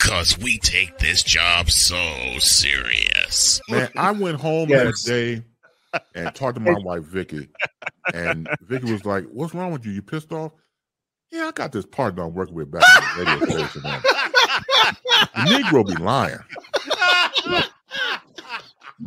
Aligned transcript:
Cause 0.00 0.36
we 0.38 0.58
take 0.58 0.98
this 0.98 1.22
job 1.22 1.70
so 1.70 1.96
serious. 2.38 3.60
Man, 3.68 3.88
I 3.96 4.10
went 4.12 4.40
home 4.40 4.68
Yes. 4.68 5.02
that 5.04 5.10
day 5.10 5.44
and 6.14 6.34
talked 6.34 6.54
to 6.56 6.60
my 6.60 6.74
wife 6.78 7.04
Vicky, 7.04 7.48
and 8.14 8.48
Vicky 8.62 8.90
was 8.92 9.04
like, 9.04 9.24
"What's 9.26 9.54
wrong 9.54 9.72
with 9.72 9.84
you? 9.84 9.92
You 9.92 10.02
pissed 10.02 10.32
off?" 10.32 10.52
Yeah, 11.30 11.46
I 11.46 11.50
got 11.52 11.70
this 11.72 11.86
partner 11.86 12.24
I'm 12.24 12.34
working 12.34 12.54
with 12.56 12.70
back 12.72 12.82
in 13.18 13.24
the 13.24 13.30
radio 13.30 13.46
station. 13.66 13.82
Man. 13.82 14.02
The 14.02 15.62
Negro 15.62 15.86
be 15.86 16.02
lying. 16.02 16.38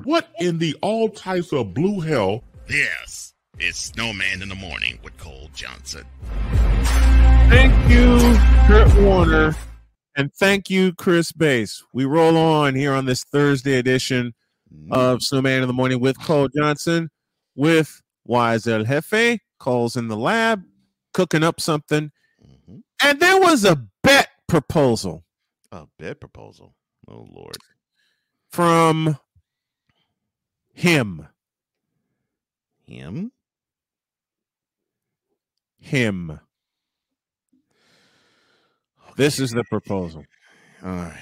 What 0.03 0.29
in 0.39 0.57
the 0.59 0.75
all 0.81 1.09
types 1.09 1.51
of 1.53 1.73
blue 1.73 1.99
hell? 2.01 2.43
This 2.67 3.33
is 3.59 3.75
Snowman 3.75 4.41
in 4.41 4.49
the 4.49 4.55
Morning 4.55 4.99
with 5.03 5.17
Cole 5.17 5.49
Johnson. 5.53 6.05
Thank 7.49 7.73
you, 7.91 8.17
Kurt 8.67 8.93
Warner. 9.01 9.55
And 10.15 10.33
thank 10.33 10.69
you, 10.69 10.93
Chris 10.93 11.31
Bass. 11.31 11.83
We 11.93 12.05
roll 12.05 12.37
on 12.37 12.75
here 12.75 12.93
on 12.93 13.05
this 13.05 13.23
Thursday 13.23 13.77
edition 13.79 14.33
of 14.91 15.21
Snowman 15.21 15.61
in 15.61 15.67
the 15.67 15.73
Morning 15.73 15.99
with 15.99 16.19
Cole 16.19 16.49
Johnson, 16.55 17.09
with 17.55 18.01
Wise 18.25 18.67
El 18.67 18.83
Jefe. 18.83 19.39
Cole's 19.59 19.95
in 19.95 20.07
the 20.07 20.17
lab, 20.17 20.63
cooking 21.13 21.43
up 21.43 21.59
something. 21.61 22.11
Mhm. 22.43 22.83
And 23.01 23.19
there 23.19 23.39
was 23.39 23.63
a 23.65 23.75
bet 24.03 24.29
proposal 24.47 25.23
A 25.71 25.87
bet 25.97 26.19
proposal. 26.19 26.75
Oh 27.07 27.27
Lord. 27.31 27.57
from 28.49 29.17
him. 30.73 31.27
Him? 32.85 33.31
Him. 35.79 36.39
This 39.15 39.39
is 39.39 39.51
the 39.51 39.63
proposal. 39.65 40.25
All 40.83 40.91
right. 40.91 41.17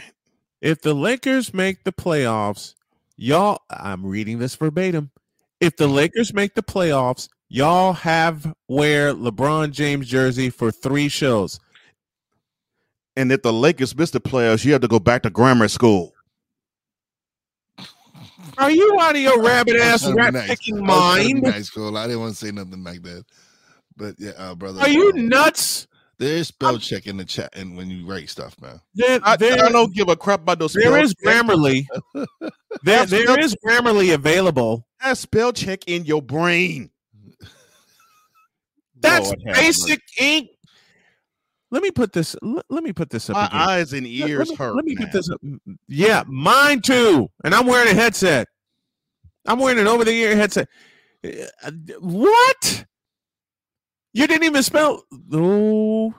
If 0.61 0.81
the 0.81 0.93
Lakers 0.93 1.53
make 1.53 1.83
the 1.83 1.91
playoffs, 1.91 2.75
y'all, 3.17 3.61
I'm 3.69 4.05
reading 4.05 4.39
this 4.39 4.55
verbatim. 4.55 5.11
If 5.59 5.77
the 5.77 5.87
Lakers 5.87 6.33
make 6.33 6.55
the 6.55 6.63
playoffs, 6.63 7.29
y'all 7.49 7.93
have 7.93 8.53
wear 8.67 9.13
LeBron 9.13 9.71
James 9.71 10.07
jersey 10.07 10.49
for 10.49 10.71
three 10.71 11.09
shows. 11.09 11.59
And 13.15 13.31
if 13.31 13.41
the 13.41 13.53
Lakers 13.53 13.95
miss 13.95 14.11
the 14.11 14.21
playoffs, 14.21 14.63
you 14.63 14.71
have 14.71 14.81
to 14.81 14.87
go 14.87 14.99
back 14.99 15.23
to 15.23 15.29
grammar 15.29 15.67
school. 15.67 16.13
Are 18.57 18.71
you 18.71 18.97
out 18.99 19.15
of 19.15 19.21
your 19.21 19.41
rabbit 19.43 19.75
ass 19.75 20.09
rat 20.11 20.33
nice. 20.33 20.47
picking 20.47 20.75
That 20.75 20.81
was 20.87 21.17
kinda 21.17 21.33
mind? 21.33 21.43
Nice, 21.43 21.69
Cole. 21.69 21.97
I 21.97 22.07
didn't 22.07 22.21
want 22.21 22.35
to 22.35 22.45
say 22.45 22.51
nothing 22.51 22.83
like 22.83 23.01
that. 23.03 23.25
But 23.97 24.15
yeah, 24.17 24.31
uh, 24.37 24.55
brother. 24.55 24.81
Are 24.81 24.89
you 24.89 25.09
uh, 25.09 25.17
nuts? 25.17 25.87
There 26.21 26.37
is 26.37 26.49
spell 26.49 26.77
check 26.77 27.07
in 27.07 27.17
the 27.17 27.25
chat 27.25 27.49
and 27.55 27.75
when 27.75 27.89
you 27.89 28.05
write 28.05 28.29
stuff, 28.29 28.55
man. 28.61 28.79
There, 28.93 29.19
I, 29.23 29.37
there- 29.37 29.65
I 29.65 29.69
don't 29.71 29.91
give 29.91 30.07
a 30.07 30.15
crap 30.15 30.41
about 30.41 30.59
those. 30.59 30.73
there 30.73 30.83
spell 30.83 31.03
is. 31.03 31.15
Grammarly. 31.15 31.85
There, 32.83 33.05
there 33.07 33.39
is 33.39 33.55
Grammarly 33.65 34.13
available. 34.13 34.85
Have 34.99 35.17
spell 35.17 35.51
check 35.51 35.83
in 35.87 36.05
your 36.05 36.21
brain. 36.21 36.91
That's 39.01 39.25
Lord 39.29 39.39
basic 39.45 39.99
ink. 40.19 40.49
Let 41.71 41.81
me 41.81 41.89
put 41.89 42.13
this. 42.13 42.35
Let, 42.43 42.65
let 42.69 42.83
me 42.83 42.93
put 42.93 43.09
this 43.09 43.29
up. 43.29 43.35
My 43.35 43.47
again. 43.47 43.59
eyes 43.59 43.93
and 43.93 44.05
ears 44.05 44.39
let 44.39 44.49
me, 44.49 44.55
hurt. 44.55 44.75
Let 44.75 44.85
me 44.85 44.93
man. 44.95 45.03
put 45.07 45.13
this 45.13 45.29
up. 45.29 45.41
Yeah, 45.87 46.23
mine 46.27 46.81
too. 46.81 47.29
And 47.43 47.55
I'm 47.55 47.65
wearing 47.65 47.91
a 47.91 47.99
headset. 47.99 48.47
I'm 49.47 49.57
wearing 49.57 49.79
an 49.79 49.87
over 49.87 50.05
the 50.05 50.11
ear 50.11 50.35
headset. 50.35 50.67
Uh, 51.25 51.71
What? 51.99 52.85
You 54.13 54.27
didn't 54.27 54.43
even 54.43 54.61
spell. 54.63 55.03
Oh, 55.33 56.13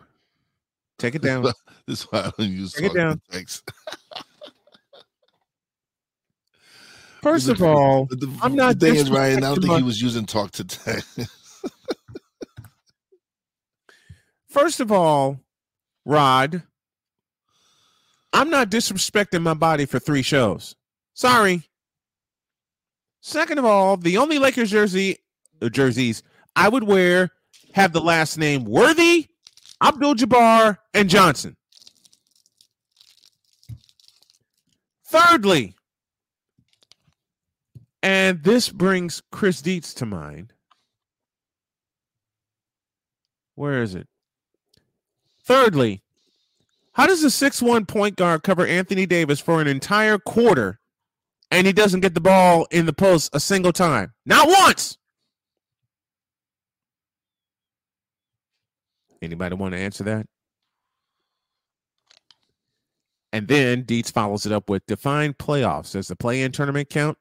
take 0.98 1.14
it 1.14 1.22
down. 1.22 1.42
This 1.86 2.00
is 2.00 2.02
why 2.04 2.20
I 2.20 2.32
don't 2.38 2.50
use 2.50 2.72
Take 2.72 2.92
it 2.92 2.94
down. 2.96 3.20
text. 3.30 3.70
First 7.22 7.48
of 7.48 7.62
all, 7.62 8.06
the, 8.06 8.16
the- 8.16 8.38
I'm 8.42 8.56
not 8.56 8.78
The 8.80 8.86
thing 8.86 8.96
is, 8.96 9.10
Ryan, 9.10 9.44
I 9.44 9.48
don't 9.54 9.62
think 9.62 9.76
he 9.76 9.82
was 9.82 10.02
using 10.02 10.26
talk 10.26 10.50
to 10.52 10.64
text. 10.64 11.20
first 14.48 14.80
of 14.80 14.90
all, 14.90 15.38
Rod, 16.04 16.64
I'm 18.32 18.50
not 18.50 18.70
disrespecting 18.70 19.42
my 19.42 19.54
body 19.54 19.86
for 19.86 20.00
three 20.00 20.22
shows. 20.22 20.74
Sorry. 21.14 21.62
Second 23.20 23.58
of 23.58 23.64
all, 23.64 23.96
the 23.96 24.16
only 24.18 24.40
Lakers 24.40 24.72
jersey 24.72 25.18
uh, 25.60 25.68
jerseys 25.68 26.24
I 26.56 26.68
would 26.68 26.82
wear 26.82 27.30
have 27.72 27.92
the 27.92 28.00
last 28.00 28.38
name 28.38 28.64
Worthy, 28.64 29.28
Abdul 29.82 30.14
Jabbar, 30.14 30.78
and 30.94 31.08
Johnson. 31.08 31.56
Thirdly, 35.06 35.74
and 38.02 38.42
this 38.42 38.68
brings 38.70 39.22
Chris 39.30 39.60
Dietz 39.62 39.94
to 39.94 40.06
mind. 40.06 40.52
Where 43.54 43.82
is 43.82 43.94
it? 43.94 44.08
Thirdly, 45.44 46.02
how 46.94 47.06
does 47.06 47.22
a 47.24 47.30
6 47.30 47.62
1 47.62 47.86
point 47.86 48.16
guard 48.16 48.42
cover 48.42 48.66
Anthony 48.66 49.06
Davis 49.06 49.40
for 49.40 49.60
an 49.60 49.66
entire 49.66 50.18
quarter 50.18 50.78
and 51.50 51.66
he 51.66 51.72
doesn't 51.72 52.00
get 52.00 52.14
the 52.14 52.20
ball 52.20 52.66
in 52.70 52.86
the 52.86 52.92
post 52.92 53.30
a 53.34 53.40
single 53.40 53.72
time? 53.72 54.12
Not 54.24 54.48
once. 54.48 54.98
Anybody 59.22 59.54
want 59.54 59.72
to 59.72 59.80
answer 59.80 60.04
that? 60.04 60.26
And 63.32 63.48
then 63.48 63.84
Dietz 63.84 64.10
follows 64.10 64.44
it 64.44 64.52
up 64.52 64.68
with 64.68 64.84
define 64.86 65.32
playoffs. 65.32 65.92
Does 65.92 66.08
the 66.08 66.16
play 66.16 66.42
in 66.42 66.52
tournament 66.52 66.90
count? 66.90 67.16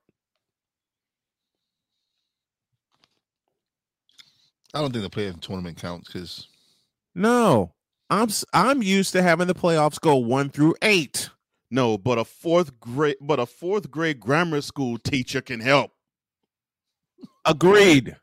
I 4.74 4.82
don't 4.82 4.92
think 4.92 5.04
the 5.04 5.10
play 5.10 5.28
in 5.28 5.40
tournament 5.40 5.78
counts 5.78 6.08
because 6.12 6.48
No. 7.16 7.74
I'm 8.10 8.30
I'm 8.54 8.84
used 8.84 9.14
to 9.14 9.22
having 9.22 9.48
the 9.48 9.56
playoffs 9.56 10.00
go 10.00 10.18
1 10.18 10.50
through 10.50 10.76
8. 10.82 11.30
No, 11.70 11.98
but 11.98 12.18
a 12.18 12.26
fourth 12.26 12.78
grade, 12.82 13.16
but 13.22 13.40
a 13.40 13.46
fourth 13.46 13.90
grade 13.90 14.20
grammar 14.20 14.60
school 14.60 14.98
teacher 14.98 15.40
can 15.40 15.62
help. 15.62 15.92
Agreed. 17.46 18.18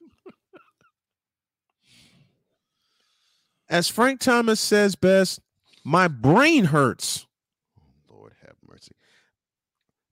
As 3.71 3.89
Frank 3.89 4.21
Thomas 4.21 4.61
says 4.61 4.95
best, 4.97 5.41
my 5.85 6.09
brain 6.09 6.67
hurts. 6.67 7.27
Lord 8.11 8.33
have 8.43 8.57
mercy. 8.69 8.93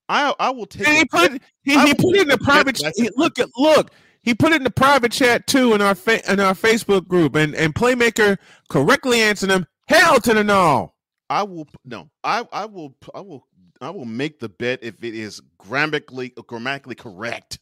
I 0.09 0.34
I 0.39 0.50
will 0.50 0.67
take. 0.67 0.87
And 0.87 0.99
he 0.99 1.05
put 1.06 1.33
he, 1.65 1.87
he 1.87 1.95
put 1.95 2.16
it 2.16 2.22
in 2.22 2.28
the 2.28 2.37
take 2.39 2.41
a 2.41 2.45
bet 2.45 2.45
private. 2.45 2.78
he- 2.97 3.11
look 3.16 3.39
at 3.39 3.49
look. 3.56 3.91
He 4.22 4.34
put 4.34 4.53
it 4.53 4.56
in 4.56 4.65
the 4.65 4.71
private 4.71 5.12
chat 5.12 5.47
too 5.47 5.72
in 5.75 5.81
our 5.81 5.95
fa- 5.95 6.31
in 6.31 6.41
our 6.41 6.55
Facebook 6.55 7.06
group, 7.06 7.34
and 7.37 7.55
and 7.55 7.75
Playmaker 7.75 8.39
correctly 8.69 9.21
answered 9.21 9.50
him. 9.50 9.66
Hell 9.89 10.21
to 10.21 10.34
the 10.34 10.43
no. 10.45 10.93
I 11.31 11.45
will 11.45 11.66
no. 11.84 12.11
I 12.25 12.47
I 12.53 12.66
will 12.66 12.95
I 13.15 13.21
will 13.21 13.47
I 13.81 13.91
will 13.91 14.05
make 14.05 14.41
the 14.41 14.49
bet 14.49 14.81
if 14.83 15.03
it 15.05 15.15
is 15.15 15.41
grammatically 15.59 16.31
grammatically 16.47 16.95
correct. 16.97 17.59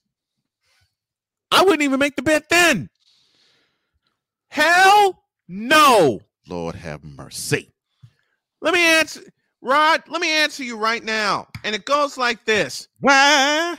I 1.50 1.62
wouldn't 1.62 1.83
even 1.83 2.00
make 2.00 2.16
the 2.16 2.22
bet 2.22 2.49
then. 2.49 2.88
Hell 4.49 5.24
no. 5.54 6.20
Lord 6.48 6.75
have 6.75 7.04
mercy. 7.04 7.72
Let 8.60 8.75
me 8.75 8.81
answer, 8.81 9.20
Rod. 9.60 10.03
Let 10.09 10.20
me 10.20 10.31
answer 10.31 10.65
you 10.65 10.76
right 10.76 11.03
now, 11.03 11.48
and 11.62 11.75
it 11.75 11.84
goes 11.84 12.19
like 12.19 12.44
this. 12.44 12.88
Why? 13.00 13.76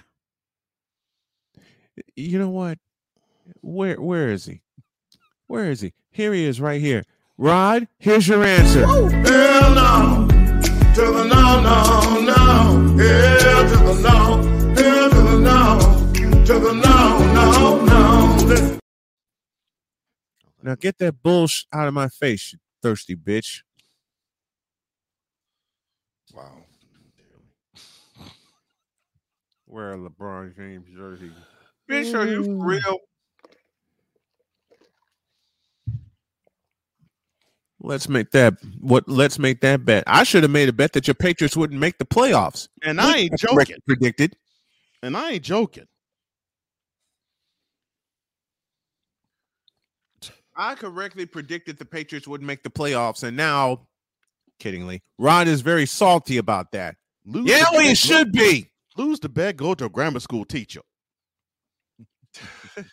You 2.15 2.39
know 2.39 2.49
what? 2.49 2.77
Where 3.61 3.99
where 4.01 4.29
is 4.29 4.45
he? 4.45 4.61
Where 5.47 5.69
is 5.69 5.81
he? 5.81 5.93
Here 6.11 6.33
he 6.33 6.45
is, 6.45 6.61
right 6.61 6.81
here. 6.81 7.03
Rod, 7.37 7.87
here's 7.99 8.27
your 8.27 8.43
answer. 8.43 8.85
Hell 8.85 9.75
no. 9.75 10.27
To 10.95 11.01
the 11.01 11.23
no, 11.25 11.61
no, 11.61 12.21
no. 12.21 12.97
Hell 12.97 13.69
to 13.69 13.78
the 13.78 14.01
no. 14.01 14.37
Hell 14.75 15.09
to 15.09 15.21
the 15.21 15.39
no. 15.39 16.45
To 16.45 16.59
the 16.59 16.73
no, 16.73 17.33
no, 17.33 17.85
no. 17.85 18.79
Now 20.66 20.73
get 20.73 20.97
that 20.97 21.22
bullsh 21.22 21.66
out 21.72 21.88
of 21.88 21.94
my 21.94 22.08
face, 22.08 22.53
you 22.53 22.59
thirsty 22.82 23.16
bitch. 23.16 23.62
wow. 26.34 26.58
Wear 29.67 29.94
a 29.94 29.97
LeBron 29.97 30.56
James 30.56 30.88
jersey. 30.91 31.29
Bitch, 31.88 32.17
are 32.17 32.26
you 32.26 32.44
for 32.44 32.66
real? 32.66 32.97
Let's 37.79 38.09
make 38.09 38.32
that 38.32 38.56
what 38.79 39.08
let's 39.08 39.38
make 39.38 39.62
that 39.62 39.85
bet. 39.85 40.03
I 40.08 40.23
should 40.23 40.41
have 40.41 40.52
made 40.52 40.67
a 40.67 40.73
bet 40.73 40.94
that 40.94 41.08
your 41.08 41.14
Patriots 41.14 41.56
wouldn't 41.56 41.79
make 41.79 42.00
the 42.00 42.06
playoffs. 42.06 42.70
And 42.82 43.00
I 43.00 43.17
ain't 43.17 43.38
joking. 43.38 43.76
Predicted. 43.85 44.35
And 45.03 45.16
I 45.16 45.34
ain't 45.34 45.44
joking. 45.44 45.85
I 50.55 50.75
correctly 50.75 51.25
predicted 51.25 51.78
the 51.78 51.85
Patriots 51.85 52.28
wouldn't 52.28 52.47
make 52.47 52.63
the 52.63 52.69
playoffs, 52.69 53.23
and 53.23 53.35
now 53.35 53.87
kiddingly. 54.59 55.02
Rod 55.17 55.47
is 55.47 55.61
very 55.61 55.85
salty 55.85 56.37
about 56.37 56.72
that. 56.72 56.96
Lose 57.25 57.49
Yeah, 57.49 57.66
well, 57.72 57.93
should 57.96 58.31
be. 58.31 58.72
lose 58.97 59.19
the 59.19 59.29
bet. 59.29 59.57
Go 59.57 59.73
to 59.75 59.85
a 59.85 59.90
grammar 59.90 60.19
school 60.19 60.46
teacher. 60.46 60.81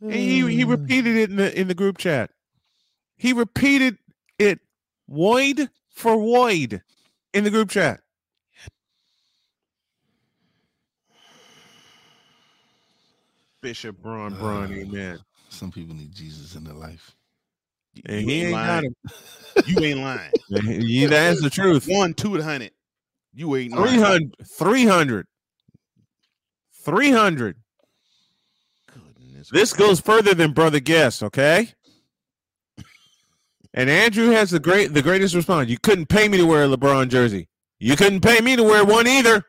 He 0.00 0.40
he 0.54 0.64
repeated 0.64 1.16
it 1.16 1.30
in 1.30 1.36
the 1.36 1.58
in 1.60 1.68
the 1.68 1.74
group 1.74 1.96
chat. 1.98 2.30
He 3.16 3.32
repeated 3.32 3.96
it 4.38 4.60
void 5.08 5.70
for 5.90 6.16
void 6.16 6.82
in 7.32 7.44
the 7.44 7.50
group 7.50 7.70
chat. 7.70 8.00
Bishop 13.64 13.96
Braun 14.02 14.34
Braun, 14.34 14.70
amen. 14.74 15.18
Some 15.48 15.72
people 15.72 15.94
need 15.94 16.14
Jesus 16.14 16.54
in 16.54 16.64
their 16.64 16.74
life. 16.74 17.16
And 18.04 18.20
you 18.20 18.26
he 18.26 18.42
ain't 18.42 18.52
got 18.52 18.66
lying. 18.66 18.94
You 19.64 19.80
ain't 19.80 20.00
lying. 20.00 20.32
Yeah, 20.82 21.08
that's 21.08 21.40
the 21.40 21.48
truth. 21.48 21.86
One, 21.88 22.12
two 22.12 22.38
hundred. 22.42 22.72
You 23.32 23.56
ain't 23.56 23.72
lying. 23.72 24.00
300, 24.00 24.34
300, 24.46 25.26
300. 26.84 27.56
Goodness 28.92 29.48
This 29.50 29.72
goes 29.72 29.98
further 29.98 30.34
than 30.34 30.52
brother 30.52 30.78
guess, 30.78 31.22
okay? 31.22 31.70
And 33.72 33.88
Andrew 33.88 34.28
has 34.28 34.50
the 34.50 34.60
great 34.60 34.92
the 34.92 35.00
greatest 35.00 35.34
response. 35.34 35.70
You 35.70 35.78
couldn't 35.78 36.10
pay 36.10 36.28
me 36.28 36.36
to 36.36 36.44
wear 36.44 36.64
a 36.64 36.68
LeBron 36.68 37.08
jersey. 37.08 37.48
You 37.78 37.96
couldn't 37.96 38.20
pay 38.20 38.42
me 38.42 38.56
to 38.56 38.62
wear 38.62 38.84
one 38.84 39.06
either. 39.06 39.42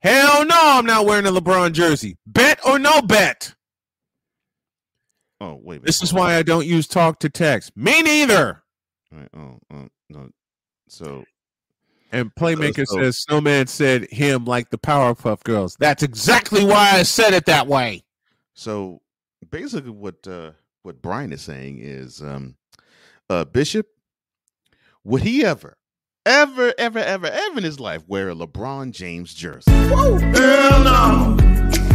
Hell 0.00 0.44
no, 0.44 0.56
I'm 0.56 0.86
not 0.86 1.06
wearing 1.06 1.26
a 1.26 1.30
LeBron 1.30 1.72
jersey. 1.72 2.16
Bet 2.26 2.64
or 2.64 2.78
no 2.78 3.02
bet. 3.02 3.54
Oh 5.40 5.54
wait. 5.62 5.76
a 5.76 5.80
minute, 5.80 5.86
This 5.86 6.02
is 6.02 6.12
why 6.12 6.36
I 6.36 6.42
don't 6.42 6.66
use 6.66 6.86
talk 6.86 7.18
to 7.20 7.28
text. 7.28 7.76
Me 7.76 8.02
neither. 8.02 8.62
Right, 9.10 9.28
oh, 9.36 9.58
oh, 9.72 9.88
no. 10.10 10.28
So 10.88 11.24
And 12.12 12.32
Playmaker 12.34 12.86
so- 12.86 12.96
says 13.00 13.18
Snowman 13.18 13.66
said 13.66 14.08
him 14.10 14.44
like 14.44 14.70
the 14.70 14.78
Powerpuff 14.78 15.42
Girls. 15.44 15.76
That's 15.78 16.02
exactly 16.02 16.64
why 16.64 16.92
I 16.92 17.02
said 17.02 17.34
it 17.34 17.46
that 17.46 17.66
way. 17.66 18.04
So 18.54 19.00
basically, 19.50 19.90
what 19.92 20.26
uh, 20.26 20.52
what 20.82 21.00
Brian 21.02 21.32
is 21.32 21.42
saying 21.42 21.78
is, 21.80 22.20
um, 22.22 22.56
uh, 23.30 23.44
Bishop, 23.44 23.86
would 25.04 25.22
he 25.22 25.44
ever, 25.44 25.76
ever, 26.28 26.74
ever, 26.78 26.98
ever, 26.98 27.26
ever 27.26 27.58
in 27.58 27.64
his 27.64 27.80
life 27.80 28.02
wear 28.06 28.28
a 28.28 28.34
LeBron 28.34 28.92
James 28.92 29.32
jersey? 29.34 29.70
Hell 29.70 30.18
no. 30.84 31.36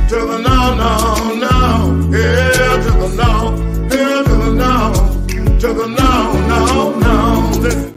To 0.10 0.16
the 0.16 0.40
no, 0.40 0.76
no, 0.76 1.36
no. 1.36 2.12
Hell 2.12 2.84
to 2.84 2.92
the 2.92 3.16
no. 3.16 3.56
Hell 3.90 4.24
to 4.24 4.30
the 4.30 4.52
no. 4.54 5.60
To 5.60 5.74
the 5.74 5.88
no, 5.88 6.34
no, 6.48 7.00
no. 7.00 7.96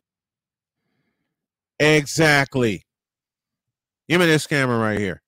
Exactly. 1.78 2.84
Give 4.08 4.20
me 4.20 4.26
this 4.26 4.46
camera 4.46 4.78
right 4.78 4.98
here. 4.98 5.22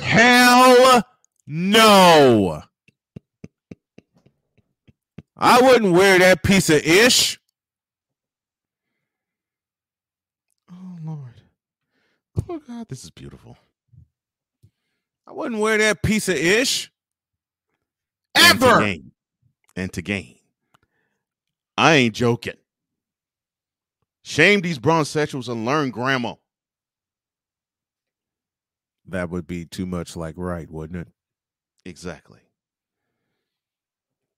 Hell 0.00 1.02
no. 1.46 2.62
I 5.36 5.60
wouldn't 5.60 5.92
wear 5.92 6.18
that 6.18 6.42
piece 6.42 6.70
of 6.70 6.82
ish. 6.82 7.38
Oh 10.70 10.96
Lord, 11.08 11.40
oh 12.50 12.60
God, 12.68 12.88
this 12.88 13.02
is 13.02 13.10
beautiful. 13.10 13.56
I 15.26 15.32
wouldn't 15.32 15.60
wear 15.60 15.78
that 15.78 16.02
piece 16.02 16.28
of 16.28 16.36
ish. 16.36 16.90
And 18.34 18.60
to 18.60 18.66
Ever. 18.66 18.80
gain, 18.80 19.12
and 19.74 19.92
to 19.94 20.02
gain. 20.02 20.36
I 21.78 21.94
ain't 21.94 22.14
joking. 22.14 22.54
Shame 24.22 24.60
these 24.60 24.78
bronsexuals 24.78 25.48
and 25.48 25.64
learn 25.64 25.90
grammar. 25.90 26.34
That 29.06 29.30
would 29.30 29.46
be 29.46 29.64
too 29.64 29.86
much 29.86 30.14
like 30.14 30.34
right, 30.36 30.70
wouldn't 30.70 31.06
it? 31.06 31.08
Exactly. 31.86 32.40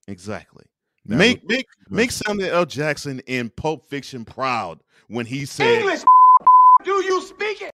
Exactly. 0.06 0.67
That 1.06 1.17
make 1.17 1.49
make 1.49 1.67
make 1.88 2.12
Samuel 2.12 2.50
L. 2.50 2.67
Jackson 2.67 3.20
in 3.26 3.50
Pulp 3.50 3.88
Fiction 3.88 4.25
proud 4.25 4.81
when 5.08 5.26
he 5.26 5.44
said 5.44 5.81
English. 5.81 6.02
Do 6.85 7.05
you 7.05 7.23
speak 7.23 7.62
it? 7.62 7.71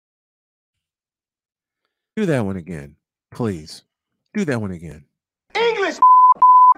Do 2.16 2.26
that 2.26 2.44
one 2.44 2.56
again, 2.56 2.96
please. 3.30 3.82
Do 4.34 4.44
that 4.44 4.60
one 4.60 4.70
again. 4.70 5.04
English. 5.54 5.96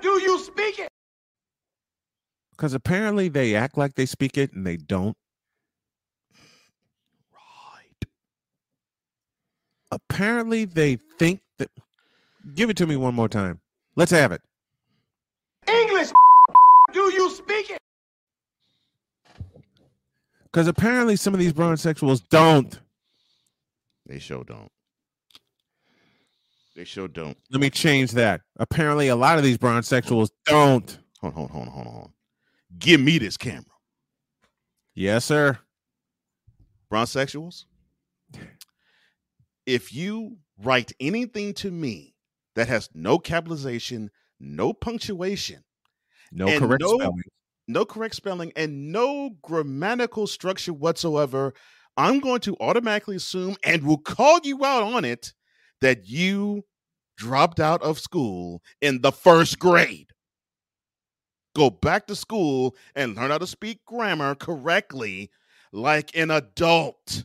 Do 0.00 0.21
you 0.21 0.38
speak 0.38 0.79
it? 0.79 0.88
Because 2.53 2.73
apparently 2.73 3.29
they 3.29 3.55
act 3.55 3.76
like 3.76 3.94
they 3.94 4.06
speak 4.06 4.38
it 4.38 4.53
and 4.53 4.67
they 4.67 4.76
don't. 4.76 5.17
right. 7.32 8.11
Apparently 9.91 10.65
they 10.65 10.97
think 11.19 11.41
that. 11.59 11.71
Give 12.55 12.71
it 12.71 12.76
to 12.76 12.87
me 12.87 12.97
one 12.97 13.15
more 13.15 13.29
time. 13.29 13.61
Let's 13.97 14.11
have 14.12 14.31
it. 14.32 14.43
English. 15.67 16.11
Do 16.93 17.12
you 17.12 17.31
speak 17.31 17.71
it? 17.71 17.79
Because 20.55 20.69
apparently 20.69 21.17
some 21.17 21.35
of 21.35 21.41
these 21.41 21.53
bronsexuals 21.53 22.23
don't. 22.29 22.79
They 24.06 24.21
sure 24.21 24.45
don't. 24.45 24.71
They 26.77 26.85
sure 26.85 27.09
don't. 27.09 27.37
Let 27.51 27.61
me 27.61 27.71
change 27.71 28.12
that. 28.12 28.43
Apparently 28.61 29.09
a 29.09 29.17
lot 29.17 29.37
of 29.37 29.43
these 29.43 29.59
bronsexuals 29.59 30.29
don't. 30.47 30.97
Hold 31.21 31.35
on, 31.35 31.49
hold 31.49 31.51
on, 31.51 31.67
hold 31.67 31.67
on, 31.67 31.85
hold 31.93 32.05
on. 32.05 32.12
Give 32.79 33.01
me 33.01 33.19
this 33.19 33.37
camera. 33.37 33.65
Yes, 34.95 35.25
sir. 35.25 35.59
Bronsexuals. 36.89 37.65
If 39.67 39.93
you 39.93 40.37
write 40.62 40.93
anything 41.00 41.53
to 41.55 41.73
me 41.73 42.15
that 42.55 42.69
has 42.69 42.89
no 42.95 43.19
capitalization, 43.19 44.09
no 44.39 44.73
punctuation, 44.73 45.65
No 46.31 46.47
correct 46.61 46.81
no- 46.81 46.95
spelling. 46.97 47.23
No 47.66 47.84
correct 47.84 48.14
spelling, 48.14 48.52
and 48.56 48.93
no 48.93 49.31
grammatical 49.43 50.26
structure 50.26 50.72
whatsoever, 50.72 51.55
I'm 51.96 52.20
going 52.20 52.40
to 52.40 52.56
automatically 52.61 53.16
assume 53.16 53.56
and 53.62 53.84
will 53.84 53.99
call 53.99 54.40
you 54.43 54.64
out 54.64 54.82
on 54.82 55.05
it 55.05 55.32
that 55.81 56.06
you 56.08 56.64
dropped 57.16 57.61
out 57.61 57.82
of 57.82 57.99
school 57.99 58.62
in 58.81 59.00
the 59.00 59.12
first 59.12 59.58
grade. 59.58 60.08
Go 61.55 61.70
back 61.70 62.08
to 62.08 62.16
school 62.16 62.75
and 62.96 63.14
learn 63.14 63.31
how 63.31 63.38
to 63.38 63.46
speak 63.46 63.84
grammar 63.84 64.34
correctly 64.34 65.31
like 65.72 66.16
an 66.16 66.32
adult. 66.32 67.25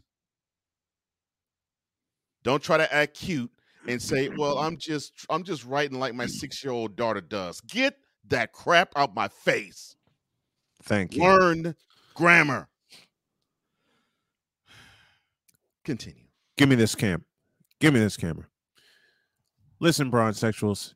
Don't 2.44 2.62
try 2.62 2.78
to 2.78 2.94
act 2.94 3.16
cute 3.16 3.52
and 3.88 4.02
say, 4.02 4.30
"Well, 4.30 4.60
I'm 4.60 4.78
just 4.78 5.14
I'm 5.30 5.44
just 5.44 5.66
writing 5.66 6.00
like 6.00 6.14
my 6.14 6.26
6-year-old 6.26 6.96
daughter 6.96 7.22
does." 7.22 7.60
Get 7.62 7.98
that 8.28 8.54
crap 8.54 8.92
out 8.96 9.16
my 9.16 9.28
face. 9.30 9.96
Thank 10.84 11.16
you. 11.16 11.24
Learn 11.24 11.76
grammar. 12.14 12.68
Continue. 15.84 16.26
Give 16.58 16.70
me 16.70 16.76
this 16.76 16.96
cam. 16.96 17.26
Give 17.80 17.94
me 17.94 18.00
this 18.00 18.18
camera. 18.18 18.46
Listen, 19.80 20.12
bronsexuals. 20.12 20.94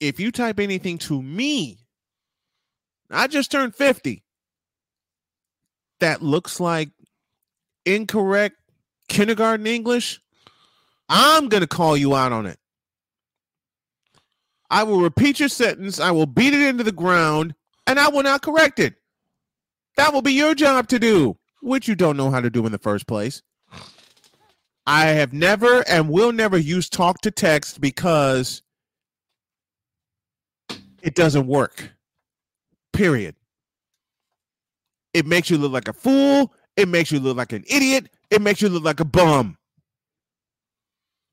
If 0.00 0.18
you 0.18 0.32
type 0.32 0.58
anything 0.58 0.98
to 0.98 1.22
me, 1.22 1.78
I 3.10 3.28
just 3.28 3.52
turned 3.52 3.74
50. 3.74 4.24
That 6.00 6.22
looks 6.22 6.58
like 6.58 6.90
incorrect 7.86 8.56
kindergarten 9.08 9.66
English. 9.66 10.20
I'm 11.08 11.48
going 11.48 11.60
to 11.60 11.68
call 11.68 11.96
you 11.96 12.14
out 12.14 12.32
on 12.32 12.46
it. 12.46 12.58
I 14.70 14.82
will 14.82 15.00
repeat 15.00 15.38
your 15.38 15.50
sentence. 15.50 16.00
I 16.00 16.10
will 16.10 16.26
beat 16.26 16.54
it 16.54 16.62
into 16.62 16.82
the 16.82 16.92
ground 16.92 17.54
and 17.92 18.00
I 18.00 18.08
will 18.08 18.22
not 18.22 18.40
correct 18.40 18.78
it. 18.78 18.94
That 19.98 20.14
will 20.14 20.22
be 20.22 20.32
your 20.32 20.54
job 20.54 20.88
to 20.88 20.98
do, 20.98 21.36
which 21.60 21.86
you 21.86 21.94
don't 21.94 22.16
know 22.16 22.30
how 22.30 22.40
to 22.40 22.48
do 22.48 22.64
in 22.64 22.72
the 22.72 22.78
first 22.78 23.06
place. 23.06 23.42
I 24.86 25.08
have 25.08 25.34
never 25.34 25.86
and 25.86 26.08
will 26.08 26.32
never 26.32 26.56
use 26.56 26.88
talk 26.88 27.20
to 27.20 27.30
text 27.30 27.82
because 27.82 28.62
it 31.02 31.14
doesn't 31.14 31.46
work. 31.46 31.92
Period. 32.94 33.36
It 35.12 35.26
makes 35.26 35.50
you 35.50 35.58
look 35.58 35.72
like 35.72 35.88
a 35.88 35.92
fool. 35.92 36.54
It 36.78 36.88
makes 36.88 37.12
you 37.12 37.20
look 37.20 37.36
like 37.36 37.52
an 37.52 37.64
idiot. 37.68 38.08
It 38.30 38.40
makes 38.40 38.62
you 38.62 38.70
look 38.70 38.84
like 38.84 39.00
a 39.00 39.04
bum. 39.04 39.58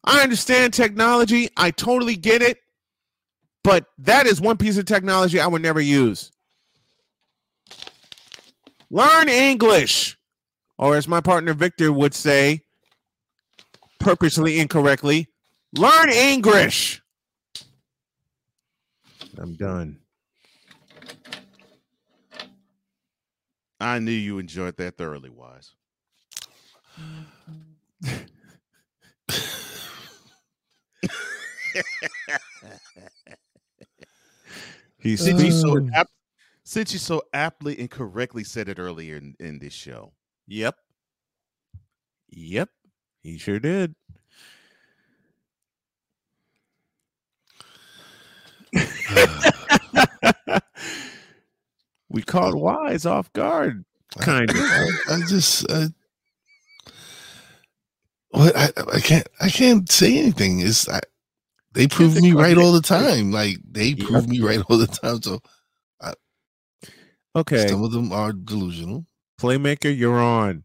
I 0.03 0.23
understand 0.23 0.73
technology. 0.73 1.47
I 1.55 1.71
totally 1.71 2.17
get 2.17 2.41
it. 2.41 2.59
But 3.63 3.85
that 3.99 4.25
is 4.25 4.41
one 4.41 4.57
piece 4.57 4.77
of 4.77 4.83
technology 4.83 5.39
I 5.39 5.47
would 5.47 5.61
never 5.61 5.79
use. 5.79 6.33
Learn 8.89 9.29
English. 9.29 10.17
Or 10.77 10.95
as 10.95 11.07
my 11.07 11.21
partner 11.21 11.53
Victor 11.53 11.91
would 11.91 12.13
say, 12.13 12.61
purposely 13.99 14.59
incorrectly, 14.59 15.27
learn 15.73 16.09
English. 16.09 17.01
I'm 19.37 19.55
done. 19.55 19.99
I 23.81 23.99
knew 23.99 24.11
you 24.11 24.39
enjoyed 24.39 24.75
that 24.77 24.97
thoroughly, 24.97 25.29
Wise. 25.29 25.71
He's 34.99 35.23
Since 35.23 35.41
you 35.43 35.51
so 35.51 35.59
speaking- 35.75 35.91
ap- 35.93 36.09
since 36.69 36.93
you 36.93 36.99
so 36.99 37.23
aptly 37.33 37.79
and 37.79 37.89
correctly 37.89 38.43
said 38.43 38.69
it 38.69 38.77
earlier 38.77 39.15
in, 39.15 39.33
in 39.39 39.57
this 39.57 39.73
show. 39.73 40.13
Yep. 40.45 40.75
Yep. 42.29 42.69
He 43.23 43.39
sure 43.39 43.59
did. 43.59 43.95
we 52.09 52.21
caught 52.21 52.53
Wise 52.53 53.07
off 53.07 53.33
guard, 53.33 53.83
kind 54.19 54.55
of. 54.55 54.67
I, 54.69 55.15
I 55.15 55.21
just 55.27 55.65
I, 55.71 55.87
what 58.29 58.55
I, 58.55 58.69
I 58.93 58.99
can't 58.99 59.27
I 59.41 59.49
can't 59.49 59.91
say 59.91 60.19
anything. 60.19 60.59
It's 60.59 60.87
I, 60.87 60.99
they 61.73 61.87
prove 61.87 62.15
me 62.21 62.33
right 62.33 62.57
all 62.57 62.73
the 62.73 62.81
time. 62.81 63.31
Like 63.31 63.57
they 63.67 63.95
Yep. 63.95 64.05
prove 64.05 64.29
me 64.29 64.39
right 64.41 64.61
all 64.69 64.77
the 64.77 64.85
time. 64.87 65.23
So 65.23 65.41
Okay, 67.35 67.67
some 67.67 67.83
of 67.83 67.91
them 67.91 68.11
are 68.11 68.33
delusional. 68.33 69.05
Playmaker, 69.39 69.95
you're 69.95 70.19
on. 70.19 70.63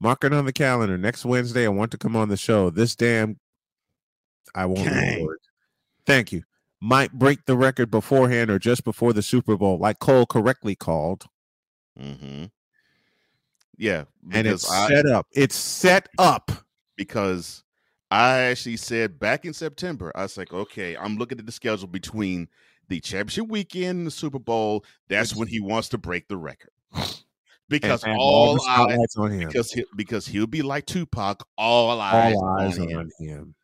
Mark 0.00 0.24
it 0.24 0.32
on 0.32 0.44
the 0.46 0.52
calendar. 0.52 0.98
Next 0.98 1.24
Wednesday, 1.24 1.64
I 1.64 1.68
want 1.68 1.92
to 1.92 1.98
come 1.98 2.16
on 2.16 2.28
the 2.28 2.36
show. 2.36 2.70
This 2.70 2.96
damn, 2.96 3.38
I 4.54 4.66
won't 4.66 4.90
record. 4.90 5.38
Thank 6.04 6.32
you. 6.32 6.42
Might 6.80 7.12
break 7.12 7.44
the 7.46 7.56
record 7.56 7.90
beforehand 7.90 8.50
or 8.50 8.58
just 8.58 8.82
before 8.82 9.12
the 9.12 9.22
Super 9.22 9.56
Bowl, 9.56 9.78
like 9.78 10.00
Cole 10.00 10.26
correctly 10.26 10.74
called. 10.74 11.26
Mm-hmm. 11.98 12.46
Yeah, 13.78 14.04
And 14.32 14.46
it's 14.46 14.70
I 14.70 14.88
set 14.88 15.06
up. 15.06 15.26
It's 15.32 15.54
set 15.54 16.08
up. 16.18 16.50
because 16.96 17.62
I 18.10 18.38
actually 18.40 18.76
said 18.76 19.18
back 19.18 19.44
in 19.44 19.52
September, 19.52 20.12
I 20.14 20.22
was 20.22 20.36
like, 20.36 20.52
okay, 20.52 20.96
I'm 20.96 21.16
looking 21.16 21.38
at 21.38 21.46
the 21.46 21.52
schedule 21.52 21.86
between 21.88 22.48
the 22.92 23.00
championship 23.00 23.48
weekend 23.48 24.06
the 24.06 24.10
Super 24.10 24.38
Bowl. 24.38 24.84
That's 25.08 25.34
when 25.34 25.48
he 25.48 25.60
wants 25.60 25.88
to 25.90 25.98
break 25.98 26.28
the 26.28 26.36
record. 26.36 26.70
Because 27.68 28.02
And- 28.04 28.12
and 28.12 28.20
all, 28.20 28.56
the 28.56 28.62
eyes, 28.68 29.16
on 29.16 29.30
him. 29.30 29.48
because 29.48 29.72
he, 29.72 29.82
because 29.96 30.26
he'll 30.26 30.46
be 30.46 30.60
like 30.60 30.84
Tupac, 30.84 31.42
all 31.56 31.98
eyes, 32.02 32.34
All 32.34 32.58
eyes 32.60 32.78
on 32.78 32.88
him. 32.90 32.98
on 32.98 33.10
him. 33.18 33.54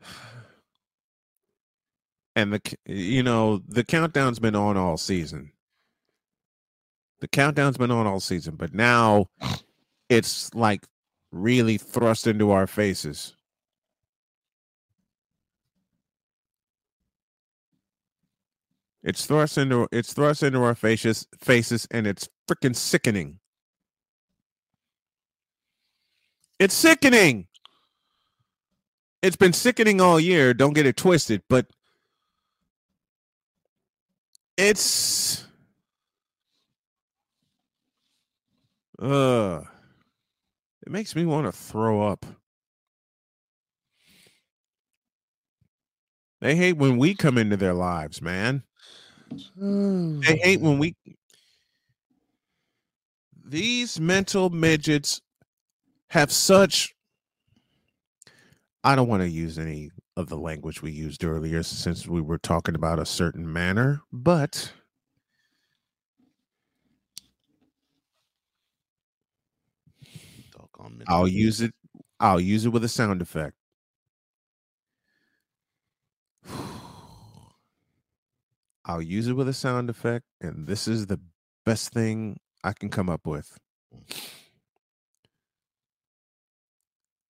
And 2.34 2.52
the 2.54 2.60
you 2.86 3.22
know 3.22 3.58
the 3.68 3.84
countdown's 3.84 4.38
been 4.40 4.56
on 4.56 4.76
all 4.76 4.96
season. 4.96 5.52
The 7.20 7.28
countdown's 7.28 7.76
been 7.76 7.90
on 7.92 8.06
all 8.08 8.20
season, 8.20 8.56
but 8.56 8.74
now 8.74 9.26
it's 10.08 10.52
like 10.54 10.86
really 11.30 11.78
thrust 11.78 12.26
into 12.26 12.50
our 12.50 12.66
faces. 12.66 13.36
It's 19.02 19.26
thrust 19.26 19.58
into 19.58 19.88
it's 19.90 20.12
thrust 20.12 20.42
into 20.42 20.62
our 20.62 20.74
faces 20.74 21.26
faces 21.40 21.88
and 21.90 22.06
it's 22.06 22.28
freaking 22.48 22.76
sickening. 22.76 23.40
It's 26.58 26.74
sickening. 26.74 27.48
It's 29.22 29.36
been 29.36 29.52
sickening 29.52 30.00
all 30.00 30.20
year, 30.20 30.54
don't 30.54 30.72
get 30.72 30.86
it 30.86 30.96
twisted, 30.96 31.42
but 31.48 31.66
it's 34.56 35.44
uh 39.00 39.62
it 40.86 40.92
makes 40.92 41.16
me 41.16 41.24
want 41.24 41.46
to 41.46 41.52
throw 41.52 42.02
up. 42.06 42.24
They 46.40 46.56
hate 46.56 46.76
when 46.76 46.98
we 46.98 47.14
come 47.14 47.38
into 47.38 47.56
their 47.56 47.74
lives, 47.74 48.20
man. 48.20 48.64
They 50.26 50.36
hate 50.38 50.60
when 50.60 50.78
we 50.78 50.94
these 53.44 54.00
mental 54.00 54.50
midgets 54.50 55.20
have 56.10 56.32
such 56.32 56.94
I 58.84 58.96
don't 58.96 59.08
want 59.08 59.22
to 59.22 59.28
use 59.28 59.58
any 59.58 59.90
of 60.16 60.28
the 60.28 60.36
language 60.36 60.82
we 60.82 60.90
used 60.90 61.24
earlier 61.24 61.62
since 61.62 62.06
we 62.06 62.20
were 62.20 62.38
talking 62.38 62.74
about 62.74 62.98
a 62.98 63.06
certain 63.06 63.50
manner, 63.50 64.02
but 64.12 64.72
I'll 71.06 71.28
use 71.28 71.60
it 71.60 71.74
I'll 72.20 72.40
use 72.40 72.66
it 72.66 72.70
with 72.70 72.84
a 72.84 72.88
sound 72.88 73.22
effect. 73.22 73.56
I'll 78.84 79.02
use 79.02 79.28
it 79.28 79.34
with 79.34 79.48
a 79.48 79.52
sound 79.52 79.90
effect 79.90 80.24
and 80.40 80.66
this 80.66 80.88
is 80.88 81.06
the 81.06 81.20
best 81.64 81.92
thing 81.92 82.38
I 82.64 82.72
can 82.72 82.88
come 82.88 83.08
up 83.08 83.26
with. 83.26 83.58
Mm. 83.94 84.28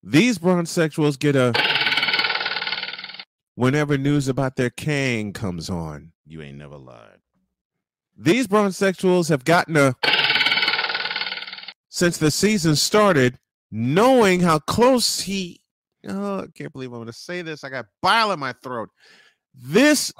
These 0.05 0.37
bronsexuals 0.37 1.17
get 1.17 1.37
a 1.37 1.53
whenever 3.55 3.97
news 3.97 4.27
about 4.27 4.57
their 4.57 4.69
king 4.69 5.31
comes 5.31 5.69
on. 5.69 6.11
You 6.25 6.41
ain't 6.41 6.57
never 6.57 6.77
lied. 6.77 7.19
These 8.17 8.47
bronsexuals 8.47 9.29
have 9.29 9.45
gotten 9.45 9.77
a 9.77 9.95
since 11.87 12.17
the 12.17 12.31
season 12.31 12.75
started, 12.75 13.37
knowing 13.71 14.41
how 14.41 14.59
close 14.59 15.21
he 15.21 15.61
oh, 16.07 16.41
I 16.41 16.45
can't 16.53 16.73
believe 16.73 16.91
I'm 16.91 16.99
gonna 16.99 17.13
say 17.13 17.41
this. 17.41 17.63
I 17.63 17.69
got 17.69 17.85
bile 18.01 18.31
in 18.33 18.39
my 18.39 18.53
throat. 18.61 18.89
This 19.53 20.11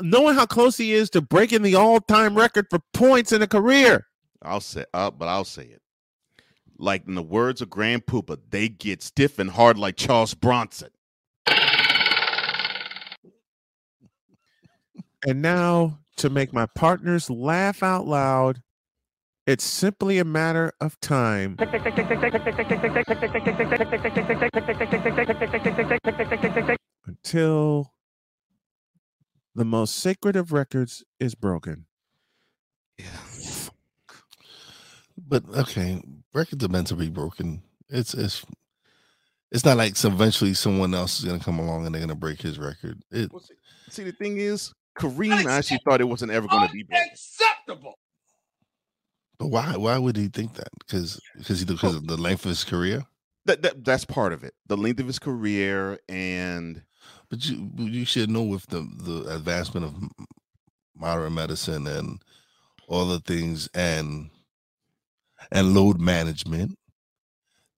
knowing 0.00 0.34
how 0.34 0.46
close 0.46 0.76
he 0.76 0.92
is 0.92 1.10
to 1.10 1.20
breaking 1.20 1.62
the 1.62 1.74
all-time 1.74 2.34
record 2.34 2.66
for 2.70 2.80
points 2.94 3.32
in 3.32 3.42
a 3.42 3.46
career. 3.46 4.06
I'll 4.42 4.60
say, 4.60 4.86
uh, 4.94 5.10
but 5.10 5.28
I'll 5.28 5.44
say 5.44 5.64
it. 5.64 5.82
Like 6.78 7.06
in 7.06 7.14
the 7.14 7.22
words 7.22 7.60
of 7.60 7.68
Grand 7.68 8.06
Puba, 8.06 8.38
they 8.50 8.68
get 8.68 9.02
stiff 9.02 9.38
and 9.38 9.50
hard 9.50 9.78
like 9.78 9.96
Charles 9.96 10.34
Bronson. 10.34 10.90
And 15.26 15.42
now 15.42 15.98
to 16.16 16.30
make 16.30 16.52
my 16.52 16.66
partners 16.66 17.28
laugh 17.28 17.82
out 17.82 18.06
loud, 18.06 18.62
it's 19.46 19.64
simply 19.64 20.18
a 20.18 20.24
matter 20.24 20.72
of 20.80 21.00
time. 21.00 21.56
Until 27.06 27.92
the 29.58 29.64
most 29.64 29.96
sacred 29.96 30.36
of 30.36 30.52
records 30.52 31.04
is 31.18 31.34
broken. 31.34 31.86
Yeah. 32.96 33.06
But 35.16 35.44
okay, 35.48 36.00
records 36.32 36.64
are 36.64 36.68
meant 36.68 36.86
to 36.86 36.94
be 36.94 37.10
broken. 37.10 37.62
It's 37.88 38.14
it's 38.14 38.46
it's 39.50 39.64
not 39.64 39.76
like 39.76 39.96
some 39.96 40.12
eventually 40.12 40.54
someone 40.54 40.94
else 40.94 41.18
is 41.18 41.24
gonna 41.24 41.40
come 41.40 41.58
along 41.58 41.84
and 41.84 41.94
they're 41.94 42.00
gonna 42.00 42.14
break 42.14 42.40
his 42.40 42.58
record. 42.58 43.02
It 43.10 43.32
Well, 43.32 43.42
see, 43.42 43.54
see, 43.90 44.04
the 44.04 44.12
thing 44.12 44.38
is, 44.38 44.72
Kareem 44.96 45.44
actually 45.46 45.80
thought 45.84 46.00
it 46.00 46.04
wasn't 46.04 46.30
ever 46.30 46.46
going 46.46 46.68
to 46.68 46.72
be 46.72 46.84
broken. 46.84 47.94
but 49.38 49.48
why 49.48 49.76
why 49.76 49.98
would 49.98 50.16
he 50.16 50.28
think 50.28 50.54
that? 50.54 50.68
Because 50.78 51.20
because 51.36 51.58
he 51.58 51.66
because 51.66 51.96
of 51.96 52.06
the 52.06 52.16
length 52.16 52.44
of 52.44 52.50
his 52.50 52.64
career. 52.64 53.02
That, 53.46 53.62
that 53.62 53.84
that's 53.84 54.04
part 54.04 54.32
of 54.32 54.44
it. 54.44 54.54
The 54.68 54.76
length 54.76 55.00
of 55.00 55.06
his 55.06 55.18
career 55.18 55.98
and 56.08 56.82
But 57.30 57.44
you 57.46 57.70
you 57.78 58.04
should 58.04 58.30
know 58.30 58.42
with 58.42 58.66
the 58.68 58.80
the 58.96 59.34
advancement 59.34 59.84
of 59.86 59.94
modern 60.96 61.34
medicine 61.34 61.86
and 61.86 62.20
all 62.88 63.06
the 63.06 63.20
things 63.20 63.68
and 63.74 64.30
and 65.52 65.74
load 65.74 66.00
management 66.00 66.76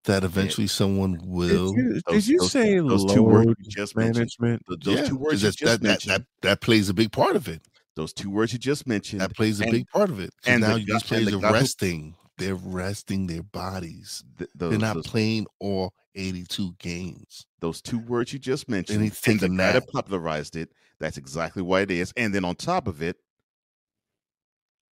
that 0.05 0.25
eventually 0.25 0.67
someone 0.67 1.19
will 1.23 1.73
Did 1.75 1.77
you, 1.85 1.93
did 1.95 2.03
those- 2.07 2.29
you 2.29 2.39
those- 2.39 2.53
say 2.53 2.79
those 2.79 3.13
two 3.13 3.23
words 3.23 3.55
just 3.69 3.97
management? 3.97 4.63
th- 4.67 4.81
those 4.81 4.97
Yeah, 5.01 5.05
two 5.05 5.17
words 5.19 5.43
you 5.43 5.51
just 5.51 5.59
that, 5.61 5.81
that, 5.83 5.87
mentioned. 5.87 6.13
that 6.15 6.27
that 6.43 6.61
plays 6.63 6.89
a 6.89 6.95
big 6.95 7.13
part 7.13 7.37
of 7.37 7.49
it. 7.49 7.61
those 7.97 8.13
two 8.15 8.31
words 8.31 8.53
you 8.53 8.59
just 8.59 8.87
mentioned. 8.87 9.21
That 9.21 9.35
plays 9.37 9.61
a 9.61 9.65
and- 9.65 9.73
big 9.73 9.87
part 9.89 10.09
of 10.11 10.21
it. 10.21 10.31
'Cause 10.43 10.53
and 10.53 10.61
now 10.63 10.77
and 10.77 10.87
players 10.87 11.27
the 11.33 11.37
are 11.37 11.53
resting. 11.53 12.15
They're 12.39 12.55
resting 12.55 13.27
their 13.27 13.43
bodies. 13.43 14.25
th- 14.39 14.49
They're 14.55 14.79
not 14.79 14.95
those, 14.95 15.07
playing 15.07 15.47
all 15.59 15.93
82 16.15 16.73
games. 16.79 17.45
Those 17.61 17.81
two 17.83 17.99
words 17.99 18.33
you 18.33 18.39
just 18.39 18.69
mentioned. 18.69 19.01
and 19.03 19.11
the 19.41 19.47
a 19.47 19.49
guy 19.49 19.73
that 19.73 19.89
popularized 19.89 20.57
it. 20.57 20.71
That's 20.99 21.17
exactly 21.17 21.63
what 21.63 21.83
it 21.83 21.91
is. 21.91 22.13
And 22.17 22.35
then 22.35 22.45
on 22.45 22.57
top 22.57 22.87
of 22.87 23.03
it, 23.03 23.17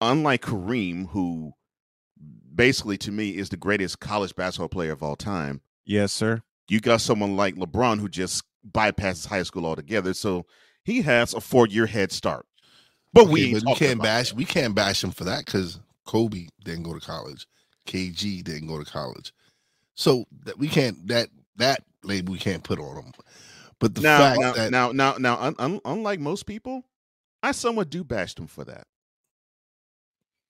unlike 0.00 0.42
Kareem, 0.42 1.08
who 1.10 1.52
basically 2.54 2.98
to 2.98 3.12
me 3.12 3.30
is 3.36 3.48
the 3.50 3.56
greatest 3.56 4.00
college 4.00 4.34
basketball 4.34 4.68
player 4.68 4.92
of 4.92 5.02
all 5.02 5.16
time, 5.16 5.60
Yes, 5.84 6.12
sir. 6.12 6.42
you 6.68 6.80
got 6.80 7.00
someone 7.00 7.36
like 7.36 7.54
LeBron 7.56 8.00
who 8.00 8.08
just 8.08 8.42
bypasses 8.70 9.26
high 9.26 9.42
school 9.42 9.66
altogether. 9.66 10.14
So 10.14 10.46
he 10.84 11.02
has 11.02 11.34
a 11.34 11.40
four 11.40 11.66
year 11.66 11.86
head 11.86 12.12
start. 12.12 12.46
But 13.12 13.28
we 13.28 13.40
Okay, 13.42 13.54
ain't 13.56 13.64
but 13.64 13.70
we 13.70 13.74
can't 13.76 14.02
bash 14.02 14.28
that. 14.30 14.36
we 14.36 14.44
can't 14.44 14.74
bash 14.74 15.02
him 15.02 15.10
for 15.12 15.24
that 15.24 15.46
because 15.46 15.80
Kobe 16.04 16.48
didn't 16.64 16.82
go 16.84 16.94
to 16.94 17.00
college, 17.00 17.46
KG 17.86 18.42
didn't 18.44 18.68
go 18.68 18.82
to 18.82 18.90
college, 18.90 19.32
so 19.94 20.24
that 20.44 20.58
we 20.58 20.68
can't 20.68 21.08
that 21.08 21.28
that 21.56 21.84
label 22.02 22.32
we 22.32 22.38
can't 22.38 22.62
put 22.62 22.78
on 22.78 22.94
them. 22.96 23.12
But 23.78 23.94
the 23.94 24.00
now, 24.00 24.18
fact 24.18 24.40
now, 24.40 24.52
that 24.52 24.70
now, 24.70 24.92
now, 24.92 25.14
now, 25.18 25.38
un, 25.40 25.54
un, 25.58 25.80
unlike 25.84 26.20
most 26.20 26.46
people, 26.46 26.84
I 27.42 27.52
somewhat 27.52 27.90
do 27.90 28.02
bash 28.02 28.34
them 28.34 28.46
for 28.46 28.64
that. 28.64 28.86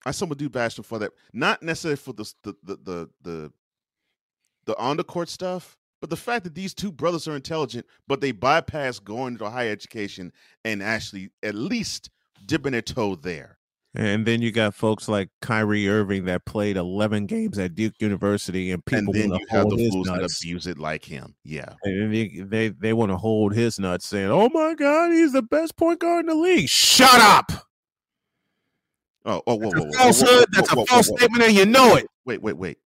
I 0.06 0.12
somewhat 0.12 0.38
do 0.38 0.48
bash 0.48 0.76
them 0.76 0.84
for 0.84 0.98
that. 1.00 1.12
Not 1.32 1.62
necessarily 1.62 1.96
for 1.96 2.12
the 2.14 2.32
the 2.42 2.54
the 2.62 2.76
the 2.76 3.10
the, 3.22 3.52
the 4.64 4.78
on 4.78 4.96
the 4.96 5.04
court 5.04 5.28
stuff, 5.28 5.76
but 6.00 6.08
the 6.08 6.16
fact 6.16 6.44
that 6.44 6.54
these 6.54 6.72
two 6.72 6.92
brothers 6.92 7.28
are 7.28 7.36
intelligent, 7.36 7.86
but 8.06 8.20
they 8.20 8.32
bypass 8.32 8.98
going 8.98 9.36
to 9.38 9.50
higher 9.50 9.70
education 9.70 10.32
and 10.64 10.82
actually 10.82 11.30
at 11.42 11.54
least 11.54 12.10
dipping 12.46 12.72
their 12.72 12.82
toe 12.82 13.16
there. 13.16 13.57
And 13.98 14.24
then 14.24 14.40
you 14.42 14.52
got 14.52 14.74
folks 14.74 15.08
like 15.08 15.28
Kyrie 15.42 15.88
Irving 15.88 16.26
that 16.26 16.44
played 16.44 16.76
11 16.76 17.26
games 17.26 17.58
at 17.58 17.74
Duke 17.74 17.94
University, 17.98 18.70
and 18.70 18.84
people 18.84 19.12
and 19.16 19.32
want 19.32 19.42
to 19.50 19.60
hold 19.60 19.78
his 19.80 19.94
nuts. 19.94 20.40
abuse 20.40 20.68
it 20.68 20.78
like 20.78 21.04
him. 21.04 21.34
Yeah. 21.42 21.74
And 21.82 22.14
they 22.14 22.28
they, 22.28 22.68
they 22.68 22.92
want 22.92 23.10
to 23.10 23.16
hold 23.16 23.54
his 23.54 23.80
nuts, 23.80 24.06
saying, 24.06 24.30
"Oh 24.30 24.50
my 24.50 24.74
God, 24.74 25.10
he's 25.10 25.32
the 25.32 25.42
best 25.42 25.76
point 25.76 25.98
guard 25.98 26.20
in 26.20 26.26
the 26.26 26.36
league." 26.36 26.68
Shut 26.68 27.20
up! 27.20 27.50
Oh, 29.24 29.42
oh, 29.48 29.56
whoa, 29.56 29.68
whoa, 29.68 29.84
whoa, 29.84 29.92
falsehood. 29.92 30.46
That's 30.52 30.72
a 30.72 30.86
false 30.86 31.08
statement, 31.08 31.42
and 31.42 31.52
you 31.52 31.66
know 31.66 31.96
it. 31.96 32.06
Wait, 32.24 32.40
wait, 32.40 32.56
wait. 32.56 32.78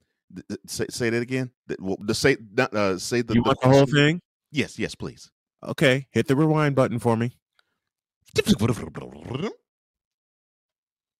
Say, 0.66 0.86
say 0.88 1.10
that 1.10 1.20
again. 1.20 1.50
The, 1.66 2.14
say 2.14 2.38
uh, 2.58 2.96
say 2.96 3.20
the, 3.20 3.34
you 3.34 3.42
want 3.42 3.60
the 3.60 3.68
whole 3.68 3.84
thing? 3.84 4.22
Yes, 4.50 4.78
yes, 4.78 4.94
please. 4.94 5.30
Okay, 5.62 6.06
hit 6.10 6.26
the 6.26 6.36
rewind 6.36 6.74
button 6.74 6.98
for 6.98 7.18
me. 7.18 7.36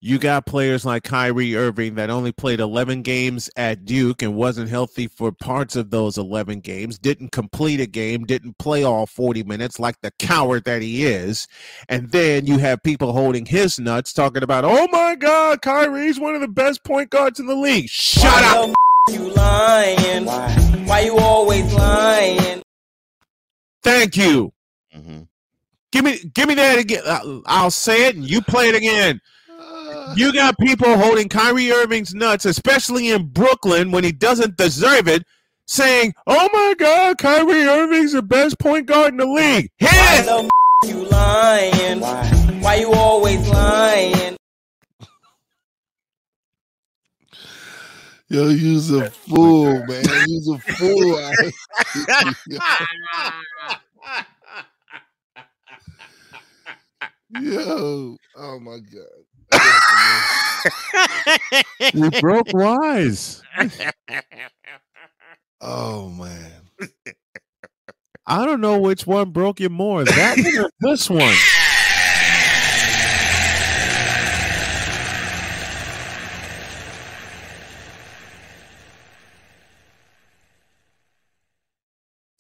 You 0.05 0.19
got 0.19 0.47
players 0.47 0.85
like 0.85 1.05
Kyrie 1.05 1.55
Irving 1.55 1.95
that 1.95 2.11
only 2.11 2.33
played 2.33 2.59
11 2.59 3.03
games 3.03 3.49
at 3.57 3.85
Duke 3.85 4.21
and 4.21 4.35
wasn't 4.35 4.69
healthy 4.69 5.07
for 5.07 5.31
parts 5.31 5.77
of 5.77 5.91
those 5.91 6.19
11 6.19 6.59
games, 6.59 6.99
didn't 6.99 7.31
complete 7.31 7.79
a 7.81 7.87
game, 7.87 8.25
didn't 8.25 8.59
play 8.59 8.83
all 8.83 9.07
40 9.07 9.45
minutes 9.45 9.79
like 9.79 10.01
the 10.01 10.11
coward 10.19 10.65
that 10.65 10.83
he 10.83 11.07
is. 11.07 11.47
And 11.89 12.11
then 12.11 12.47
you 12.47 12.59
have 12.59 12.83
people 12.83 13.13
holding 13.13 13.47
his 13.47 13.79
nuts 13.79 14.13
talking 14.13 14.43
about, 14.43 14.65
oh 14.65 14.89
my 14.91 15.15
God, 15.15 15.63
Kyrie's 15.63 16.19
one 16.19 16.35
of 16.35 16.41
the 16.41 16.49
best 16.49 16.83
point 16.83 17.11
guards 17.11 17.39
in 17.39 17.47
the 17.47 17.55
league. 17.55 17.89
Shut 17.89 18.25
Why 18.25 18.57
up. 18.59 18.67
the 19.07 19.13
f- 19.13 19.21
you 19.21 19.35
lying? 19.35 20.27
Why 20.85 21.01
you 21.03 21.17
always 21.17 21.73
lying? 21.75 22.61
Thank 23.85 24.17
you. 24.17 24.53
Mhm. 24.97 25.29
Give 25.93 26.05
me, 26.05 26.19
give 26.35 26.49
me 26.49 26.55
that 26.55 26.79
again. 26.81 27.03
Uh, 27.07 27.39
I'll 27.47 27.71
say 27.71 28.07
it 28.09 28.17
and 28.17 28.29
you 28.29 28.43
play 28.43 28.69
it 28.69 28.75
again. 28.75 29.21
You 30.17 30.33
got 30.33 30.59
people 30.59 30.97
holding 30.99 31.29
Kyrie 31.29 31.73
Irving's 31.73 32.15
nuts, 32.15 32.45
especially 32.45 33.11
in 33.11 33.29
Brooklyn 33.29 33.91
when 33.91 34.05
he 34.05 34.13
doesn't 34.13 34.57
deserve 34.57 35.09
it, 35.09 35.25
saying, 35.67 36.15
"Oh 36.27 36.49
my 36.53 36.75
God, 36.79 37.19
Kyrie 37.19 37.65
Irving's 37.65 38.13
the 38.13 38.23
best 38.23 38.59
point 38.59 38.87
guard 38.87 39.13
in 39.13 39.19
the 39.19 39.27
league." 39.27 39.71
Hit 39.79 39.91
Why 39.91 40.23
the 40.23 40.45
f- 40.45 40.91
you 40.91 41.05
lying? 41.07 42.01
Why 42.61 42.75
you 42.77 42.93
always 42.93 43.49
lying? 43.49 44.37
yo, 48.33 48.49
you's 48.49 48.91
a 48.91 49.11
fool, 49.11 49.85
man. 49.87 50.05
You's 50.27 50.49
a 50.49 50.59
fool. 50.59 51.33
yo, 57.41 58.17
oh 58.37 58.59
my 58.61 58.79
god. 58.79 59.25
You 61.95 62.11
broke 62.21 62.53
wise. 62.53 63.43
Oh 65.61 66.09
man. 66.09 66.53
I 68.27 68.47
don't 68.47 68.61
know 68.61 68.79
which 68.79 69.07
one 69.07 69.31
broke 69.31 69.61
you 69.61 69.69
more, 69.69 70.05
that 70.05 70.39
one 70.39 70.65
or 70.65 70.71
this 70.81 71.11
one. 71.11 71.35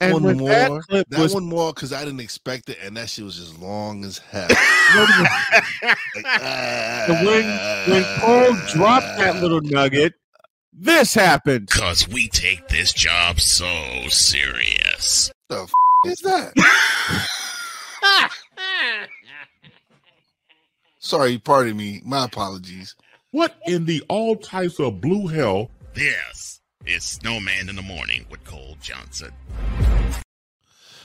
And 0.03 0.25
one 0.25 0.37
more. 0.37 0.49
that 0.49 1.07
That, 1.11 1.19
was 1.21 1.35
one 1.35 1.45
more 1.45 1.73
because 1.73 1.93
I 1.93 2.05
didn't 2.05 2.21
expect 2.21 2.69
it, 2.69 2.79
and 2.83 2.97
that 2.97 3.09
shit 3.09 3.25
was 3.25 3.37
just 3.37 3.59
long 3.61 4.05
as 4.05 4.19
hell. 4.19 4.49
Like, 4.95 6.27
And 6.27 7.27
when 7.27 7.45
when 7.91 8.05
Cole 8.21 8.57
dropped 8.73 9.19
that 9.19 9.37
little 9.41 9.61
nugget, 9.62 10.15
this 10.73 11.15
happened. 11.15 11.69
Cause 11.71 12.07
we 12.09 12.29
take 12.29 12.69
this 12.69 12.93
job 12.93 13.41
so 13.41 13.67
serious. 14.09 15.31
the 15.49 15.62
f- 15.62 15.73
is 16.07 16.19
that? 16.21 16.53
Sorry, 20.99 21.38
pardon 21.38 21.77
me. 21.77 22.01
My 22.05 22.25
apologies. 22.25 22.95
What 23.31 23.55
in 23.67 23.87
the 23.87 24.03
all 24.09 24.37
types 24.37 24.79
of 24.79 25.01
blue 25.01 25.27
hell? 25.29 25.71
This 25.95 26.61
is 26.87 27.03
Snowman 27.05 27.69
in 27.69 27.77
the 27.77 27.83
Morning 27.83 28.27
with 28.31 28.45
Cole 28.45 28.77
Johnson. 28.81 29.33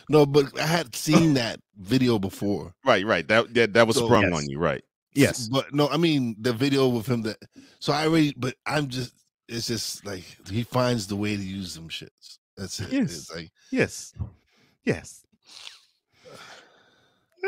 No, 0.09 0.25
but 0.25 0.57
I 0.59 0.65
had 0.65 0.95
seen 0.95 1.33
that 1.35 1.59
video 1.77 2.17
before. 2.19 2.73
right, 2.85 3.05
right. 3.05 3.27
That 3.27 3.53
that, 3.53 3.73
that 3.73 3.87
was 3.87 3.97
So- 3.97 4.05
sprung 4.05 4.23
Yes. 4.23 4.33
on 4.33 4.49
you, 4.49 4.59
right? 4.59 4.83
Yes. 5.13 5.47
But 5.49 5.73
no, 5.73 5.87
I 5.89 5.97
mean 5.97 6.35
the 6.39 6.53
video 6.53 6.87
with 6.89 7.07
him 7.07 7.23
that 7.23 7.37
so 7.79 7.91
I 7.93 8.05
already 8.07 8.33
but 8.37 8.55
I'm 8.65 8.87
just 8.87 9.13
it's 9.49 9.67
just 9.67 10.05
like 10.05 10.23
he 10.49 10.63
finds 10.63 11.07
the 11.07 11.15
way 11.15 11.35
to 11.35 11.41
use 11.43 11.73
them 11.73 11.89
shits. 11.89 12.37
That's 12.55 12.79
it. 12.79 12.91
Yes. 12.91 13.15
It's 13.17 13.35
like 13.35 13.51
Yes. 13.71 14.13
Yes. 14.85 15.23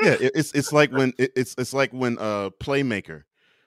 Yeah, 0.01 0.11
it, 0.19 0.31
it's 0.35 0.51
it's 0.53 0.71
like 0.71 0.91
when 0.91 1.13
it, 1.17 1.31
it's 1.35 1.55
it's 1.57 1.73
like 1.73 1.91
when 1.91 2.17
uh 2.19 2.51
Playmaker 2.61 3.23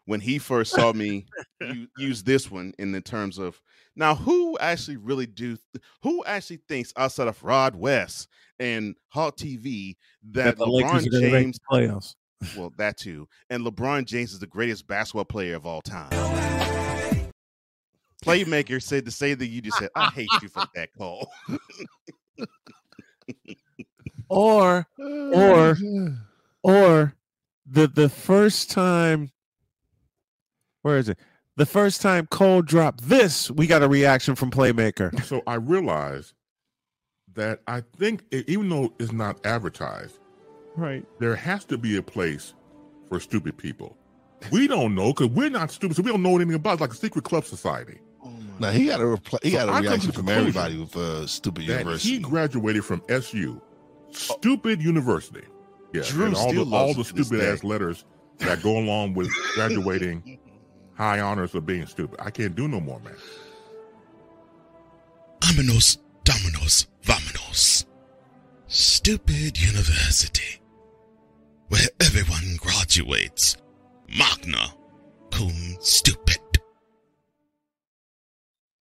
when 0.06 0.20
he 0.20 0.38
first 0.38 0.72
saw 0.72 0.92
me 0.92 1.26
use 1.98 2.22
this 2.22 2.50
one 2.50 2.72
in 2.78 2.92
the 2.92 3.00
terms 3.00 3.38
of 3.38 3.60
now 3.94 4.14
who 4.14 4.58
actually 4.58 4.96
really 4.96 5.26
do 5.26 5.56
who 6.02 6.24
actually 6.24 6.60
thinks 6.68 6.92
outside 6.96 7.28
of 7.28 7.42
Rod 7.42 7.76
West 7.76 8.28
and 8.58 8.96
Hawk 9.08 9.36
TV 9.36 9.96
that, 10.32 10.58
Lakers 10.58 11.06
LeBron 11.06 11.20
James 11.20 11.58
playoffs. 11.70 12.14
well 12.56 12.72
that 12.78 12.96
too 12.96 13.28
and 13.50 13.64
LeBron 13.64 14.04
James 14.04 14.32
is 14.32 14.38
the 14.38 14.46
greatest 14.46 14.86
basketball 14.86 15.24
player 15.24 15.54
of 15.54 15.66
all 15.66 15.82
time. 15.82 16.10
Playmaker 18.24 18.80
said 18.80 19.04
to 19.06 19.10
say 19.10 19.34
that 19.34 19.46
you 19.48 19.60
just 19.60 19.78
said. 19.78 19.88
I 19.96 20.06
hate 20.10 20.28
you 20.40 20.48
for 20.48 20.62
that, 20.76 20.90
call." 20.96 21.28
Or 24.28 24.86
Or- 24.98 25.76
or 26.62 27.14
the 27.66 27.86
the 27.88 28.08
first 28.08 28.70
time 28.70 29.30
where 30.82 30.98
is 30.98 31.08
it? 31.08 31.18
The 31.56 31.66
first 31.66 32.00
time 32.00 32.26
Cole 32.28 32.62
dropped 32.62 33.08
this, 33.08 33.50
we 33.50 33.66
got 33.66 33.82
a 33.82 33.88
reaction 33.88 34.34
from 34.34 34.50
Playmaker. 34.50 35.22
So 35.24 35.42
I 35.46 35.54
realized 35.54 36.34
that 37.34 37.60
I 37.66 37.82
think 37.98 38.24
e- 38.32 38.44
even 38.46 38.68
though 38.68 38.92
it's 38.98 39.12
not 39.12 39.44
advertised, 39.46 40.18
Right. 40.76 41.04
there 41.18 41.36
has 41.36 41.64
to 41.66 41.76
be 41.78 41.96
a 41.96 42.02
place 42.02 42.54
for 43.08 43.20
stupid 43.20 43.56
people. 43.58 43.96
We 44.50 44.66
don't 44.66 44.94
know 44.94 45.12
because 45.12 45.28
we're 45.28 45.50
not 45.50 45.70
stupid, 45.70 45.96
so 45.96 46.02
we 46.02 46.10
don't 46.10 46.22
know 46.22 46.34
anything 46.36 46.54
about 46.54 46.70
it. 46.70 46.74
It's 46.74 46.80
like 46.80 46.90
a 46.92 46.96
secret 46.96 47.24
club 47.24 47.44
society. 47.44 48.00
now 48.58 48.70
he 48.70 48.86
got 48.86 49.00
a 49.00 49.06
reply, 49.06 49.38
he 49.42 49.50
So 49.50 49.58
got 49.58 49.68
a 49.68 49.72
I 49.72 49.80
reaction 49.80 50.06
the 50.08 50.12
from 50.14 50.28
everybody 50.30 50.78
with 50.78 50.96
uh, 50.96 51.26
stupid 51.26 51.66
That 51.66 51.78
university. 51.80 52.14
he 52.14 52.18
graduated 52.18 52.84
from 52.84 53.02
SU, 53.08 53.60
stupid 54.10 54.82
university. 54.82 55.42
Yeah, 55.92 56.02
Drew 56.06 56.26
and 56.26 56.34
all 56.34 56.52
the, 56.52 56.64
all 56.74 56.94
the 56.94 57.00
it 57.02 57.04
to 57.06 57.14
this 57.14 57.26
stupid 57.28 57.42
day. 57.42 57.50
ass 57.52 57.62
letters 57.62 58.04
that 58.38 58.62
go 58.62 58.78
along 58.78 59.14
with 59.14 59.28
graduating 59.54 60.38
high 60.94 61.20
honors 61.20 61.54
of 61.54 61.66
being 61.66 61.86
stupid. 61.86 62.20
I 62.20 62.30
can't 62.30 62.54
do 62.54 62.68
no 62.68 62.80
more, 62.80 63.00
man. 63.00 63.14
Aminos, 65.40 65.98
dominos, 66.24 66.86
vamonos. 67.04 67.86
Stupid 68.66 69.60
university. 69.60 70.60
Where 71.68 71.88
everyone 72.00 72.56
graduates. 72.58 73.56
Magna 74.16 74.74
cum 75.30 75.52
stupid. 75.80 76.38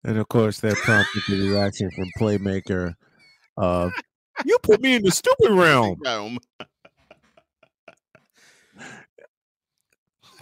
And 0.04 0.18
of 0.18 0.28
course 0.30 0.60
that 0.62 0.76
prompted 0.78 1.24
the 1.28 1.50
reaction 1.50 1.90
from 1.92 2.10
Playmaker 2.20 2.96
of 3.58 3.94
You 4.46 4.58
put 4.64 4.82
me 4.82 4.96
in 4.96 5.04
the 5.04 5.12
stupid 5.12 5.52
realm. 5.52 5.98
Realm. 6.06 6.40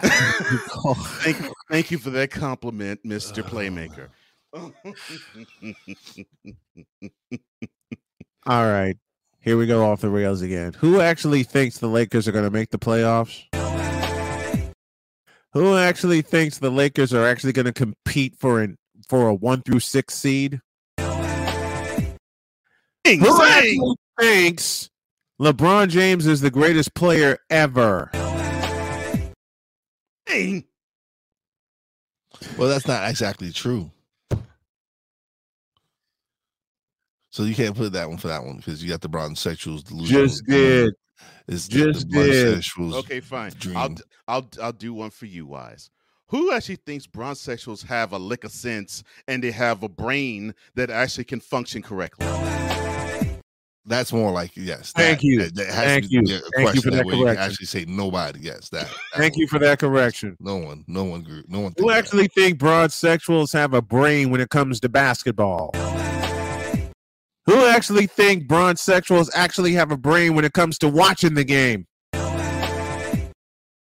Thank, 0.00 1.36
thank 1.70 1.90
you 1.90 1.98
for 1.98 2.10
that 2.10 2.30
compliment, 2.30 3.00
Mr. 3.04 3.42
Playmaker. 3.42 4.08
All 8.46 8.66
right. 8.66 8.96
Here 9.40 9.56
we 9.56 9.66
go 9.66 9.84
off 9.84 10.00
the 10.00 10.10
rails 10.10 10.42
again. 10.42 10.72
Who 10.74 11.00
actually 11.00 11.42
thinks 11.42 11.78
the 11.78 11.86
Lakers 11.86 12.28
are 12.28 12.32
going 12.32 12.44
to 12.44 12.50
make 12.50 12.70
the 12.70 12.78
playoffs? 12.78 13.44
Who 15.52 15.76
actually 15.76 16.22
thinks 16.22 16.58
the 16.58 16.70
Lakers 16.70 17.14
are 17.14 17.26
actually 17.26 17.52
going 17.52 17.66
to 17.66 17.72
compete 17.72 18.36
for 18.36 18.60
an 18.60 18.76
for 19.08 19.28
a 19.28 19.34
one 19.34 19.62
through 19.62 19.80
six 19.80 20.14
seed? 20.14 20.60
Who 20.98 21.04
actually 23.06 23.96
thinks 24.18 24.90
LeBron 25.40 25.88
James 25.88 26.26
is 26.26 26.40
the 26.40 26.50
greatest 26.50 26.94
player 26.94 27.38
ever? 27.48 28.10
Dang. 30.26 30.64
Well, 32.56 32.68
that's 32.68 32.86
not 32.86 33.08
exactly 33.08 33.52
true. 33.52 33.90
So 37.30 37.44
you 37.44 37.54
can't 37.54 37.76
put 37.76 37.92
that 37.92 38.08
one 38.08 38.18
for 38.18 38.28
that 38.28 38.42
one 38.44 38.56
because 38.56 38.82
you 38.82 38.88
got 38.88 39.00
the 39.00 39.08
bronzosexuals 39.08 39.84
delusional. 39.84 40.22
Just 40.22 40.46
did. 40.46 40.94
It's 41.46 41.68
just 41.68 42.08
the 42.10 42.22
did. 42.24 42.94
Okay, 42.94 43.20
fine. 43.20 43.52
dream. 43.58 43.76
I'll 43.76 43.88
d- 43.90 44.02
I'll 44.26 44.48
I'll 44.62 44.72
do 44.72 44.94
one 44.94 45.10
for 45.10 45.26
you, 45.26 45.46
wise. 45.46 45.90
Who 46.28 46.52
actually 46.52 46.76
thinks 46.76 47.06
bronsexuals 47.06 47.86
have 47.86 48.12
a 48.12 48.18
lick 48.18 48.44
of 48.44 48.52
sense 48.52 49.02
and 49.26 49.42
they 49.42 49.50
have 49.50 49.82
a 49.82 49.88
brain 49.88 50.54
that 50.74 50.90
actually 50.90 51.24
can 51.24 51.40
function 51.40 51.80
correctly? 51.80 52.26
That's 53.88 54.12
more 54.12 54.30
like 54.30 54.54
yes. 54.54 54.92
Thank 54.92 55.20
that- 55.20 55.26
you. 55.26 55.38
That, 55.44 55.54
that 55.54 55.66
Thank 55.68 56.10
you. 56.10 56.22
Thank 56.54 56.74
you 56.74 56.80
for 56.82 56.90
that 56.90 57.06
you 57.06 57.10
can 57.12 57.20
correction. 57.22 57.42
actually 57.42 57.66
say 57.66 57.84
nobody. 57.86 58.40
Yes, 58.40 58.68
that. 58.68 58.86
that 58.86 58.96
Thank 59.16 59.36
you 59.36 59.46
for 59.48 59.58
that 59.60 59.78
correction. 59.78 60.36
No 60.40 60.56
one, 60.56 60.84
no 60.86 61.04
one 61.04 61.22
grew. 61.22 61.42
No 61.48 61.60
one. 61.60 61.72
Who 61.78 61.84
think 61.84 61.88
that. 61.92 61.98
actually 61.98 62.28
think 62.28 62.58
broad 62.58 62.90
sexuals 62.90 63.52
have 63.54 63.72
a 63.72 63.80
brain 63.82 64.30
when 64.30 64.40
it 64.40 64.50
comes 64.50 64.78
to 64.80 64.88
basketball? 64.88 65.70
Who 67.46 67.64
actually 67.66 68.06
think 68.06 68.46
broad 68.46 68.76
sexuals 68.76 69.30
actually 69.34 69.72
have 69.72 69.90
a 69.90 69.96
brain 69.96 70.34
when 70.34 70.44
it 70.44 70.52
comes 70.52 70.76
to 70.78 70.88
watching 70.88 71.32
the 71.32 71.44
game? 71.44 71.86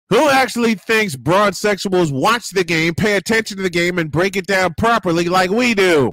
Who 0.09 0.29
actually 0.29 0.75
thinks 0.75 1.15
broad 1.17 1.53
sexuals 1.53 2.11
watch 2.11 2.51
the 2.51 2.63
game, 2.63 2.95
pay 2.95 3.17
attention 3.17 3.57
to 3.57 3.63
the 3.63 3.69
game, 3.69 3.99
and 3.99 4.09
break 4.09 4.37
it 4.37 4.47
down 4.47 4.73
properly 4.77 5.25
like 5.25 5.49
we 5.51 5.75
do? 5.75 6.11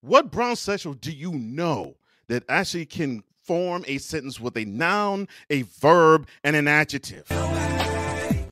What 0.00 0.30
bronzosexual 0.30 1.00
do 1.00 1.10
you 1.12 1.32
know 1.32 1.96
that 2.28 2.44
actually 2.48 2.86
can 2.86 3.22
form 3.42 3.84
a 3.88 3.98
sentence 3.98 4.38
with 4.38 4.56
a 4.56 4.64
noun, 4.64 5.26
a 5.50 5.62
verb, 5.62 6.28
and 6.44 6.54
an 6.54 6.68
adjective? 6.68 7.24
And 7.30 8.50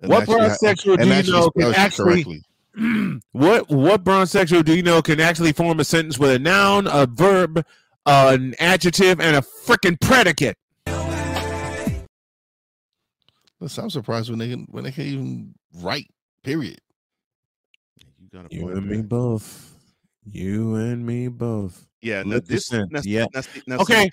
What 0.00 0.26
brown 0.26 0.50
sexual 0.56 0.96
do 0.96 1.06
you 1.06 1.22
know 1.30 1.50
can 1.50 1.74
actually- 1.74 2.24
correctly. 2.24 2.42
what 3.32 3.68
what 3.68 4.04
bronsexual 4.04 4.62
do 4.62 4.72
you 4.76 4.82
know 4.84 5.02
can 5.02 5.18
actually 5.20 5.52
form 5.52 5.80
a 5.80 5.84
sentence 5.84 6.16
with 6.18 6.30
a 6.30 6.38
noun, 6.38 6.86
a 6.86 7.06
verb, 7.06 7.64
uh, 8.06 8.30
an 8.38 8.54
adjective, 8.60 9.20
and 9.20 9.36
a 9.36 9.40
freaking 9.40 10.00
predicate? 10.00 10.56
Listen, 13.60 13.84
I'm 13.84 13.90
surprised 13.90 14.30
when 14.30 14.38
they 14.38 14.48
can 14.48 14.66
when 14.70 14.84
they 14.84 14.92
can 14.92 15.04
even 15.04 15.54
write. 15.74 16.06
Period. 16.44 16.78
You 18.20 18.28
got 18.32 18.46
a 18.50 18.54
You 18.54 18.62
point 18.62 18.78
and 18.78 18.86
me 18.88 19.02
both. 19.02 19.74
You 20.30 20.76
and 20.76 21.04
me 21.06 21.28
both. 21.28 21.86
Yeah, 22.00 22.22
no, 22.24 22.38
this 22.38 22.68
that's- 22.68 23.04
yeah. 23.06 23.26
that's- 23.32 23.62
that's- 23.66 23.80
Okay. 23.80 24.10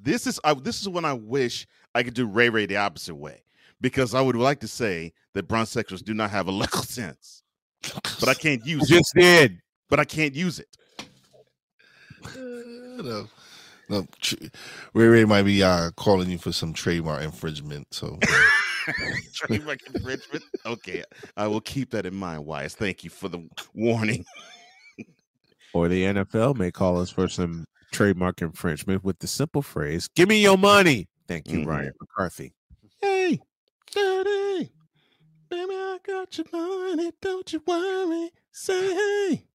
This 0.00 0.26
is 0.26 0.38
I, 0.44 0.52
this 0.54 0.80
is 0.82 0.88
when 0.88 1.04
I 1.04 1.12
wish 1.14 1.66
I 1.94 2.02
could 2.02 2.14
do 2.14 2.26
Ray 2.26 2.50
Ray 2.50 2.66
the 2.66 2.76
opposite 2.76 3.14
way 3.14 3.42
because 3.80 4.14
I 4.14 4.20
would 4.20 4.36
like 4.36 4.60
to 4.60 4.68
say 4.68 5.12
that 5.32 5.48
bronzosexuals 5.48 6.04
do 6.04 6.12
not 6.12 6.30
have 6.30 6.46
a 6.46 6.50
legal 6.62 6.82
sense, 6.82 7.42
but 8.20 8.28
I 8.28 8.34
can't 8.34 8.64
use 8.66 8.90
it. 8.90 8.94
Just 8.94 9.14
did. 9.14 9.60
But 9.88 10.00
I 10.00 10.04
can't 10.04 10.34
use 10.34 10.58
it. 10.58 10.76
no, 12.36 13.28
no. 13.88 14.06
tr- 14.20 14.34
Ray 14.92 15.06
Ray 15.06 15.24
might 15.24 15.42
be 15.44 15.62
uh, 15.62 15.90
calling 15.96 16.30
you 16.30 16.38
for 16.38 16.52
some 16.52 16.72
trademark 16.72 17.22
infringement. 17.22 17.86
So 17.92 18.18
Trademark 19.34 19.80
infringement. 19.94 20.44
Okay, 20.66 21.04
I 21.36 21.46
will 21.46 21.60
keep 21.60 21.90
that 21.90 22.04
in 22.06 22.14
mind. 22.14 22.44
Wise, 22.44 22.74
thank 22.74 23.04
you 23.04 23.10
for 23.10 23.28
the 23.28 23.46
warning. 23.74 24.24
Or 25.74 25.88
the 25.88 26.04
NFL 26.04 26.56
may 26.56 26.70
call 26.70 27.00
us 27.00 27.10
for 27.10 27.26
some 27.28 27.64
trademark 27.90 28.40
infringement 28.40 29.04
with 29.04 29.18
the 29.18 29.26
simple 29.26 29.60
phrase, 29.60 30.08
Give 30.14 30.28
me 30.28 30.40
your 30.40 30.56
money. 30.56 31.08
Thank 31.28 31.48
you, 31.48 31.58
Mhm. 31.60 31.66
Ryan 31.66 31.92
McCarthy. 32.00 32.54
Hey, 33.00 33.40
daddy, 33.92 34.70
baby, 35.48 35.72
I 35.74 35.98
got 36.06 36.38
your 36.38 36.46
money. 36.52 37.12
Don't 37.20 37.52
you 37.52 37.62
worry. 37.66 38.30
Say 38.52 38.94
hey, 38.94 39.46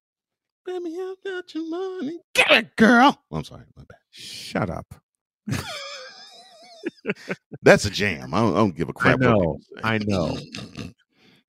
baby, 0.66 0.94
I 0.98 1.14
got 1.24 1.54
your 1.54 1.68
money. 1.68 2.20
Get 2.34 2.50
it, 2.50 2.76
girl. 2.76 3.22
I'm 3.32 3.44
sorry, 3.44 3.64
my 3.76 3.84
bad. 3.84 3.98
Shut 4.10 4.68
up. 4.70 4.94
That's 7.62 7.84
a 7.84 7.90
jam. 7.90 8.34
I 8.34 8.40
don't, 8.40 8.52
I 8.52 8.56
don't 8.56 8.76
give 8.76 8.88
a 8.88 8.92
crap. 8.92 9.20
what 9.20 9.28
know. 9.28 9.58
I 9.82 9.98
know. 9.98 10.36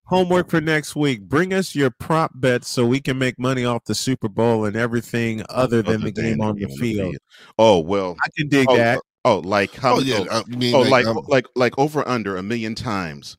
Homework 0.04 0.50
for 0.50 0.60
next 0.60 0.96
week. 0.96 1.22
Bring 1.22 1.54
us 1.54 1.74
your 1.74 1.90
prop 1.90 2.32
bets 2.34 2.68
so 2.68 2.84
we 2.84 3.00
can 3.00 3.18
make 3.18 3.38
money 3.38 3.64
off 3.64 3.84
the 3.84 3.94
Super 3.94 4.28
Bowl 4.28 4.64
and 4.64 4.76
everything 4.76 5.42
other 5.48 5.80
than 5.82 6.02
Other 6.02 6.04
the 6.06 6.12
game 6.12 6.40
on 6.40 6.56
the 6.56 6.66
field. 6.68 7.16
Oh 7.58 7.78
well. 7.78 8.16
I 8.24 8.28
can 8.36 8.48
dig 8.48 8.66
Oh, 8.68 8.76
that. 8.76 9.00
oh, 9.24 9.38
like 9.38 9.74
how? 9.74 9.96
oh 9.96 10.00
yeah, 10.00 10.24
oh, 10.30 10.42
I 10.46 10.56
mean, 10.56 10.74
oh, 10.74 10.80
like 10.82 11.06
um, 11.06 11.20
like 11.28 11.46
like 11.54 11.78
over 11.78 12.06
under 12.06 12.36
a 12.36 12.42
million 12.42 12.74
times. 12.74 13.36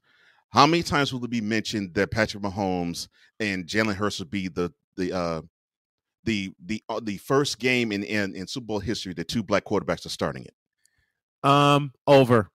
How 0.49 0.65
many 0.65 0.83
times 0.83 1.11
will 1.11 1.23
it 1.23 1.31
be 1.31 1.41
mentioned 1.41 1.93
that 1.95 2.11
Patrick 2.11 2.43
Mahomes 2.43 3.07
and 3.39 3.65
Jalen 3.65 3.95
Hurts 3.95 4.19
will 4.19 4.27
be 4.27 4.47
the 4.47 4.71
the 4.95 5.11
uh 5.11 5.41
the 6.23 6.53
the 6.63 6.81
uh, 6.89 7.01
the 7.03 7.17
first 7.17 7.59
game 7.59 7.91
in, 7.91 8.03
in 8.03 8.35
in 8.35 8.47
Super 8.47 8.65
Bowl 8.65 8.79
history 8.79 9.13
that 9.15 9.27
two 9.27 9.43
black 9.43 9.65
quarterbacks 9.65 10.05
are 10.05 10.09
starting 10.09 10.45
it? 10.45 10.53
Um, 11.47 11.91
over. 12.07 12.49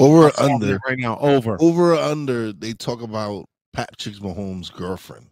Over 0.00 0.26
or 0.28 0.42
under 0.42 0.78
right 0.86 0.98
now. 0.98 1.18
Over. 1.18 1.56
over 1.60 1.94
or 1.94 1.98
under. 2.00 2.52
They 2.52 2.72
talk 2.72 3.02
about 3.02 3.48
Patrick 3.72 4.16
Mahomes' 4.16 4.72
girlfriend. 4.72 5.26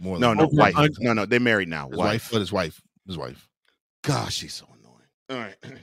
More 0.00 0.18
No, 0.18 0.32
no, 0.34 0.48
wife. 0.52 0.76
under. 0.76 0.94
No, 1.00 1.12
no, 1.12 1.26
they're 1.26 1.40
married 1.40 1.68
now. 1.68 1.88
his 1.88 1.98
wife, 1.98 2.06
Wife. 2.06 2.28
but 2.32 2.38
his 2.40 2.52
wife, 2.52 2.80
his 3.06 3.18
wife. 3.18 3.48
Gosh, 4.02 4.34
she's 4.36 4.54
so 4.54 4.66
annoying. 4.78 4.96
All 5.30 5.38
right. 5.38 5.56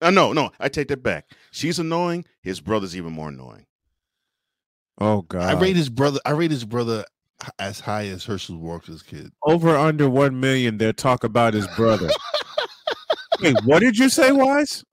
Uh, 0.00 0.10
no, 0.10 0.32
no, 0.32 0.50
I 0.58 0.68
take 0.68 0.88
that 0.88 1.00
back. 1.04 1.30
She's 1.52 1.78
annoying. 1.78 2.24
His 2.42 2.60
brother's 2.60 2.96
even 2.96 3.12
more 3.12 3.28
annoying. 3.28 3.66
Oh 4.98 5.22
God. 5.22 5.42
I 5.54 5.60
rate 5.60 5.76
his 5.76 5.88
brother. 5.88 6.18
I 6.26 6.32
rate 6.32 6.50
his 6.50 6.64
brother 6.64 7.04
as 7.60 7.78
high 7.78 8.06
as 8.08 8.24
Herschel 8.24 8.56
Walker's 8.58 9.00
kid. 9.04 9.30
over 9.44 9.76
under 9.76 10.10
one 10.10 10.40
million. 10.40 10.76
They'll 10.76 10.92
talk 10.92 11.22
about 11.22 11.54
his 11.54 11.68
brother. 11.76 12.08
Wait, 13.40 13.54
what 13.64 13.78
did 13.78 13.96
you 13.96 14.08
say, 14.08 14.32
Wise? 14.32 14.84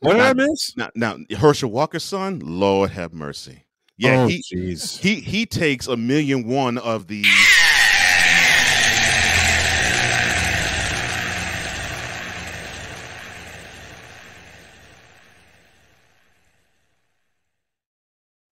What 0.00 0.14
did 0.14 0.22
I 0.22 0.32
miss? 0.34 0.76
Now, 0.76 0.90
now 0.94 1.18
Herschel 1.38 1.70
Walker's 1.70 2.04
son, 2.04 2.40
Lord 2.40 2.90
have 2.90 3.12
mercy. 3.12 3.64
Yeah, 3.96 4.24
oh, 4.24 4.26
he 4.26 4.42
he 4.74 5.20
he 5.20 5.46
takes 5.46 5.86
a 5.86 5.96
million 5.96 6.48
one 6.48 6.78
of 6.78 7.06
the 7.06 7.24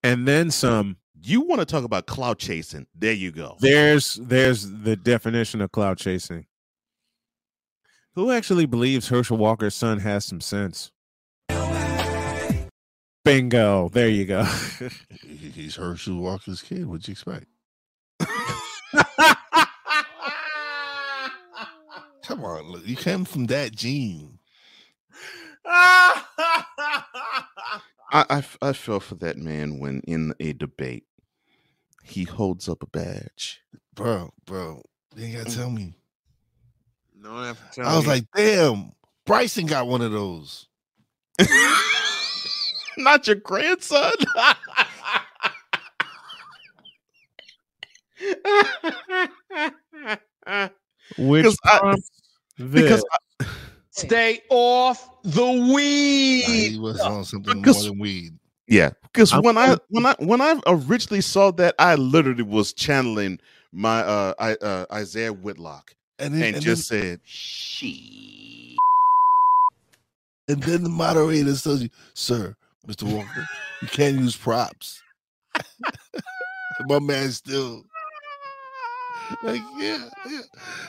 and 0.05 0.29
then 0.29 0.51
some. 0.53 0.97
you 1.21 1.41
want 1.41 1.61
to 1.61 1.65
talk 1.65 1.83
about 1.83 2.07
cloud 2.07 2.39
chasing. 2.39 2.87
There 2.95 3.13
you 3.13 3.33
go. 3.33 3.57
There's 3.59 4.15
there's 4.15 4.71
the 4.71 4.95
definition 4.95 5.61
of 5.61 5.73
cloud 5.73 5.99
chasing. 5.99 6.47
Who 8.15 8.31
actually 8.31 8.67
believes 8.67 9.09
Herschel 9.09 9.39
Walker's 9.39 9.75
son 9.75 10.01
has 10.01 10.27
some 10.27 10.43
sense? 10.43 10.91
Bingo. 13.25 13.89
There 13.89 14.09
you 14.09 14.27
go. 14.27 14.45
He's 15.27 15.77
Herschel 15.77 16.17
Walker's 16.17 16.61
kid. 16.61 16.85
What'd 16.87 17.09
you 17.09 17.13
expect? 17.13 17.47
Come 22.25 22.45
on, 22.45 22.71
look, 22.71 22.87
you 22.87 22.97
came 22.97 23.25
from 23.25 23.47
that 23.47 23.73
gene. 23.73 24.39
I 25.65 26.23
I 28.61 28.73
feel 28.75 29.01
for 29.01 29.15
that 29.17 29.39
man 29.39 29.79
when 29.79 30.01
in 30.01 30.35
a 30.39 30.53
debate 30.53 31.05
he 32.05 32.25
holds 32.25 32.69
up 32.69 32.83
a 32.83 32.87
badge. 32.87 33.63
bro, 33.95 34.35
bro. 34.45 34.83
You 35.17 35.25
ain't 35.25 35.37
gotta 35.37 35.51
mm. 35.51 35.57
tell 35.57 35.71
me. 35.71 35.95
No, 37.23 37.37
I, 37.37 37.47
have 37.47 37.71
to 37.71 37.81
tell 37.81 37.89
I 37.89 37.97
was 37.97 38.05
you. 38.05 38.11
like, 38.11 38.25
damn, 38.35 38.93
Bryson 39.27 39.67
got 39.67 39.87
one 39.87 40.03
of 40.03 40.11
those. 40.11 40.67
Not 42.99 43.27
your 43.29 43.37
grandson. 43.37 44.11
which 51.17 51.45
because 51.45 51.57
I- 51.65 51.97
because 52.59 53.05
this. 53.39 53.49
Stay 53.91 54.41
off 54.49 55.23
the 55.23 55.45
Nah, 55.45 55.75
weed. 55.75 56.71
he 56.73 56.79
was 56.79 56.99
on 57.03 57.25
something 57.25 57.63
more 57.63 57.75
than 57.75 57.99
weed. 57.99 58.33
Yeah, 58.67 58.91
because 59.03 59.35
when 59.35 59.59
I 59.59 59.77
when 59.91 60.07
I 60.07 60.15
when 60.19 60.41
I 60.41 60.59
originally 60.67 61.21
saw 61.21 61.51
that, 61.53 61.75
I 61.79 61.97
literally 61.97 62.43
was 62.43 62.73
channeling 62.73 63.39
my 63.71 64.01
uh, 64.01 64.35
I, 64.39 64.55
uh 64.55 64.87
Isiah 64.99 65.33
Whitlock 65.33 65.95
And, 66.23 66.35
then, 66.35 66.43
and, 66.43 66.57
and 66.57 66.65
just 66.65 66.89
then, 66.91 67.01
said, 67.01 67.21
"She." 67.25 68.77
and 70.49 70.63
then 70.63 70.83
the 70.83 70.89
moderator 70.89 71.57
tells 71.57 71.83
you, 71.83 71.91
"Sir, 72.15 72.57
Mr. 72.87 73.05
Walker, 73.05 73.49
you 73.81 73.89
can't 73.89 74.17
use 74.19 74.37
props." 74.37 75.03
My 76.89 76.99
man 76.99 77.31
still 77.31 77.85
like, 79.43 79.63
yeah, 79.79 80.09
yeah, 80.29 80.41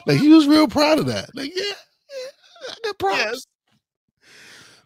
like 0.08 0.20
he 0.20 0.30
was 0.30 0.48
real 0.48 0.68
proud 0.68 1.00
of 1.00 1.06
that. 1.08 1.30
Like, 1.36 1.52
yeah, 1.56 1.64
yeah 1.64 2.72
I 2.72 2.76
got 2.84 3.00
props. 3.00 3.48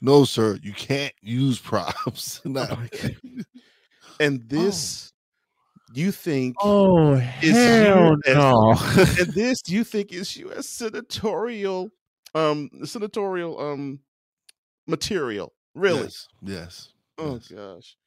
No, 0.02 0.26
sir, 0.26 0.60
you 0.62 0.74
can't 0.74 1.14
use 1.22 1.60
props. 1.60 2.42
Not- 2.46 2.72
oh 2.72 3.18
And 4.20 4.42
oh. 4.42 4.46
this, 4.48 5.12
you 5.94 6.12
think, 6.12 6.56
Oh 6.62 7.16
hell 7.16 8.18
no! 8.28 8.72
and 8.98 9.34
this 9.34 9.62
you 9.68 9.84
think 9.84 10.12
is 10.12 10.36
U.S. 10.38 10.68
senatorial, 10.68 11.90
um, 12.36 12.70
senatorial, 12.84 13.60
um, 13.60 14.00
material? 14.86 15.54
Really? 15.76 16.04
Yes, 16.04 16.28
yes. 16.42 16.90
Oh 17.18 17.34
yes. 17.34 17.48
gosh, 17.48 17.98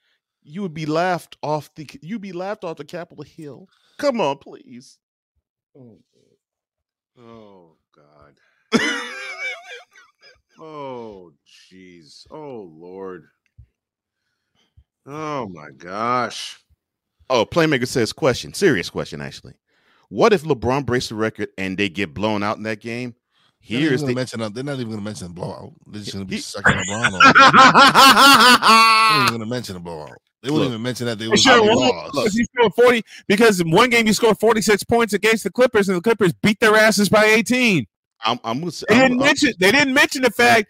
you 0.43 0.63
would 0.63 0.75
be 0.75 0.87
laughed 0.87 1.37
off 1.43 1.75
the 1.75 1.89
you'd 2.03 2.21
be 2.21 2.33
laughed 2.33 2.65
off 2.65 2.77
the 2.77 2.85
Capitol 2.85 3.25
Hill. 3.25 3.69
Come 3.99 4.21
on, 4.21 4.39
please. 4.39 4.99
Oh, 5.77 5.99
god, 7.17 7.25
oh 7.25 7.77
God! 7.95 8.81
Oh 10.63 11.33
jeez! 11.49 12.27
Oh 12.31 12.71
Lord! 12.71 13.29
Oh 15.07 15.49
my 15.49 15.71
gosh! 15.71 16.63
Oh, 17.31 17.47
Playmaker 17.47 17.87
says 17.89 18.13
question, 18.13 18.53
serious 18.53 18.91
question 18.91 19.21
actually. 19.23 19.55
What 20.11 20.33
if 20.33 20.43
LeBron 20.43 20.85
breaks 20.85 21.09
the 21.09 21.15
record 21.15 21.49
and 21.57 21.79
they 21.79 21.89
get 21.89 22.13
blown 22.13 22.43
out 22.43 22.57
in 22.59 22.65
that 22.65 22.81
game? 22.81 23.15
They're 23.69 23.79
not 23.81 23.89
Here's 23.89 24.03
even 24.03 24.07
the 24.07 24.07
gonna 24.07 24.15
mention. 24.15 24.41
Uh, 24.43 24.49
they're 24.49 24.65
not 24.65 24.75
even 24.75 24.87
going 24.89 24.99
to 24.99 25.05
mention 25.05 25.29
the 25.29 25.35
blowout. 25.35 25.73
They're 25.87 26.01
just 26.01 26.13
going 26.15 26.25
to 26.25 26.29
be 26.31 26.39
sucking 26.39 26.73
LeBron 26.73 27.13
on. 27.13 27.13
They're 27.13 27.43
not 27.45 29.17
even 29.17 29.29
going 29.29 29.41
to 29.41 29.47
mention 29.47 29.75
the 29.75 29.81
blowout. 29.81 30.17
They 30.43 30.51
wouldn't 30.51 30.71
Look. 30.71 30.75
even 30.75 30.83
mention 30.83 31.07
that 31.07 31.19
they 31.19 31.27
They 31.27 31.31
was 31.31 31.43
sure 31.43 31.63
lost. 31.63 32.13
because 32.15 32.33
he 32.35 32.45
scored 32.45 32.73
40 32.75 33.03
because 33.29 33.61
in 33.61 33.71
one 33.71 33.91
game 33.91 34.07
you 34.07 34.15
scored 34.15 34.39
46 34.41 34.83
points 34.85 35.13
against 35.13 35.45
the 35.45 35.51
Clippers 35.51 35.89
and 35.91 35.99
the 35.99 36.01
Clippers 36.01 36.33
beat 36.33 36.59
their 36.61 36.75
asses 36.75 37.11
by 37.11 37.27
18. 37.27 37.87
I'm, 38.25 38.41
I'm, 38.43 38.61
gonna 38.61 38.73
say- 38.73 38.87
They 38.89 38.95
didn't 38.97 39.19
I'm- 39.21 39.27
mention 39.27 39.53
they 39.61 39.71
didn't 39.71 39.93
mention 39.95 40.23
the 40.23 40.31
fact, 40.31 40.69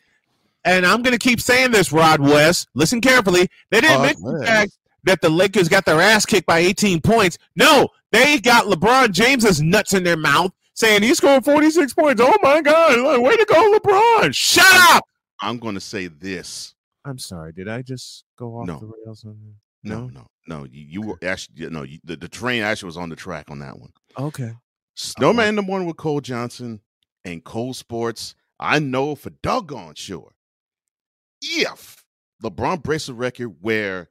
and 0.64 0.85
I'm 0.85 1.03
gonna 1.03 1.18
keep 1.18 1.40
saying 1.40 1.70
this, 1.70 1.92
Rod 1.92 2.20
West. 2.20 2.68
Listen 2.75 3.01
carefully. 3.01 3.49
They 3.70 3.81
didn't 3.81 3.99
Rod 3.99 4.03
mention 4.07 4.25
the 4.38 4.44
fact 4.46 4.73
that 5.05 5.21
the 5.21 5.29
Lakers 5.31 5.69
got 5.69 5.85
their 5.87 6.01
ass 6.01 6.27
kicked 6.27 6.47
by 6.47 6.59
18 6.59 7.01
points. 7.01 7.39
No, 7.57 7.89
they 8.13 8.39
got 8.41 8.67
LeBron 8.67 9.13
James's 9.13 9.61
nuts 9.63 9.95
in 9.95 10.03
their 10.05 10.17
mouth 10.17 10.53
saying 10.75 11.03
he 11.03 11.15
scored 11.15 11.45
46 11.45 11.95
points. 11.95 12.21
Oh 12.25 12.37
my 12.43 12.61
god, 12.63 12.99
like, 13.01 13.21
way 13.21 13.37
to 13.37 13.47
go, 13.49 13.79
LeBron. 13.79 14.35
Shut 14.35 14.67
up. 14.95 15.05
I'm 15.41 15.59
going 15.59 15.75
to 15.75 15.81
say 15.81 16.07
this. 16.09 16.75
I'm 17.05 17.19
sorry, 17.19 17.53
did 17.53 17.69
I 17.69 17.83
just 17.83 18.25
go 18.39 18.57
off 18.59 18.67
No. 18.67 18.79
the 18.79 18.93
rails 19.07 19.25
on 19.25 19.39
that? 19.41 19.55
No, 19.83 20.09
no, 20.09 20.27
no. 20.47 20.65
You, 20.71 20.85
you 20.87 21.01
were 21.03 21.19
actually 21.23 21.71
no. 21.71 21.83
You, 21.85 21.99
the, 22.05 22.17
the 22.17 22.29
train 22.29 22.63
actually 22.63 22.89
was 22.89 22.99
on 22.99 23.09
the 23.09 23.17
track 23.17 23.51
on 23.51 23.61
that 23.61 23.79
one. 23.79 23.91
Okay. 24.19 24.53
Snowman 24.97 25.49
in 25.49 25.55
the 25.57 25.63
morning 25.63 25.89
with 25.89 25.97
Cole 25.97 26.21
Johnson 26.21 26.81
and 27.25 27.43
Cole 27.43 27.73
Sports. 27.73 28.35
I 28.59 28.79
know 28.79 29.15
for 29.15 29.31
doggone 29.43 29.95
sure, 29.95 30.33
if 31.41 32.05
LeBron 32.43 32.83
breaks 32.83 33.09
a 33.09 33.15
record 33.15 33.55
where 33.61 34.11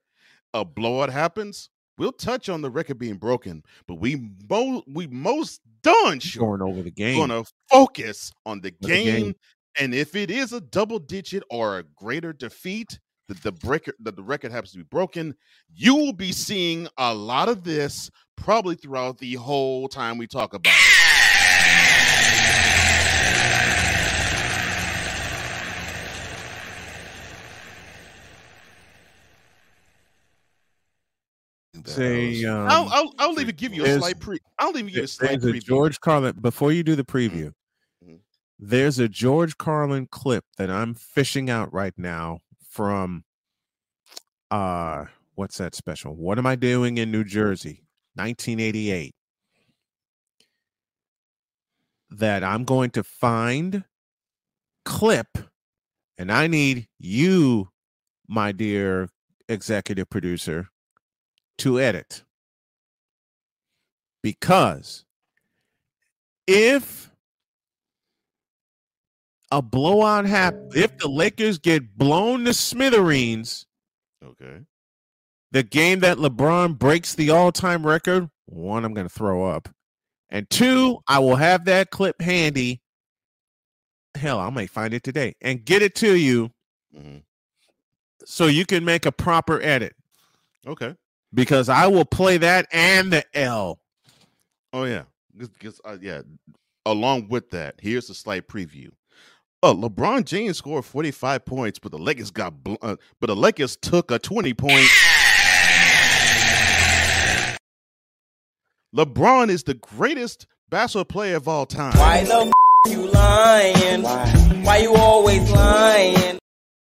a 0.53 0.63
blowout 0.65 1.09
happens, 1.12 1.69
we'll 1.97 2.12
touch 2.12 2.49
on 2.49 2.62
the 2.62 2.69
record 2.69 2.97
being 2.99 3.15
broken. 3.17 3.63
But 3.88 3.95
we 3.95 4.29
mo- 4.49 4.83
we 4.88 5.07
most 5.07 5.62
darn 5.83 6.19
sure 6.19 6.57
Going 6.57 6.62
over 6.62 6.81
the 6.81 6.91
game. 6.91 7.17
gonna 7.17 7.43
focus 7.69 8.31
on 8.45 8.62
the 8.62 8.73
the 8.81 8.88
game. 8.88 9.05
game. 9.23 9.35
And 9.79 9.93
if 9.93 10.15
it 10.15 10.29
is 10.31 10.51
a 10.51 10.59
double 10.62 10.99
digit 10.99 11.43
or 11.49 11.77
a 11.79 11.83
greater 11.95 12.33
defeat, 12.33 12.99
that 13.27 13.41
the 13.43 13.51
breaker 13.51 13.93
that 13.99 14.15
the 14.15 14.23
record 14.23 14.51
happens 14.51 14.71
to 14.71 14.79
be 14.79 14.83
broken, 14.85 15.35
you 15.73 15.95
will 15.95 16.13
be 16.13 16.31
seeing 16.31 16.88
a 16.97 17.13
lot 17.13 17.47
of 17.47 17.63
this 17.63 18.09
probably 18.35 18.73
throughout 18.75 19.19
the 19.19 19.35
whole 19.35 19.88
time 19.88 20.17
we 20.17 20.25
talk 20.25 20.53
about 20.55 20.73
it. 20.73 20.98
Say, 31.99 32.45
um, 32.45 32.67
I'll, 32.67 32.89
I'll 32.91 33.13
I'll 33.19 33.39
even 33.39 33.55
give 33.55 33.73
you 33.73 33.85
a 33.85 33.97
slight 33.97 34.19
pre. 34.19 34.39
I'll 34.57 34.69
even 34.69 34.88
give 34.88 34.95
you 34.95 35.03
a 35.03 35.07
slight 35.07 35.41
There's 35.41 35.55
a. 35.55 35.59
George 35.59 35.99
Carlin 35.99 36.35
before 36.39 36.71
you 36.71 36.83
do 36.83 36.95
the 36.95 37.03
preview. 37.03 37.51
Mhm. 38.05 38.19
There's 38.57 38.99
a 38.99 39.09
George 39.09 39.57
Carlin 39.57 40.07
clip 40.09 40.45
that 40.57 40.69
I'm 40.69 40.93
fishing 40.93 41.49
out 41.49 41.73
right 41.73 41.93
now 41.97 42.39
from 42.69 43.23
uh 44.51 45.05
what's 45.35 45.57
that 45.57 45.75
special? 45.75 46.15
What 46.15 46.38
am 46.38 46.45
I 46.45 46.55
doing 46.55 46.97
in 46.97 47.12
New 47.12 47.23
Jersey? 47.23 47.83
1988. 48.15 49.15
That 52.12 52.43
I'm 52.43 52.63
going 52.63 52.89
to 52.91 53.03
find 53.03 53.83
clip 54.83 55.38
and 56.17 56.31
I 56.31 56.47
need 56.47 56.88
you 56.97 57.69
my 58.27 58.51
dear 58.51 59.09
executive 59.47 60.09
producer 60.09 60.69
to 61.59 61.79
edit 61.79 62.23
because 64.21 65.05
if 66.47 67.11
a 69.51 69.61
blowout 69.61 70.25
happens, 70.25 70.75
if 70.75 70.97
the 70.97 71.07
Lakers 71.07 71.57
get 71.57 71.97
blown 71.97 72.45
to 72.45 72.53
smithereens, 72.53 73.65
Okay. 74.23 74.61
the 75.51 75.63
game 75.63 75.99
that 76.01 76.17
LeBron 76.17 76.77
breaks 76.77 77.15
the 77.15 77.29
all-time 77.31 77.85
record, 77.85 78.29
one, 78.45 78.83
I'm 78.85 78.93
going 78.93 79.07
to 79.07 79.13
throw 79.13 79.45
up, 79.45 79.69
and 80.29 80.49
two, 80.49 80.99
I 81.07 81.19
will 81.19 81.35
have 81.37 81.65
that 81.65 81.89
clip 81.89 82.21
handy. 82.21 82.81
Hell, 84.15 84.39
I 84.39 84.49
may 84.49 84.67
find 84.67 84.93
it 84.93 85.03
today 85.03 85.35
and 85.41 85.63
get 85.63 85.81
it 85.81 85.95
to 85.95 86.15
you 86.15 86.51
Mhm. 86.95 87.23
so 88.25 88.47
you 88.47 88.65
can 88.65 88.83
make 88.83 89.05
a 89.05 89.11
proper 89.11 89.61
edit 89.61 89.95
Okay. 90.67 90.95
Because 91.33 91.69
I 91.69 91.87
will 91.87 92.05
play 92.05 92.37
that 92.37 92.67
and 92.71 93.11
the 93.11 93.23
L. 93.33 93.79
Oh 94.73 94.83
yeah, 94.83 95.03
because 95.35 95.79
uh, 95.85 95.97
yeah. 96.01 96.21
Along 96.85 97.27
with 97.27 97.51
that, 97.51 97.75
here's 97.79 98.09
a 98.09 98.15
slight 98.15 98.47
preview. 98.47 98.89
Uh, 99.61 99.73
LeBron 99.73 100.23
James 100.23 100.57
scored 100.57 100.85
45 100.85 101.45
points, 101.45 101.77
but 101.77 101.91
the 101.91 101.97
Lakers 101.99 102.31
got 102.31 102.63
bl- 102.63 102.75
uh, 102.81 102.95
but 103.19 103.27
the 103.27 103.35
Lakers 103.35 103.75
took 103.75 104.09
a 104.09 104.17
20 104.17 104.53
point. 104.53 104.87
LeBron 108.95 109.49
is 109.49 109.63
the 109.63 109.75
greatest 109.75 110.47
basketball 110.69 111.05
player 111.05 111.35
of 111.35 111.47
all 111.47 111.65
time. 111.65 111.97
Why 111.97 112.23
the 112.23 112.51
f- 112.87 112.91
you 112.91 113.11
lying? 113.11 114.03
Why 114.63 114.77
you 114.77 114.95
always 114.95 115.49
lying? 115.51 116.39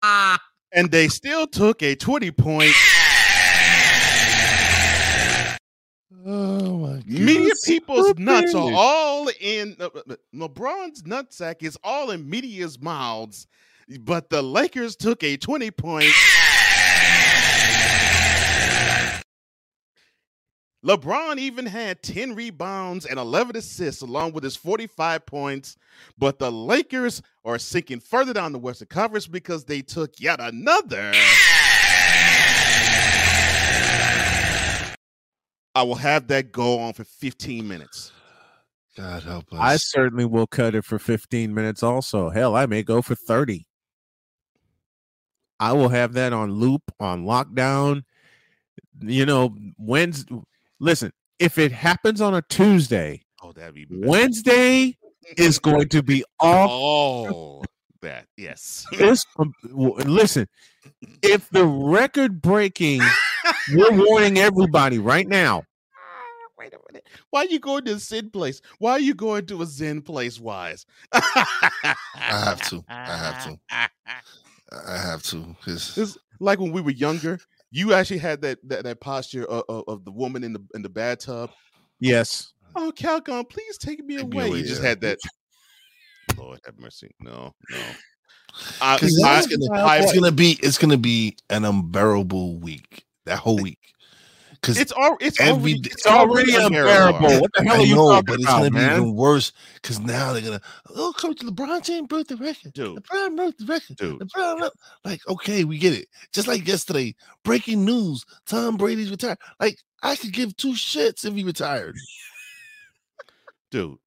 Ah. 0.03 0.39
And 0.73 0.91
they 0.91 1.09
still 1.09 1.47
took 1.47 1.83
a 1.83 1.95
20 1.95 2.31
point. 2.33 2.73
Oh 6.25 6.79
my 6.79 6.95
god. 6.95 7.07
Media 7.07 7.53
people's 7.65 8.15
nuts 8.17 8.55
are 8.55 8.71
all 8.75 9.29
in 9.41 9.77
uh, 9.81 9.89
uh, 9.95 10.15
LeBron's 10.35 11.03
nutsack 11.03 11.63
is 11.63 11.77
all 11.83 12.11
in 12.11 12.29
media's 12.29 12.81
mouths, 12.81 13.47
but 14.01 14.31
the 14.31 14.43
Lakers 14.43 14.95
took 14.95 15.23
a 15.25 15.37
20 15.37 15.71
point. 15.73 16.13
LeBron 20.85 21.39
even 21.39 21.65
had 21.65 22.03
10 22.03 22.35
rebounds 22.35 23.07
and 23.07 23.19
11 23.19 23.57
assists 23.57 24.03
along 24.03 24.33
with 24.33 24.43
his 24.43 24.57
45 24.57 25.25
points, 25.27 25.77
but 26.19 26.41
the 26.41 26.51
Lakers 26.51 27.23
are 27.45 27.59
sinking 27.59 28.01
further 28.01 28.33
down 28.33 28.53
the 28.53 28.59
Western 28.59 28.89
Conference 28.89 29.29
because 29.29 29.65
they 29.65 29.81
took 29.81 30.19
yet 30.19 30.41
another. 30.41 31.13
I 35.75 35.83
will 35.83 35.95
have 35.97 36.29
that 36.29 36.53
go 36.53 36.79
on 36.81 36.93
for 36.93 37.05
15 37.05 37.67
minutes. 37.67 38.13
God 38.97 39.23
help 39.23 39.53
us. 39.53 39.59
I 39.59 39.77
certainly 39.77 40.27
will 40.27 40.47
cut 40.47 40.75
it 40.75 40.85
for 40.85 40.99
15 40.99 41.55
minutes 41.55 41.83
also. 41.83 42.29
Hell, 42.31 42.55
I 42.55 42.67
may 42.67 42.83
go 42.83 43.01
for 43.01 43.15
30. 43.15 43.67
I 45.59 45.73
will 45.73 45.89
have 45.89 46.13
that 46.15 46.33
on 46.33 46.53
loop, 46.53 46.83
on 47.01 47.25
lockdown. 47.25 48.03
You 49.01 49.25
know, 49.25 49.57
Wednesday. 49.79 50.37
Listen, 50.79 51.13
if 51.39 51.57
it 51.59 51.73
happens 51.73 52.21
on 52.21 52.35
a 52.35 52.43
Tuesday, 52.43 53.23
Oh, 53.45 53.51
that'd 53.53 53.75
be 53.75 53.87
Wednesday 53.91 54.97
is 55.37 55.59
going 55.59 55.89
to 55.89 56.03
be 56.03 56.25
off. 56.39 56.71
Oh, 56.71 57.63
that 58.01 58.27
yes. 58.37 58.87
This, 58.97 59.25
um, 59.37 59.53
listen, 59.73 60.47
if 61.23 61.49
the 61.51 61.67
record 61.67 62.41
breaking, 62.41 63.01
we're 63.75 63.93
warning 63.93 64.39
everybody 64.39 64.99
right 64.99 65.27
now. 65.29 65.65
Wait 66.59 66.73
a 66.73 66.79
minute. 66.91 67.07
Why 67.31 67.41
are 67.41 67.47
you 67.47 67.59
going 67.59 67.85
to 67.87 67.95
a 67.95 67.99
Zen 67.99 68.31
place? 68.31 68.61
Why 68.79 68.93
are 68.93 69.01
you 69.01 69.15
going 69.15 69.47
to 69.47 69.63
a 69.63 69.67
Zen 69.67 70.03
place, 70.03 70.39
Wise? 70.41 70.87
I 71.13 71.95
have 72.21 72.63
to. 72.71 72.85
I 72.89 73.17
have 73.17 73.45
to. 73.45 73.59
I 74.87 74.97
have 74.97 75.23
to 75.25 75.55
because 75.59 75.99
It's 75.99 76.17
like 76.41 76.59
when 76.61 76.73
we 76.73 76.81
were 76.81 76.93
younger. 76.93 77.39
You 77.71 77.95
actually 77.95 78.19
had 78.19 78.43
that 78.43 78.59
that, 78.69 78.85
that 78.85 79.01
posture 79.01 79.45
of, 79.47 79.65
of, 79.69 79.85
of 79.89 80.05
the 80.05 80.11
woman 80.13 80.45
in 80.45 80.53
the 80.53 80.61
in 80.75 80.83
the 80.83 80.89
bathtub. 80.89 81.51
Yes. 82.01 82.53
Oh, 82.77 82.93
Calgon, 82.95 83.49
please 83.49 83.77
take 83.79 84.05
me 84.05 84.17
away. 84.17 84.49
away, 84.49 84.59
you 84.59 84.65
just 84.65 84.83
had 84.83 85.01
that. 85.03 85.19
Lord 86.39 86.61
have 86.65 86.79
mercy. 86.79 87.11
No, 87.21 87.55
no. 87.71 87.79
I, 88.81 88.97
Because 88.97 89.23
I- 89.25 89.39
it's 89.39 89.47
gonna, 89.47 89.81
I- 89.83 89.99
it's 89.99 90.13
gonna 90.13 90.33
be 90.33 90.59
it's 90.63 90.79
gonna 90.79 90.97
be 90.99 91.37
an 91.51 91.65
unbearable 91.65 92.59
week. 92.59 93.05
That 93.27 93.39
whole 93.39 93.59
week. 93.61 93.79
Because 94.51 94.79
it's 94.79 94.93
al- 94.93 95.17
it's 95.21 95.41
every 95.41 95.73
already, 95.73 95.81
It's 95.91 96.07
already 96.07 96.55
unbearable. 96.55 97.41
What 97.41 97.51
the 97.55 97.65
hell 97.65 97.75
I 97.75 97.79
are 97.79 97.83
you 97.85 97.95
know, 97.97 98.11
talking 98.11 98.25
but 98.27 98.35
it's 98.35 98.45
about, 98.45 98.59
gonna 98.59 98.71
man? 98.71 98.91
be 98.91 99.03
even 99.03 99.15
worse 99.17 99.53
because 99.75 99.99
now 99.99 100.33
they're 100.33 100.43
gonna 100.43 100.61
oh 100.95 101.13
coach 101.17 101.39
LeBron 101.39 101.83
James 101.83 102.07
broke 102.07 102.29
the 102.29 102.37
record. 102.37 102.73
Dude. 102.73 103.03
LeBron 103.03 103.35
broke 103.37 103.57
the 103.59 103.65
record. 103.67 103.97
Dude. 103.97 104.21
LeBron 104.21 104.59
broke- 104.59 104.75
like 105.05 105.21
okay, 105.29 105.65
we 105.65 105.79
get 105.79 105.95
it. 105.95 106.07
Just 106.33 106.47
like 106.47 106.67
yesterday, 106.69 107.15
breaking 107.43 107.85
news: 107.85 108.25
Tom 108.47 108.77
Brady's 108.77 109.11
retired. 109.11 109.39
Like 109.59 109.79
I 110.01 110.15
could 110.15 110.33
give 110.33 110.57
two 110.57 110.75
shits 110.75 111.25
if 111.25 111.35
he 111.35 111.43
retired. 111.43 111.97
dude. 113.73 113.99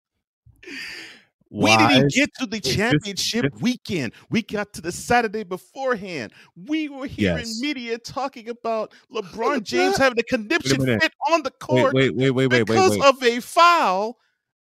We 1.56 1.78
didn't 1.78 2.12
get 2.12 2.30
to 2.40 2.46
the 2.46 2.60
championship 2.60 3.46
weekend. 3.62 4.14
We 4.30 4.42
got 4.42 4.74
to 4.74 4.82
the 4.82 4.92
Saturday 4.92 5.44
beforehand. 5.44 6.34
We 6.56 6.90
were 6.90 7.08
hearing 7.08 7.46
Yes. 7.46 7.60
media 7.62 7.98
talking 7.98 8.50
about 8.50 8.94
LeBron 9.14 9.64
James 9.64 9.98
having 9.98 10.20
a 10.20 10.24
conniption 10.24 10.84
minute. 10.84 11.02
fit 11.02 11.14
on 11.32 11.44
the 11.44 11.52
court 11.52 11.94
wait, 11.94 12.16
wait, 12.16 12.32
wait, 12.32 12.48
wait, 12.48 12.52
wait, 12.52 12.68
because 12.68 12.98
wait. 12.98 13.06
of 13.06 13.24
a 13.24 13.40
foul 13.40 14.18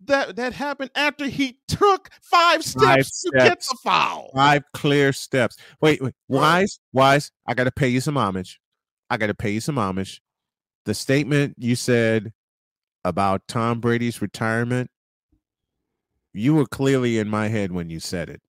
that 0.06 0.36
that 0.36 0.54
happened 0.54 0.92
after 0.96 1.28
he 1.28 1.58
took 1.68 2.10
five 2.22 2.64
steps 2.64 3.24
Five 3.34 3.44
to 3.44 3.50
get 3.50 3.60
the 3.62 3.78
foul. 3.84 4.30
Five 4.36 4.64
clear 4.74 5.14
steps. 5.14 5.58
Wait, 5.82 6.02
wait. 6.02 6.14
Wise, 6.28 6.80
wise. 6.92 7.32
I 7.48 7.54
got 7.54 7.64
to 7.64 7.72
pay 7.72 7.88
you 7.88 8.02
some 8.02 8.18
homage. 8.18 8.60
I 9.10 9.18
got 9.18 9.28
to 9.28 9.34
pay 9.34 9.52
you 9.52 9.62
some 9.62 9.78
homage. 9.78 10.22
The 10.86 10.94
statement 10.94 11.56
you 11.58 11.76
said 11.76 12.34
about 13.06 13.48
Tom 13.48 13.80
Brady's 13.80 14.22
retirement, 14.22 14.90
you 16.34 16.56
were 16.56 16.66
clearly 16.66 17.18
in 17.20 17.30
my 17.30 17.48
head 17.48 17.72
when 17.72 17.90
you 17.90 18.00
said 18.00 18.30
it. 18.30 18.42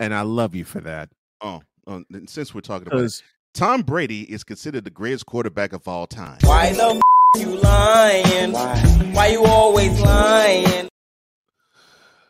And 0.00 0.14
I 0.14 0.22
love 0.22 0.54
you 0.54 0.64
for 0.64 0.80
that. 0.80 1.10
Oh, 1.40 1.62
oh, 1.86 2.04
and 2.12 2.28
since 2.28 2.54
we're 2.54 2.60
talking 2.60 2.88
about 2.88 3.00
it, 3.00 3.22
Tom 3.54 3.82
Brady 3.82 4.22
is 4.32 4.44
considered 4.44 4.84
the 4.84 4.90
greatest 4.90 5.26
quarterback 5.26 5.72
of 5.72 5.86
all 5.86 6.06
time. 6.06 6.38
Why 6.42 6.72
the 6.72 7.00
f- 7.36 7.40
you 7.40 7.56
lying? 7.60 8.52
Why? 8.52 8.78
Why 9.12 9.26
you 9.28 9.44
always 9.44 10.00
lying? 10.00 10.88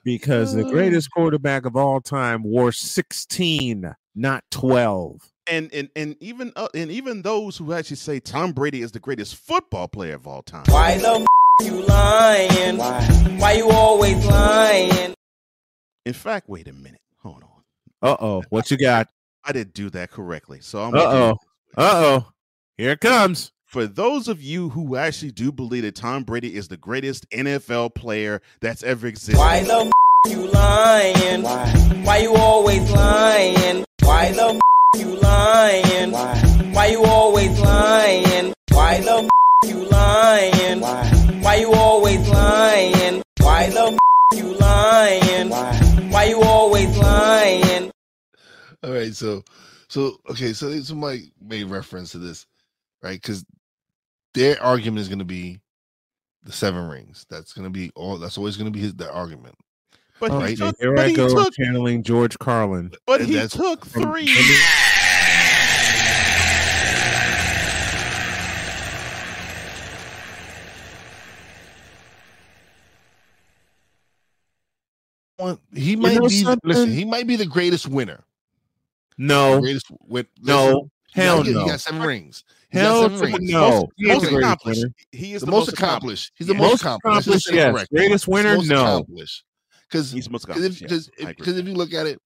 because 0.04 0.54
the 0.54 0.64
greatest 0.64 1.10
quarterback 1.12 1.64
of 1.64 1.76
all 1.76 2.00
time 2.00 2.42
wore 2.42 2.72
16, 2.72 3.94
not 4.14 4.44
12. 4.50 5.20
And 5.48 5.72
and 5.74 5.90
and 5.96 6.16
even 6.20 6.52
uh, 6.54 6.68
and 6.72 6.90
even 6.92 7.22
those 7.22 7.56
who 7.56 7.72
actually 7.72 7.96
say 7.96 8.20
Tom 8.20 8.52
Brady 8.52 8.80
is 8.80 8.92
the 8.92 9.00
greatest 9.00 9.34
football 9.34 9.88
player 9.88 10.14
of 10.14 10.24
all 10.26 10.42
time. 10.42 10.62
Why 10.68 10.98
the 10.98 11.14
f- 11.20 11.26
you 11.60 11.86
lying? 11.86 12.76
Why? 12.76 13.02
Why 13.38 13.52
you 13.52 13.70
always 13.70 14.24
lying? 14.26 15.14
In 16.04 16.12
fact, 16.12 16.48
wait 16.48 16.68
a 16.68 16.72
minute. 16.72 17.00
Hold 17.22 17.42
on. 17.44 18.10
Uh 18.10 18.16
oh. 18.20 18.42
What 18.50 18.70
you 18.70 18.76
got? 18.76 19.08
I 19.44 19.52
didn't 19.52 19.74
do 19.74 19.90
that 19.90 20.10
correctly. 20.10 20.58
So 20.60 20.82
I'm 20.82 20.94
Uh 20.94 20.98
oh. 21.00 21.30
Uh 21.76 21.92
oh. 21.94 22.32
Here 22.76 22.90
it 22.90 23.00
comes. 23.00 23.52
For 23.66 23.86
those 23.86 24.28
of 24.28 24.42
you 24.42 24.68
who 24.68 24.96
actually 24.96 25.30
do 25.30 25.50
believe 25.50 25.84
that 25.84 25.94
Tom 25.94 26.24
Brady 26.24 26.54
is 26.54 26.68
the 26.68 26.76
greatest 26.76 27.28
NFL 27.30 27.94
player 27.94 28.42
that's 28.60 28.82
ever 28.82 29.06
existed, 29.06 29.38
Why 29.38 29.62
the 29.62 29.90
you 30.26 30.50
lying? 30.50 31.42
Why? 31.42 31.70
Why 32.04 32.18
you 32.18 32.34
always 32.34 32.90
lying? 32.90 33.84
Why 34.02 34.32
the 34.32 34.60
you 34.94 35.16
lying? 35.20 36.10
Why? 36.10 36.38
Why 36.72 36.86
you 36.88 37.04
always 37.04 37.58
lying? 37.60 38.52
Why 38.72 39.00
the 39.00 39.30
you 39.64 39.88
lying? 39.88 40.80
Why? 40.80 41.21
Why 41.52 41.58
you 41.58 41.72
always 41.74 42.26
lying? 42.30 43.22
Why 43.42 43.68
the 43.68 43.98
f- 44.32 44.38
you 44.38 44.54
lying? 44.54 45.50
Why? 45.50 45.74
Why 46.08 46.24
you 46.24 46.40
always 46.42 46.96
lying? 46.96 47.92
All 48.82 48.90
right, 48.90 49.14
so 49.14 49.44
so 49.88 50.16
okay, 50.30 50.54
so 50.54 50.74
somebody 50.80 51.30
made 51.42 51.64
reference 51.64 52.12
to 52.12 52.18
this, 52.18 52.46
right? 53.02 53.20
Because 53.20 53.44
their 54.32 54.62
argument 54.62 55.00
is 55.02 55.08
going 55.08 55.18
to 55.18 55.26
be 55.26 55.60
the 56.42 56.52
seven 56.52 56.88
rings. 56.88 57.26
That's 57.28 57.52
going 57.52 57.64
to 57.64 57.70
be 57.70 57.90
all. 57.94 58.16
That's 58.16 58.38
always 58.38 58.56
going 58.56 58.72
to 58.72 58.74
be 58.74 58.80
his 58.80 58.94
their 58.94 59.12
argument. 59.12 59.56
but 60.20 60.48
he 60.48 60.56
took, 60.56 60.74
Here 60.80 60.94
but 60.94 61.04
I 61.04 61.08
he 61.08 61.14
go 61.14 61.28
took, 61.28 61.52
channeling 61.52 62.02
George 62.02 62.38
Carlin. 62.38 62.92
but 63.06 63.20
And 63.20 63.28
he 63.28 63.36
that's 63.36 63.54
took 63.54 63.84
from- 63.84 64.04
three. 64.04 64.24
One- 75.42 75.58
He 75.74 75.96
might 75.96 76.14
know 76.20 76.28
be. 76.28 76.44
Listen, 76.64 76.90
he 76.92 77.04
might 77.04 77.26
be 77.26 77.36
the 77.36 77.46
greatest 77.46 77.86
winner. 77.88 78.24
No, 79.18 79.60
greatest 79.60 79.86
win. 80.06 80.26
no, 80.42 80.64
listen, 80.66 80.90
he 81.14 81.20
got- 81.20 81.24
hell 81.24 81.42
he 81.42 81.52
got 81.52 81.80
seven 81.80 82.02
rings. 82.02 82.44
He 82.70 82.78
Hell 82.78 83.02
seven 83.02 83.20
rings. 83.20 83.50
no. 83.50 83.88
He 83.96 84.06
most 84.08 84.22
the 84.22 84.28
greatest 84.30 84.44
accomplished. 84.44 84.84
He 85.12 85.34
is 85.34 85.40
The, 85.40 85.46
the, 85.46 85.52
most 85.52 85.68
accomplished. 85.72 86.32
He's 86.36 86.46
the 86.46 86.54
most 86.54 86.80
accomplished. 86.80 87.28
Yes. 87.52 87.72
correctly. 87.72 87.98
Greatest 87.98 88.28
winner, 88.28 88.56
Most 88.56 88.68
no. 88.68 89.04
Because 89.88 90.10
He's 90.10 90.30
most 90.30 90.44
accomplished. 90.44 90.80
because 90.80 91.10
yes, 91.18 91.26
I 91.28 91.30
if 91.38 91.66
you 91.66 91.74
look 91.74 91.92
at 91.92 92.06
it, 92.06 92.18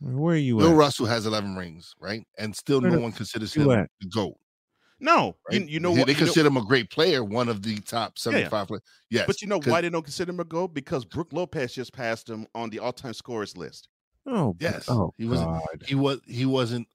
Where 0.00 0.34
are 0.34 0.38
you 0.38 0.56
Bill 0.56 0.70
at? 0.70 0.76
Russell 0.76 1.04
has 1.06 1.26
eleven 1.26 1.54
rings, 1.54 1.94
right? 2.00 2.26
And 2.38 2.56
still 2.56 2.80
Where 2.80 2.90
no 2.90 3.00
one 3.00 3.12
considers 3.12 3.52
him 3.52 3.70
at? 3.70 3.90
the 4.00 4.08
goat. 4.08 4.38
No, 5.00 5.36
Right? 5.50 5.60
you, 5.62 5.66
you 5.66 5.80
know 5.80 5.92
they, 5.94 6.00
what? 6.00 6.06
they 6.06 6.12
you 6.12 6.18
know- 6.20 6.24
consider 6.26 6.48
him 6.48 6.56
a 6.56 6.64
great 6.64 6.90
player, 6.90 7.24
one 7.24 7.48
of 7.48 7.62
the 7.62 7.76
top 7.80 8.12
yeah. 8.16 8.20
seventy-five 8.22 8.68
players. 8.68 8.82
Yes, 9.10 9.24
but 9.26 9.40
you 9.42 9.48
know 9.48 9.60
why 9.64 9.80
they 9.80 9.88
don't 9.90 10.02
consider 10.02 10.30
him 10.30 10.40
a 10.40 10.44
goat? 10.44 10.74
Because 10.74 11.04
Brook 11.04 11.28
Lopez 11.32 11.74
just 11.74 11.92
passed 11.92 12.28
him 12.28 12.46
on 12.54 12.70
the 12.70 12.78
all-time 12.78 13.14
scorers 13.14 13.56
list. 13.56 13.88
Oh, 14.26 14.54
Yes, 14.60 14.84
Oh, 14.88 15.12
he 15.18 15.24
wasn't- 15.26 15.48
God. 15.50 15.84
he 15.86 15.94
was 15.94 16.20
he 16.26 16.44
wasn't, 16.46 16.86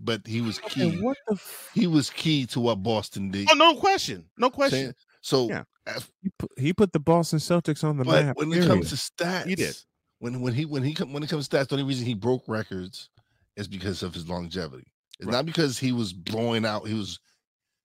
but 0.00 0.26
he 0.26 0.40
was 0.40 0.58
Okay, 0.60 0.90
key. 0.92 1.00
what 1.00 1.16
the? 1.28 1.34
F- 1.34 1.70
He 1.74 1.86
was 1.86 2.08
key 2.10 2.46
to 2.46 2.60
what 2.60 2.82
Boston 2.82 3.30
did. 3.30 3.48
Oh, 3.50 3.54
no 3.54 3.74
question, 3.76 4.24
no 4.38 4.46
Saying- 4.46 4.52
question. 4.52 4.94
So, 5.20 5.48
Yeah. 5.50 5.64
as- 5.86 6.08
he, 6.22 6.30
put, 6.38 6.50
he 6.58 6.72
put 6.72 6.92
the 6.94 6.98
Boston 6.98 7.38
Celtics 7.38 7.84
on 7.84 7.98
the 7.98 8.04
but 8.04 8.24
map. 8.24 8.36
when 8.38 8.50
it 8.54 8.66
comes 8.66 8.88
to 8.88 8.94
stats, 8.96 9.46
He 9.46 9.54
did. 9.54 9.76
When 10.20 10.40
when 10.40 10.54
he 10.54 10.64
when 10.64 10.82
he 10.82 10.94
come 10.94 11.12
when 11.12 11.22
it 11.22 11.28
comes 11.28 11.46
to 11.48 11.56
stats, 11.56 11.68
the 11.68 11.74
only 11.74 11.84
reason 11.84 12.06
he 12.06 12.14
broke 12.14 12.44
records 12.48 13.10
is 13.56 13.68
because 13.68 14.02
of 14.02 14.14
his 14.14 14.28
longevity. 14.28 14.86
It's 15.18 15.26
Right. 15.26 15.32
not 15.32 15.44
because 15.46 15.78
he 15.78 15.92
was 15.92 16.12
blowing 16.14 16.64
out. 16.64 16.88
He 16.88 16.94
was 16.94 17.18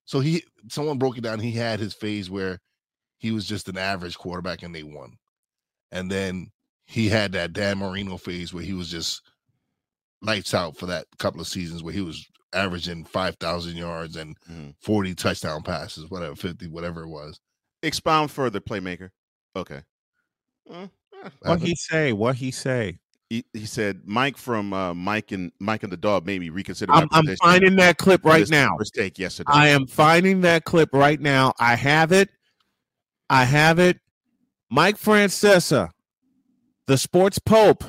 so 0.06 0.20
he 0.20 0.44
someone 0.70 0.98
broke 0.98 1.18
it 1.18 1.22
down. 1.22 1.40
He 1.40 1.52
had 1.52 1.80
his 1.80 1.94
phase 1.94 2.30
where 2.30 2.60
he 3.18 3.32
was 3.32 3.46
just 3.48 3.70
an 3.70 3.78
average 3.78 4.18
quarterback 4.18 4.64
and 4.64 4.74
they 4.74 4.84
won, 4.84 5.18
and 5.92 6.10
then 6.12 6.52
he 6.86 7.10
had 7.10 7.32
that 7.34 7.54
Dan 7.54 7.80
Marino 7.80 8.18
phase 8.18 8.54
where 8.54 8.64
he 8.64 8.74
was 8.74 8.90
just 8.90 9.22
lights 10.22 10.54
out 10.54 10.78
for 10.78 10.86
that 10.88 11.06
couple 11.20 11.42
of 11.42 11.48
seasons 11.48 11.84
where 11.84 11.94
he 11.94 12.02
was 12.02 12.26
averaging 12.54 13.04
five 13.06 13.36
thousand 13.38 13.76
yards 13.76 14.16
and 14.16 14.40
Mhm. 14.50 14.76
forty 14.80 15.14
touchdown 15.16 15.62
passes, 15.64 16.10
whatever 16.10 16.36
fifty, 16.36 16.68
whatever 16.68 17.04
it 17.04 17.10
was. 17.10 17.40
Expound 17.84 18.32
further, 18.32 18.60
playmaker. 18.60 19.10
Okay. 19.56 19.84
Uh, 20.70 20.88
eh. 21.24 21.30
what 21.42 21.62
he 21.62 21.76
say? 21.76 22.14
What 22.14 22.36
he 22.36 22.52
say? 22.52 23.00
He, 23.30 23.46
he 23.54 23.66
said 23.66 24.02
Mike 24.06 24.38
from 24.38 24.74
uh, 24.74 24.94
Mike 24.94 25.32
and 25.32 25.52
Mike 25.60 25.84
and 25.84 25.92
the 25.92 25.98
dog 25.98 26.26
made 26.26 26.40
me 26.40 26.50
reconsider. 26.50 26.92
my 26.92 27.00
I'm, 27.00 27.08
I'm 27.12 27.36
finding 27.38 27.76
that 27.78 27.98
clip 27.98 28.24
right 28.24 28.48
now. 28.50 28.76
Mistake 28.78 29.18
yesterday. 29.18 29.52
I 29.52 29.68
am 29.70 29.88
finding 29.88 30.42
that 30.42 30.64
clip 30.66 30.90
right 30.94 31.20
now. 31.20 31.54
I 31.60 31.76
have 31.76 32.12
it. 32.12 32.30
I 33.30 33.46
have 33.46 33.80
it. 33.80 34.00
Mike 34.70 34.98
Francesa, 34.98 35.90
the 36.88 36.98
sports 36.98 37.40
pope, 37.40 37.84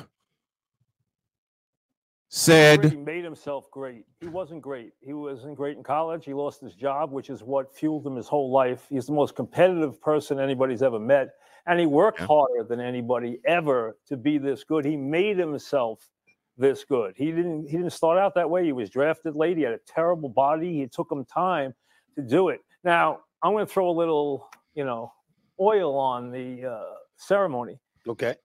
said, 2.29 2.85
He 2.85 2.97
made 2.97 3.23
himself 3.23 3.69
great. 3.71 4.05
He 4.21 4.27
wasn't 4.27 4.61
great. 4.61 4.93
He 5.01 5.13
wasn't 5.13 5.55
great 5.55 5.77
in 5.77 5.83
college. 5.83 6.25
He 6.25 6.33
lost 6.33 6.61
his 6.61 6.73
job, 6.73 7.11
which 7.11 7.29
is 7.29 7.43
what 7.43 7.75
fueled 7.75 8.05
him 8.05 8.15
his 8.15 8.27
whole 8.27 8.51
life. 8.51 8.85
He's 8.89 9.05
the 9.05 9.13
most 9.13 9.35
competitive 9.35 10.01
person 10.01 10.39
anybody's 10.39 10.81
ever 10.81 10.99
met. 10.99 11.29
And 11.67 11.79
he 11.79 11.85
worked 11.85 12.19
Yeah. 12.19 12.27
harder 12.27 12.63
than 12.63 12.79
anybody 12.79 13.39
ever 13.45 13.97
to 14.07 14.17
be 14.17 14.37
this 14.37 14.63
good. 14.63 14.85
He 14.85 14.95
made 14.97 15.37
himself 15.37 16.09
this 16.57 16.83
good. 16.85 17.15
He 17.17 17.31
didn't 17.31 17.67
he 17.67 17.77
didn't 17.77 17.91
start 17.91 18.17
out 18.17 18.33
that 18.35 18.49
way. 18.49 18.63
He 18.65 18.71
was 18.71 18.89
drafted 18.89 19.35
late. 19.35 19.57
He 19.57 19.63
had 19.63 19.73
a 19.73 19.79
terrible 19.79 20.29
body. 20.29 20.81
It 20.81 20.91
took 20.93 21.11
him 21.11 21.25
time 21.25 21.75
to 22.15 22.21
do 22.21 22.49
it. 22.49 22.61
Now, 22.83 23.19
I'm 23.43 23.51
going 23.51 23.65
to 23.65 23.71
throw 23.71 23.89
a 23.89 23.91
little, 23.91 24.49
you 24.73 24.85
know, 24.85 25.11
oil 25.59 25.95
on 25.97 26.31
the 26.31 26.65
uh, 26.65 26.83
ceremony. 27.17 27.79
Okay. 28.07 28.35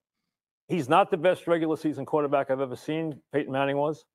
He's 0.67 0.87
not 0.89 1.09
the 1.09 1.17
best 1.17 1.47
regular 1.47 1.77
season 1.77 2.05
quarterback 2.05 2.51
I've 2.51 2.61
ever 2.61 2.75
seen. 2.75 3.19
Peyton 3.31 3.51
Manning 3.51 3.77
was. 3.77 4.05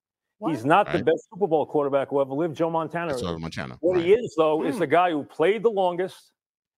He's 0.46 0.59
What? 0.59 0.66
not 0.66 0.92
the 0.92 1.02
best 1.02 1.26
Super 1.32 1.48
Bowl 1.48 1.66
quarterback 1.66 2.11
who 2.11 2.20
ever 2.20 2.32
lived. 2.32 2.56
Joe 2.56 2.70
Montana. 2.70 3.09
That's 3.09 3.22
is. 3.22 3.26
over 3.28 3.38
Montana. 3.40 3.76
What 3.80 3.96
Right. 3.96 4.04
he 4.04 4.12
is, 4.12 4.34
though, 4.36 4.62
is 4.64 4.74
Hmm. 4.76 4.80
the 4.80 4.86
guy 4.86 5.11
who 5.11 5.24
played 5.24 5.62
the 5.64 5.70
longest 5.70 6.30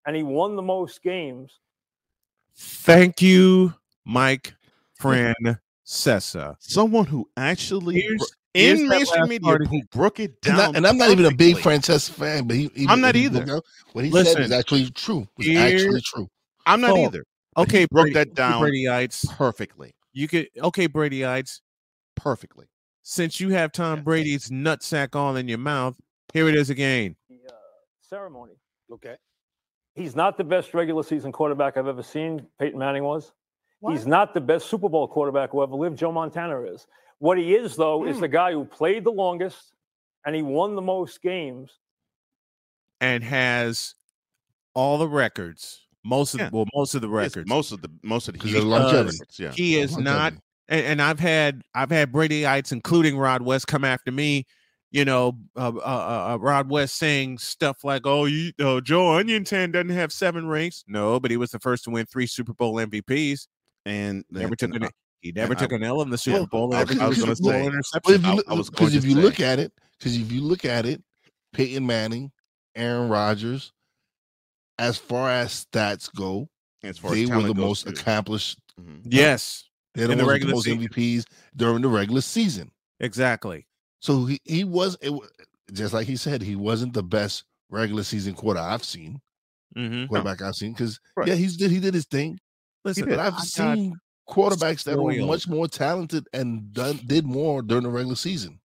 and 0.06 0.16
he 0.16 0.22
won 0.22 0.56
the 0.56 0.62
most 0.62 1.02
games. 1.02 1.60
Thank 2.56 3.22
you, 3.22 3.74
Mike 4.04 4.54
Francesa. 5.00 6.56
Someone 6.58 7.06
who 7.06 7.28
actually 7.36 8.00
Here's 8.00 8.32
Here's 8.52 8.80
in 8.80 8.88
that 8.88 8.96
mainstream 8.96 9.28
media 9.28 9.40
part 9.46 9.66
who 9.68 9.80
broke 9.92 10.18
it 10.18 10.30
And, 10.44 10.56
down. 10.56 10.74
I, 10.74 10.78
and 10.78 10.86
I'm 10.86 10.98
not 10.98 11.10
even 11.10 11.24
a 11.26 11.30
big 11.34 11.54
perfectly. 11.56 11.78
Francesa 11.78 12.10
fan, 12.10 12.48
but 12.48 12.56
he, 12.56 12.68
he 12.74 12.86
I'm 12.88 13.00
not 13.00 13.14
he 13.14 13.26
either. 13.26 13.44
broke 13.44 13.64
What 13.92 14.04
he 14.04 14.10
Listen, 14.10 14.34
said 14.34 14.42
is 14.42 14.50
actually 14.52 14.90
true. 14.90 15.28
Was 15.36 15.46
here- 15.46 15.60
actually 15.60 16.00
true. 16.00 16.28
I'm 16.66 16.80
not 16.80 16.90
Paul, 16.90 17.04
either. 17.06 17.24
But 17.54 17.60
he 17.70 17.76
Okay, 17.76 17.84
broke 17.90 18.04
Brady, 18.04 18.14
that 18.14 18.26
okay, 18.28 18.34
down 18.34 18.62
Bradyites. 18.62 19.28
perfectly. 19.36 19.92
You 20.12 20.26
could 20.26 20.48
okay, 20.60 20.86
Brady 20.88 21.20
Bradyites. 21.20 21.60
Perfectly. 22.16 22.66
Since 23.02 23.38
you 23.40 23.50
have 23.50 23.70
Tom 23.72 23.98
Yeah. 23.98 24.02
Brady's 24.02 24.48
nutsack 24.50 25.14
all 25.14 25.36
in 25.36 25.46
your 25.48 25.58
mouth, 25.58 25.96
here 26.34 26.48
it 26.48 26.54
is 26.56 26.70
again. 26.70 27.14
The, 27.28 27.36
uh, 27.48 27.52
ceremony. 28.00 28.54
Okay. 28.92 29.14
He's 29.94 30.14
not 30.16 30.36
the 30.38 30.44
best 30.44 30.72
regular 30.74 31.02
season 31.02 31.32
quarterback 31.32 31.76
I've 31.76 31.88
ever 31.88 32.02
seen. 32.02 32.46
Peyton 32.58 32.78
Manning 32.78 33.04
was. 33.04 33.32
He's 33.88 34.06
not 34.06 34.34
the 34.34 34.40
best 34.40 34.68
Super 34.68 34.88
Bowl 34.88 35.08
quarterback 35.08 35.50
who 35.52 35.62
ever 35.62 35.74
lived. 35.74 35.98
Joe 35.98 36.12
Montana 36.12 36.60
is. 36.62 36.86
What 37.18 37.38
he 37.38 37.54
is, 37.54 37.76
though, 37.76 38.06
is 38.06 38.16
Hmm. 38.16 38.20
the 38.22 38.28
guy 38.28 38.52
who 38.52 38.64
played 38.64 39.04
the 39.04 39.10
longest 39.12 39.72
and 40.26 40.34
he 40.36 40.42
won 40.42 40.74
the 40.74 40.82
most 40.82 41.22
games. 41.22 41.78
and 43.02 43.24
has 43.24 43.94
all 44.74 44.98
the 44.98 45.08
records. 45.08 45.86
Most 46.04 46.34
of 46.34 46.40
Yeah. 46.40 46.50
well, 46.52 46.66
most 46.74 46.94
of 46.94 47.00
the 47.00 47.08
Yes, 47.08 47.34
records. 47.34 47.48
most 47.48 47.72
of 47.72 47.80
the 47.80 47.88
most 48.02 48.28
of 48.28 48.34
the 48.34 48.38
Because 48.38 48.52
huge 48.52 48.64
longevity. 48.64 49.16
Yeah. 49.38 49.52
he 49.52 49.76
is 49.78 49.96
not 49.96 50.34
and, 50.68 50.84
and 50.86 51.00
I've 51.02 51.18
had 51.18 51.62
I've 51.74 51.90
had 51.90 52.12
Bradyites, 52.12 52.72
including 52.72 53.16
Rod 53.16 53.40
West, 53.40 53.66
come 53.68 53.84
after 53.84 54.12
me. 54.12 54.44
You 54.92 55.04
know, 55.04 55.38
uh, 55.56 55.68
uh, 55.68 55.78
uh, 55.78 56.32
uh, 56.34 56.38
Rod 56.40 56.68
West 56.68 56.96
saying 56.96 57.38
stuff 57.38 57.84
like, 57.84 58.06
"Oh, 58.06 58.24
you, 58.24 58.52
oh, 58.58 58.80
Joe 58.80 59.04
Oniontan 59.04 59.72
doesn't 59.72 59.90
have 59.90 60.12
seven 60.12 60.46
rings." 60.48 60.82
No, 60.88 61.20
but 61.20 61.30
he 61.30 61.36
was 61.36 61.52
the 61.52 61.60
first 61.60 61.84
to 61.84 61.90
win 61.90 62.06
three 62.06 62.26
Super 62.26 62.52
Bowl 62.54 62.74
MVPs. 62.74 63.46
And 63.86 64.24
Never 64.30 64.56
took 64.56 64.74
an 64.74 64.88
he 65.20 65.30
never 65.32 65.54
took 65.54 65.72
I- 65.72 65.76
an 65.76 65.84
L 65.84 66.02
in 66.02 66.10
the 66.10 66.18
Super 66.18 66.38
Well, 66.38 66.46
Bowl. 66.46 66.74
I 66.74 66.80
and 66.82 66.98
was 67.08 67.18
gonna 67.20 67.36
say, 67.36 67.42
But 67.44 67.54
interception. 67.66 68.14
if 68.14 68.26
you 68.26 68.34
look, 68.34 68.48
I 68.48 68.54
was 68.54 68.68
going 68.70 68.90
because 68.90 69.04
if 69.04 69.08
you 69.08 69.14
look 69.16 69.38
at 69.38 69.58
it, 69.60 69.72
because 69.98 70.16
if 70.16 70.32
you 70.32 70.40
look 70.40 70.64
at 70.64 70.86
it, 70.86 71.02
Peyton 71.52 71.86
Manning, 71.86 72.32
Aaron 72.74 73.08
Rodgers, 73.08 73.72
as 74.78 74.96
far 74.96 75.30
as 75.30 75.66
stats 75.66 76.12
go, 76.14 76.48
as 76.82 76.98
far 76.98 77.12
as 77.12 77.28
they 77.28 77.34
were 77.34 77.42
the 77.42 77.54
most 77.54 77.84
too. 77.84 77.90
accomplished. 77.90 78.58
Mhm. 78.80 79.02
Yes, 79.04 79.68
They're 79.94 80.08
the, 80.08 80.16
the 80.16 80.46
most 80.46 80.64
season. 80.64 80.78
MVPs 80.80 81.24
during 81.54 81.82
the 81.82 81.88
regular 81.88 82.22
season. 82.22 82.70
exactly. 82.98 83.66
So 84.00 84.24
he, 84.24 84.40
he 84.44 84.64
was 84.64 84.96
it, 85.00 85.12
just 85.72 85.94
like 85.94 86.06
he 86.06 86.16
said, 86.16 86.42
he 86.42 86.56
wasn't 86.56 86.94
the 86.94 87.02
best 87.02 87.44
regular 87.70 88.02
season 88.02 88.34
quarter 88.34 88.60
I've 88.60 88.84
seen, 88.84 89.20
Mm-hmm. 89.76 90.06
quarterback 90.06 90.42
I've 90.42 90.56
seen. 90.56 90.72
Because 90.72 90.98
Right. 91.16 91.28
yeah, 91.28 91.34
he's 91.34 91.56
did 91.56 91.70
he 91.70 91.78
did 91.78 91.94
his 91.94 92.06
thing, 92.06 92.38
Listen, 92.84 93.08
but 93.08 93.20
I've 93.20 93.34
I 93.34 93.40
seen 93.40 93.94
quarterbacks 94.28 94.84
that 94.84 94.98
were 94.98 95.12
much 95.26 95.46
more 95.48 95.68
talented 95.68 96.26
and 96.32 96.72
done 96.72 96.98
did 97.06 97.24
more 97.24 97.62
during 97.62 97.84
the 97.84 97.90
regular 97.90 98.16
season. 98.16 98.60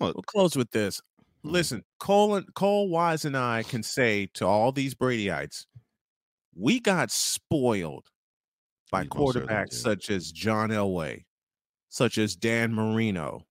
We'll 0.00 0.14
close 0.14 0.56
with 0.56 0.70
this. 0.70 1.00
Listen, 1.44 1.82
Cole 1.98 2.36
and 2.36 2.54
Cole 2.54 2.88
Wise 2.88 3.24
and 3.24 3.36
I 3.36 3.62
can 3.62 3.82
say 3.82 4.26
to 4.34 4.46
all 4.46 4.72
these 4.72 4.94
Bradyites, 4.94 5.66
we 6.54 6.80
got 6.80 7.10
spoiled 7.10 8.06
by 8.90 9.04
quarterbacks 9.06 9.72
such 9.74 10.10
as 10.10 10.30
John 10.32 10.68
Elway, 10.70 11.24
such 11.88 12.18
as 12.18 12.36
Dan 12.36 12.74
Marino, 12.74 13.46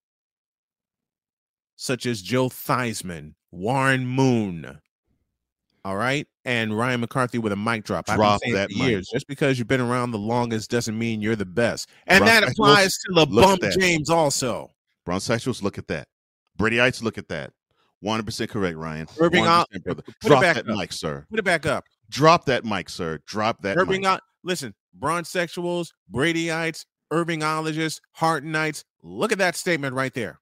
such 1.82 2.06
as 2.06 2.22
Joe 2.22 2.48
Theismann, 2.48 3.34
Warren 3.50 4.06
Moon. 4.06 4.80
All 5.84 5.96
right, 5.96 6.28
and 6.46 6.78
Ryan 6.78 7.02
McCarthy 7.02 7.40
with 7.40 7.52
a 7.52 7.56
mic 7.56 7.86
drop. 7.86 8.06
Drop 8.06 8.40
that 8.52 8.72
for 8.72 8.84
mic. 8.84 9.04
Just 9.12 9.28
because 9.28 9.58
you've 9.58 9.68
been 9.68 9.82
around 9.82 10.12
the 10.12 10.20
longest 10.20 10.70
doesn't 10.70 10.96
mean 10.98 11.22
you're 11.22 11.36
the 11.36 11.44
best, 11.44 11.90
and 12.06 12.20
Drop 12.20 12.30
that 12.30 12.52
applies 12.52 12.94
to 13.00 13.14
the 13.16 13.26
that. 13.62 13.78
James 13.80 14.12
also. 14.12 14.70
Bronzosexuals, 15.08 15.64
look 15.64 15.80
at 15.80 15.88
that. 15.88 16.08
Bradyites, 16.60 17.02
look 17.02 17.18
at 17.18 17.28
that. 17.30 17.52
100% 18.06 18.50
correct, 18.50 18.78
Ryan. 18.78 19.08
Irving 19.20 19.44
100% 19.44 19.48
Al- 19.48 19.66
brother. 19.84 20.04
put 20.22 20.32
it 20.32 20.42
back 20.42 20.56
that 20.58 20.70
up. 20.70 20.78
mic, 20.78 20.94
sir. 20.94 21.26
Put 21.32 21.40
it 21.40 21.46
back 21.46 21.66
up. 21.66 21.86
Drop 22.10 22.46
that 22.46 22.64
mic, 22.64 22.90
sir. 22.90 23.20
Drop 23.26 23.64
that 23.64 23.78
Irving, 23.78 24.02
mic. 24.02 24.10
Al- 24.12 24.20
listen, 24.44 24.76
Bronzosexuals, 25.00 25.88
Bradyites, 26.14 26.86
Irvingologists, 27.12 28.02
Hartonites. 28.20 28.84
Look 29.02 29.32
at 29.32 29.40
that 29.40 29.56
statement 29.56 29.96
right 29.96 30.14
there. 30.14 30.41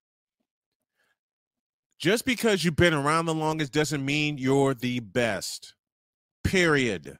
Just 1.99 2.23
because 2.25 2.63
you've 2.63 2.77
been 2.77 2.93
around 2.93 3.25
the 3.25 3.33
longest 3.33 3.73
doesn't 3.73 4.05
mean 4.05 4.37
you're 4.37 4.73
the 4.73 5.01
best. 5.01 5.75
Period. 6.43 7.17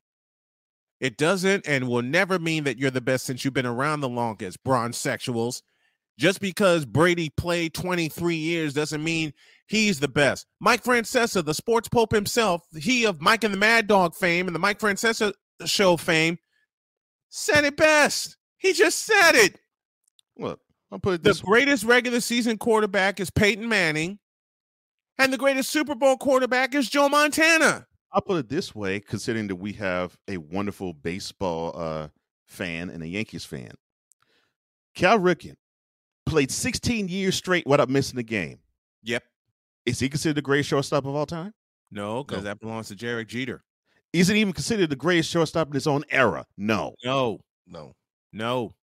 It 1.01 1.17
doesn't 1.17 1.67
and 1.67 1.87
will 1.87 2.01
never 2.01 2.39
mean 2.39 2.63
that 2.63 2.77
you're 2.77 2.91
the 2.91 3.01
best 3.01 3.25
since 3.25 3.43
you've 3.43 3.53
been 3.53 3.65
around 3.65 3.99
the 3.99 4.09
longest, 4.09 4.63
bronsexuals. 4.63 5.61
Just 6.17 6.41
because 6.41 6.85
Brady 6.85 7.29
played 7.29 7.73
23 7.73 8.35
years 8.35 8.73
doesn't 8.73 9.03
mean 9.03 9.33
he's 9.67 9.99
the 9.99 10.09
best. 10.09 10.45
Mike 10.59 10.83
Francesa, 10.83 11.43
the 11.43 11.53
sports 11.53 11.87
pope 11.87 12.11
himself, 12.13 12.61
he 12.77 13.05
of 13.05 13.21
Mike 13.21 13.45
and 13.45 13.53
the 13.53 13.57
Mad 13.57 13.87
Dog 13.87 14.15
fame 14.15 14.47
and 14.47 14.55
the 14.55 14.59
Mike 14.59 14.79
Francesa 14.79 15.33
show 15.65 15.95
fame, 15.95 16.37
said 17.29 17.63
it 17.63 17.77
best. 17.77 18.37
He 18.57 18.73
just 18.73 19.05
said 19.05 19.35
it. 19.35 19.59
Look, 20.37 20.59
I'll 20.91 20.99
put 20.99 21.15
it 21.15 21.23
The 21.23 21.41
greatest 21.45 21.85
regular 21.85 22.19
season 22.19 22.57
quarterback 22.57 23.21
is 23.21 23.29
Peyton 23.29 23.69
Manning, 23.69 24.19
and 25.19 25.31
the 25.31 25.37
greatest 25.37 25.69
Super 25.69 25.93
Bowl 25.95 26.17
quarterback 26.17 26.73
is 26.73 26.89
Joe 26.89 27.09
Montana. 27.09 27.85
I'll 28.11 28.21
put 28.21 28.37
it 28.37 28.49
this 28.49 28.73
way, 28.73 28.99
considering 28.99 29.47
that 29.47 29.57
we 29.57 29.73
have 29.73 30.17
a 30.27 30.37
wonderful 30.37 30.93
baseball 30.93 31.73
uh, 31.79 32.07
fan 32.47 32.89
and 32.89 33.03
a 33.03 33.07
Yankees 33.07 33.45
fan. 33.45 33.71
Cal 34.95 35.19
Ripken 35.19 35.53
played 36.25 36.49
16 36.49 37.07
years 37.07 37.35
straight 37.35 37.67
without 37.67 37.89
missing 37.89 38.17
a 38.17 38.23
game. 38.23 38.57
Yep. 39.03 39.23
Is 39.85 39.99
he 39.99 40.09
considered 40.09 40.35
the 40.37 40.41
greatest 40.41 40.69
shortstop 40.69 41.05
of 41.05 41.13
all 41.15 41.25
time? 41.27 41.53
No, 41.91 42.23
because 42.23 42.43
No. 42.43 42.49
that 42.49 42.59
belongs 42.59 42.87
to 42.87 42.95
Derek 42.95 43.27
Jeter. 43.27 43.63
Is 44.11 44.29
it 44.31 44.37
even 44.37 44.53
considered 44.53 44.89
the 44.89 44.95
greatest 44.95 45.29
shortstop 45.29 45.67
in 45.67 45.73
his 45.73 45.85
own 45.87 46.03
era? 46.09 46.45
No. 46.57 46.95
No, 47.03 47.39
No. 47.67 47.93
no. 48.33 48.73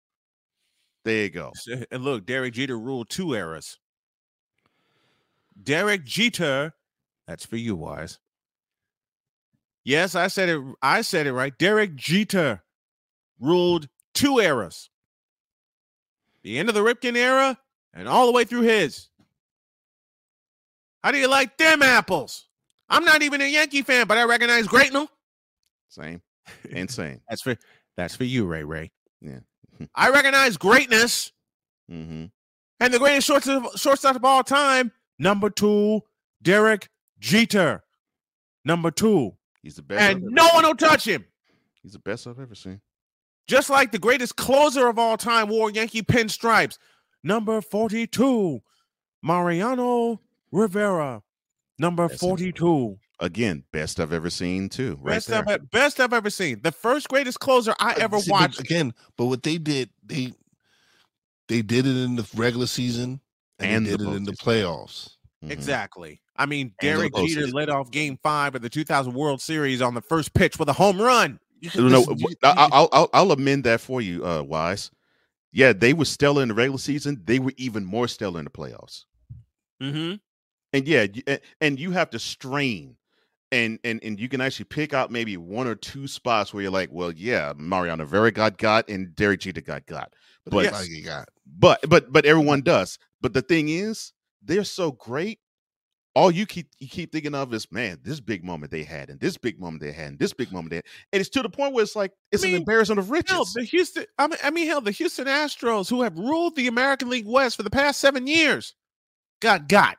There 1.04 1.24
you 1.24 1.30
go. 1.30 1.52
And 1.90 2.02
look, 2.04 2.26
Derek 2.26 2.54
Jeter 2.54 2.78
ruled 2.78 3.08
two 3.08 3.34
eras. 3.34 3.78
Derek 5.60 6.04
Jeter, 6.04 6.74
that's 7.26 7.46
for 7.46 7.56
you, 7.56 7.76
Wise. 7.76 8.18
Yes, 9.84 10.14
I 10.14 10.28
said 10.28 10.48
it. 10.48 10.60
I 10.82 11.02
said 11.02 11.26
it 11.26 11.32
right. 11.32 11.56
Derek 11.56 11.94
Jeter 11.94 12.62
ruled 13.40 13.88
two 14.14 14.38
eras. 14.40 14.90
The 16.42 16.58
end 16.58 16.68
of 16.68 16.74
the 16.74 16.80
Ripken 16.82 17.16
era 17.16 17.58
and 17.94 18.08
all 18.08 18.26
the 18.26 18.32
way 18.32 18.44
through 18.44 18.62
his. 18.62 19.08
How 21.02 21.12
do 21.12 21.18
you 21.18 21.28
like 21.28 21.56
them 21.56 21.82
apples? 21.82 22.48
I'm 22.88 23.04
not 23.04 23.22
even 23.22 23.40
a 23.40 23.44
Yankee 23.46 23.82
fan, 23.82 24.06
but 24.06 24.18
I 24.18 24.24
recognize 24.24 24.66
greatness. 24.66 25.08
Same. 25.88 26.20
Insane. 26.70 27.20
That's 27.28 27.42
for 27.42 27.56
that's 27.96 28.14
for 28.14 28.24
you, 28.24 28.44
Ray 28.44 28.62
Ray. 28.62 28.90
Yeah. 29.20 29.38
I 29.94 30.10
recognize 30.10 30.56
greatness. 30.56 31.32
hmm 31.88 32.26
And 32.80 32.92
the 32.94 32.98
greatest 32.98 33.26
shortstop, 33.26 33.78
shortstop 33.78 34.16
of 34.16 34.24
all 34.24 34.44
time, 34.44 34.92
number 35.18 35.50
two, 35.50 36.02
Derek 36.42 36.88
Jeter. 37.18 37.82
Number 38.64 38.90
two. 38.90 39.36
He's 39.62 39.76
the 39.76 39.82
best. 39.82 40.00
And 40.00 40.22
no 40.22 40.48
one 40.54 40.64
will 40.64 40.74
touch 40.74 41.06
him. 41.06 41.24
He's 41.82 41.92
the 41.92 41.98
best 41.98 42.26
I've 42.26 42.40
ever 42.40 42.54
seen. 42.54 42.80
Just 43.46 43.70
like 43.70 43.92
the 43.92 43.98
greatest 43.98 44.36
closer 44.36 44.88
of 44.88 44.98
all 44.98 45.16
time 45.16 45.48
wore 45.48 45.70
Yankee 45.70 46.02
pinstripes. 46.02 46.78
Number 47.22 47.60
42, 47.60 48.60
Mariano 49.22 50.20
Rivera. 50.50 51.22
Number 51.78 52.08
That's 52.08 52.20
42. 52.20 52.98
Again, 53.18 53.64
best 53.72 53.98
I've 53.98 54.12
ever 54.12 54.30
seen 54.30 54.68
too. 54.68 54.98
Right 55.00 55.14
Best 55.14 55.28
there. 55.28 55.44
I've, 55.46 55.70
best 55.70 56.00
I've 56.00 56.12
ever 56.12 56.28
seen. 56.28 56.60
The 56.62 56.72
first 56.72 57.08
greatest 57.08 57.40
closer 57.40 57.74
I 57.80 57.94
ever 57.94 58.18
see, 58.18 58.30
but 58.30 58.40
watched. 58.40 58.60
again. 58.60 58.92
But 59.16 59.26
what 59.26 59.42
they 59.42 59.58
did, 59.58 59.90
they 60.04 60.32
they 61.48 61.62
did 61.62 61.86
it 61.86 61.96
in 61.96 62.16
the 62.16 62.28
regular 62.34 62.66
season 62.66 63.20
and, 63.58 63.70
And 63.70 63.86
did 63.86 64.00
it 64.00 64.08
in 64.14 64.24
the 64.24 64.32
playoffs. 64.32 65.10
Mhm. 65.44 65.50
Exactly. 65.50 66.20
I 66.36 66.46
mean, 66.46 66.74
Derek 66.80 67.12
Jeter 67.14 67.46
led 67.48 67.70
off 67.70 67.90
game 67.90 68.18
five 68.22 68.54
of 68.54 68.62
the 68.62 68.68
2000 68.68 69.14
World 69.14 69.40
Series 69.40 69.80
on 69.80 69.94
the 69.94 70.02
first 70.02 70.34
pitch 70.34 70.58
with 70.58 70.68
a 70.68 70.72
home 70.74 71.00
run. 71.00 71.38
No, 71.74 71.88
no, 71.88 72.02
I- 72.02 72.14
you- 72.16 72.36
I'll, 72.42 72.88
I'll 72.92 73.10
I'll 73.14 73.32
amend 73.32 73.64
that 73.64 73.80
for 73.80 74.00
you, 74.02 74.26
uh, 74.26 74.42
Wise. 74.42 74.90
Yeah, 75.52 75.72
they 75.72 75.94
were 75.94 76.04
stellar 76.04 76.42
in 76.42 76.48
the 76.48 76.54
regular 76.54 76.78
season. 76.78 77.22
They 77.24 77.38
were 77.38 77.52
even 77.56 77.84
more 77.84 78.08
stellar 78.08 78.38
in 78.40 78.44
the 78.44 78.50
playoffs. 78.50 79.04
Mm-hmm. 79.82 80.16
And 80.72 80.88
yeah, 80.88 81.06
and- 81.60 81.80
you 81.80 81.92
have 81.92 82.10
to 82.10 82.18
strain, 82.18 82.96
and 83.52 83.78
and 83.84 84.00
and 84.02 84.20
you 84.20 84.28
can 84.28 84.40
actually 84.42 84.66
pick 84.66 84.92
out 84.92 85.10
maybe 85.10 85.36
one 85.38 85.66
or 85.66 85.74
two 85.74 86.06
spots 86.06 86.52
where 86.52 86.62
you're 86.62 86.72
like, 86.72 86.90
well, 86.92 87.12
yeah, 87.12 87.54
Mariano 87.56 88.04
Rivera 88.04 88.30
got 88.32 88.58
got, 88.58 88.88
and 88.90 89.14
Derek 89.16 89.40
Jeter 89.40 89.62
got 89.62 89.86
got. 89.86 90.12
but 90.44 90.50
but- 90.52 90.64
that's 90.64 90.88
got. 91.04 91.28
But 91.46 91.80
but 91.88 92.12
but 92.12 92.26
everyone 92.26 92.62
does. 92.62 92.98
But 93.20 93.32
the 93.34 93.42
thing 93.42 93.68
is, 93.68 94.12
they're 94.42 94.64
so 94.64 94.92
great. 94.92 95.38
All 96.14 96.30
you 96.30 96.46
keep 96.46 96.68
you 96.78 96.88
keep 96.88 97.12
thinking 97.12 97.34
of 97.34 97.52
is, 97.52 97.70
man, 97.70 97.98
this 98.02 98.20
big 98.20 98.42
moment 98.42 98.72
they 98.72 98.84
had, 98.84 99.10
and 99.10 99.20
this 99.20 99.36
big 99.36 99.60
moment 99.60 99.82
they 99.82 99.92
had, 99.92 100.08
and 100.08 100.18
this 100.18 100.32
big 100.32 100.50
moment 100.50 100.70
they 100.70 100.76
had, 100.76 100.84
and 101.12 101.20
it's 101.20 101.28
to 101.30 101.42
the 101.42 101.50
point 101.50 101.74
where 101.74 101.82
it's 101.82 101.94
like 101.94 102.12
it's 102.32 102.42
mean, 102.42 102.54
an 102.54 102.60
embarrassment 102.62 102.98
of 102.98 103.10
riches. 103.10 103.30
Hell, 103.32 103.46
the 103.54 103.64
Houston, 103.64 104.06
I 104.18 104.26
mean, 104.26 104.38
I 104.42 104.50
mean, 104.50 104.66
hell, 104.66 104.80
the 104.80 104.92
Houston 104.92 105.26
Astros, 105.26 105.90
who 105.90 106.02
have 106.02 106.16
ruled 106.18 106.56
the 106.56 106.68
American 106.68 107.10
League 107.10 107.26
West 107.26 107.56
for 107.56 107.62
the 107.64 107.70
past 107.70 108.00
seven 108.00 108.26
years, 108.26 108.74
got 109.40 109.68
got 109.68 109.98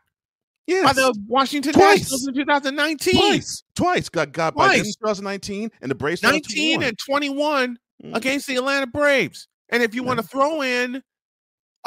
Yes. 0.66 0.84
by 0.86 0.94
the 0.94 1.16
Washington 1.28 1.74
Twice. 1.74 2.00
Nationals 2.02 2.28
in 2.28 2.34
2019. 2.34 3.14
twice, 3.14 3.64
twice 3.76 4.10
got 4.10 4.32
got 4.32 4.56
by 4.56 4.70
them 4.78 4.80
in 4.80 4.86
2019 4.86 5.70
and 5.82 5.92
the 5.92 5.96
Braves 5.96 6.24
19 6.24 6.82
and 6.84 6.98
21 6.98 7.78
Mhm. 8.04 8.16
against 8.16 8.48
the 8.48 8.56
Atlanta 8.56 8.88
Braves. 8.88 9.48
And 9.70 9.84
if 9.84 9.94
you 9.96 10.02
want 10.04 10.20
to 10.20 10.26
throw 10.26 10.62
in 10.64 11.04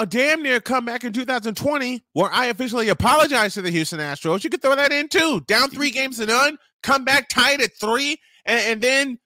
a 0.01 0.07
damn 0.07 0.43
near 0.43 0.61
comeback 0.61 1.05
in 1.05 1.13
2020, 1.13 2.03
where 2.15 2.31
I 2.33 2.47
officially 2.47 2.89
apologized 2.89 3.55
to 3.55 3.63
the 3.63 3.71
Houston 3.71 4.01
Astros, 4.01 4.43
you 4.45 4.51
could 4.51 4.63
throw 4.63 4.75
that 4.75 4.93
in 4.93 5.09
too. 5.09 5.41
Down 5.47 5.71
three 5.71 5.91
games 5.91 6.17
to 6.19 6.27
none, 6.27 6.57
come 6.83 7.05
back 7.05 7.29
tied 7.29 7.61
at 7.61 7.71
three, 7.79 8.19
and, 8.47 8.61
and 8.61 8.81
then 8.83 9.19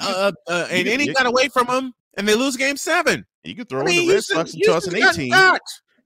uh, 0.00 0.32
uh, 0.46 0.66
and 0.70 0.78
you- 0.78 0.84
then 0.84 1.00
he 1.00 1.12
got 1.12 1.26
away 1.26 1.48
from 1.48 1.66
them, 1.66 1.92
and 2.16 2.28
they 2.28 2.34
lose 2.34 2.56
game 2.56 2.76
seven. 2.76 3.24
You 3.44 3.54
can 3.54 3.64
throw 3.66 3.82
I 3.82 3.84
mean, 3.84 4.00
in 4.02 4.06
the 4.08 4.14
Red 4.14 4.24
Sox 4.24 4.54
in 4.54 4.60
2018. 4.64 5.32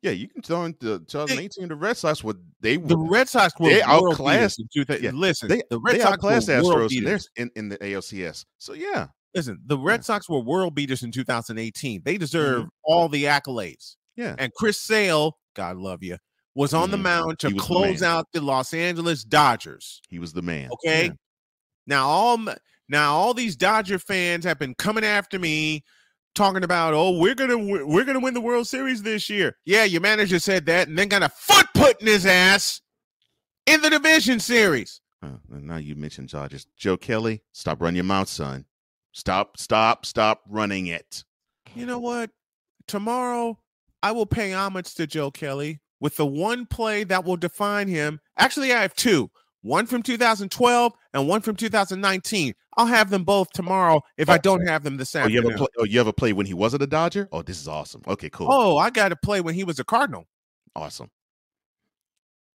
Yeah, 0.03 0.11
you 0.11 0.29
can 0.29 0.43
throw 0.43 0.64
in 0.64 0.75
the 0.81 0.99
2018 1.01 1.68
the 1.68 1.77
Red 1.77 1.97
Sox. 1.97 2.23
What 2.25 2.37
they 2.61 2.77
The 2.77 2.97
Red 2.97 3.29
Sox 3.29 3.53
were 3.59 3.70
They 3.70 3.83
outclassed- 3.83 4.57
beaters 4.57 4.59
in 4.59 4.68
two 4.75 4.85
thou- 4.85 4.97
yeah, 5.01 5.11
Listen, 5.12 5.49
they, 5.49 5.62
the 5.70 5.79
Red 5.81 5.97
they 5.97 6.01
Sox 6.01 6.12
outclassed 6.14 6.49
were 6.49 6.55
Astros 6.55 7.27
in, 7.37 7.43
in 7.45 7.51
in 7.57 7.68
the 7.68 7.79
ALCS. 7.79 8.45
So 8.59 8.73
yeah, 8.75 9.09
Listen, 9.35 9.61
the 9.64 9.79
Red 9.79 10.01
Yeah. 10.01 10.03
Sox 10.03 10.29
were 10.29 10.41
world 10.41 10.75
beaters 10.75 11.03
in 11.03 11.11
2018. 11.12 12.03
They 12.05 12.18
deserve 12.18 12.66
all 12.85 13.09
the 13.09 13.25
accolades. 13.25 13.97
Yeah. 14.16 14.34
And 14.38 14.52
Chris 14.54 14.78
Sale, 14.80 15.36
God 15.54 15.76
love 15.76 16.02
you, 16.02 16.18
was 16.54 16.74
on 16.74 16.90
the 16.90 16.96
Mhm. 16.96 17.02
mound 17.02 17.38
to 17.40 17.48
was 17.48 17.54
the 17.56 17.60
close 17.60 18.02
out 18.02 18.26
the 18.32 18.40
Los 18.40 18.74
Angeles 18.74 19.24
Dodgers. 19.24 20.00
He 20.08 20.18
was 20.18 20.32
the 20.32 20.42
man. 20.42 20.70
Okay. 20.72 21.06
Yeah. 21.06 21.12
Now 21.86 22.06
all 22.08 22.38
now 22.88 23.14
all 23.14 23.34
these 23.34 23.56
Dodger 23.56 23.98
fans 23.98 24.44
have 24.44 24.58
been 24.58 24.74
coming 24.74 25.04
after 25.04 25.38
me 25.38 25.82
talking 26.34 26.64
about, 26.64 26.94
"Oh, 26.94 27.18
we're 27.18 27.34
going 27.34 27.50
to 27.50 27.84
we're 27.86 28.04
going 28.04 28.18
to 28.18 28.20
win 28.20 28.34
the 28.34 28.40
World 28.40 28.66
Series 28.66 29.02
this 29.02 29.28
year." 29.30 29.56
Yeah, 29.64 29.84
your 29.84 30.00
manager 30.00 30.38
said 30.38 30.66
that 30.66 30.88
and 30.88 30.98
then 30.98 31.08
got 31.08 31.22
a 31.22 31.28
foot 31.28 31.66
put 31.74 32.00
in 32.00 32.06
his 32.06 32.26
ass 32.26 32.80
in 33.66 33.80
the 33.80 33.90
division 33.90 34.40
series. 34.40 35.00
And 35.22 35.40
now 35.50 35.76
you 35.76 35.94
mentioned 35.94 36.30
Dodgers. 36.30 36.66
Joe 36.76 36.96
Kelly, 36.96 37.42
stop 37.52 37.80
running 37.80 37.96
your 37.96 38.04
mouth, 38.04 38.28
son. 38.28 38.66
Stop, 39.12 39.56
stop, 39.56 40.04
stop 40.04 40.42
running 40.48 40.86
it. 40.88 41.22
You 41.76 41.86
know 41.86 42.00
what? 42.00 42.30
Tomorrow 42.88 43.58
I 44.03 44.12
will 44.12 44.26
pay 44.26 44.53
homage 44.53 44.94
to 44.94 45.07
Joe 45.07 45.30
Kelly 45.30 45.80
with 46.00 46.16
the 46.16 46.26
one 46.26 46.66
play 46.66 47.05
that 47.05 47.24
will 47.24 47.36
define 47.36 47.88
him. 47.88 48.20
Actually, 48.36 48.72
I 48.72 48.82
have 48.82 48.94
two. 48.94 49.30
One 49.62 49.86
from 49.86 50.03
2012 50.03 50.92
and 51.14 51.28
one 51.28 51.40
from 51.40 51.55
2019. 51.55 52.53
I'll 52.76 52.86
have 52.86 53.11
them 53.11 53.22
both 53.22 53.50
tomorrow 53.53 54.00
if 54.16 54.28
oh. 54.28 54.32
I 54.32 54.38
don't 54.38 54.66
have 54.66 54.82
them 54.82 54.96
this 54.96 55.14
Oh, 55.14 55.20
you 55.26 55.38
afternoon. 55.38 55.53
ever 55.53 55.59
play? 55.59 55.66
Oh, 55.78 55.84
you 55.84 56.00
ever 56.00 56.12
play 56.12 56.32
when 56.32 56.46
he 56.46 56.55
wasn't 56.55 56.82
a 56.82 56.86
Dodger? 56.88 57.28
Oh, 57.30 57.42
this 57.42 57.61
is 57.61 57.68
awesome. 57.68 58.03
Okay, 58.09 58.28
cool, 58.30 58.48
Oh, 58.50 58.76
I 58.78 58.90
got 58.90 59.11
to 59.11 59.16
play 59.16 59.40
when 59.40 59.55
he 59.55 59.62
was 59.62 59.78
a 59.78 59.84
Cardinal. 59.84 60.26
awesome. 60.74 61.11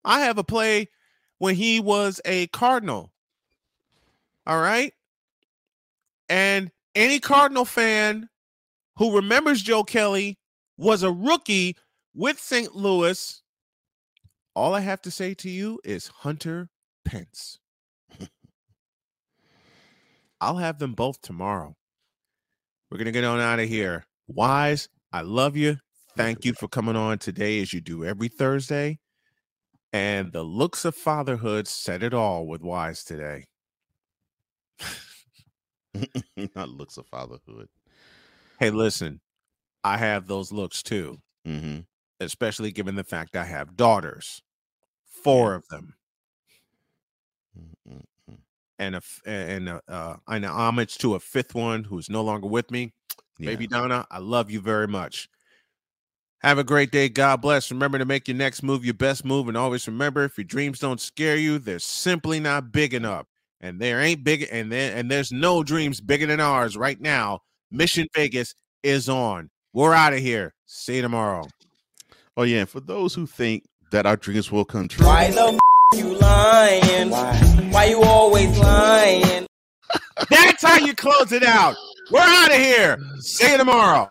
I 0.06 0.22
have 0.22 0.38
a 0.38 0.44
play 0.44 0.90
when 1.40 1.56
he 1.56 1.80
was 1.82 2.22
a 2.26 2.48
Cardinal. 2.48 3.12
All 4.48 4.60
right. 4.62 4.94
And 6.30 6.72
any 6.96 7.20
Cardinal 7.20 7.66
fan 7.66 8.30
who 8.98 9.16
remembers 9.16 9.62
Joe 9.62 9.84
Kelly 9.84 10.38
was 10.84 11.02
a 11.02 11.12
rookie 11.12 11.78
with 12.14 12.40
St. 12.40 12.76
Louis. 12.76 13.42
All 14.56 14.76
I 14.76 14.82
have 14.82 15.02
to 15.04 15.12
say 15.12 15.34
to 15.36 15.50
you 15.50 15.80
is 15.84 16.08
Hunter 16.08 16.70
Pence. 17.06 17.58
I'll 20.42 20.58
have 20.58 20.78
them 20.78 20.94
both 20.94 21.22
tomorrow. 21.22 21.76
We're 22.92 22.98
going 22.98 23.06
to 23.06 23.14
get 23.14 23.24
on 23.24 23.40
out 23.40 23.62
of 23.62 23.70
here. 23.70 24.06
Wise, 24.28 24.90
I 25.14 25.22
love 25.22 25.56
you. 25.56 25.78
Thank 26.18 26.44
you 26.44 26.54
for 26.54 26.68
coming 26.68 26.98
on 26.98 27.18
today 27.18 27.62
as 27.62 27.74
you 27.74 27.80
do 27.80 28.04
every 28.04 28.28
Thursday. 28.28 29.00
And 29.94 30.34
the 30.34 30.44
looks 30.44 30.84
of 30.86 30.96
fatherhood 30.96 31.68
said 31.68 32.04
it 32.04 32.14
all 32.14 32.46
with 32.46 32.62
Wise 32.62 33.04
today. 33.06 33.46
Not 36.56 36.70
looks 36.70 36.98
of 36.98 37.08
fatherhood. 37.08 37.70
Hey, 38.60 38.70
listen, 38.70 39.22
I 39.84 39.98
have 39.98 40.28
those 40.28 40.52
looks 40.52 40.82
too, 40.84 41.20
Mm-hmm. 41.48 41.80
especially 42.20 42.72
given 42.72 42.96
the 42.96 43.04
fact 43.04 43.36
I 43.36 43.44
have 43.46 43.76
daughters, 43.76 44.42
four 45.06 45.56
of 45.56 45.68
them, 45.70 45.96
Mm-hmm. 47.58 48.34
and 48.80 48.96
a 48.96 49.02
and 49.26 49.70
a, 49.70 49.82
uh, 49.88 50.16
and 50.28 50.46
homage 50.46 50.98
to 51.00 51.16
a 51.16 51.20
fifth 51.20 51.54
one 51.54 51.84
who's 51.84 52.10
no 52.10 52.24
longer 52.24 52.48
with 52.48 52.72
me. 52.72 52.94
Baby 53.40 53.68
Donna, 53.68 54.06
I 54.10 54.20
love 54.20 54.50
you 54.52 54.62
very 54.62 54.88
much. 54.88 55.28
Have 56.42 56.58
a 56.60 56.64
great 56.64 56.92
day. 56.92 57.10
God 57.10 57.42
bless. 57.42 57.72
Remember 57.72 57.98
to 57.98 58.06
make 58.06 58.28
your 58.28 58.38
next 58.38 58.64
move 58.64 58.84
your 58.86 58.94
best 58.94 59.24
move. 59.26 59.48
And 59.48 59.58
always 59.58 59.88
remember 59.88 60.24
if 60.24 60.38
your 60.38 60.46
dreams 60.46 60.80
don't 60.80 61.00
scare 61.02 61.36
you, 61.38 61.58
they're 61.58 61.80
simply 61.80 62.40
not 62.40 62.72
big 62.72 62.94
enough. 62.94 63.26
And 63.62 63.80
there 63.80 64.02
ain't 64.02 64.24
big 64.24 64.48
and 64.52 64.72
there 64.72 64.96
and 64.96 65.10
there's 65.10 65.32
no 65.32 65.64
dreams 65.64 66.00
bigger 66.02 66.26
than 66.26 66.40
ours 66.40 66.76
right 66.78 67.00
now. 67.00 67.40
Mission 67.72 68.08
Vegas 68.16 68.54
is 68.84 69.08
on. 69.10 69.50
We're 69.74 69.94
out 69.94 70.14
of 70.14 70.20
here. 70.20 70.54
See 70.68 70.98
you 70.98 71.02
tomorrow. 71.02 71.48
Oh 72.38 72.44
yeah. 72.44 72.60
and 72.62 72.70
For 72.70 72.80
those 72.80 73.16
who 73.16 73.26
think 73.26 73.64
that 73.92 74.06
our 74.06 74.16
dreams 74.16 74.52
will 74.52 74.66
come 74.66 74.88
true, 74.88 75.06
Why 75.06 75.32
the 75.32 75.60
f- 75.94 76.00
you 76.00 76.16
lying? 76.18 77.10
Why? 77.10 77.36
Why 77.72 77.86
you 77.86 78.04
always 78.04 78.58
lying? 78.60 79.48
That's 80.30 80.64
how 80.64 80.78
you 80.78 80.94
close 80.94 81.32
it 81.32 81.44
out. 81.44 81.76
We're 82.12 82.20
out 82.22 82.52
of 82.52 82.58
here. 82.58 83.00
See 83.20 83.50
you 83.52 83.58
tomorrow. 83.58 84.10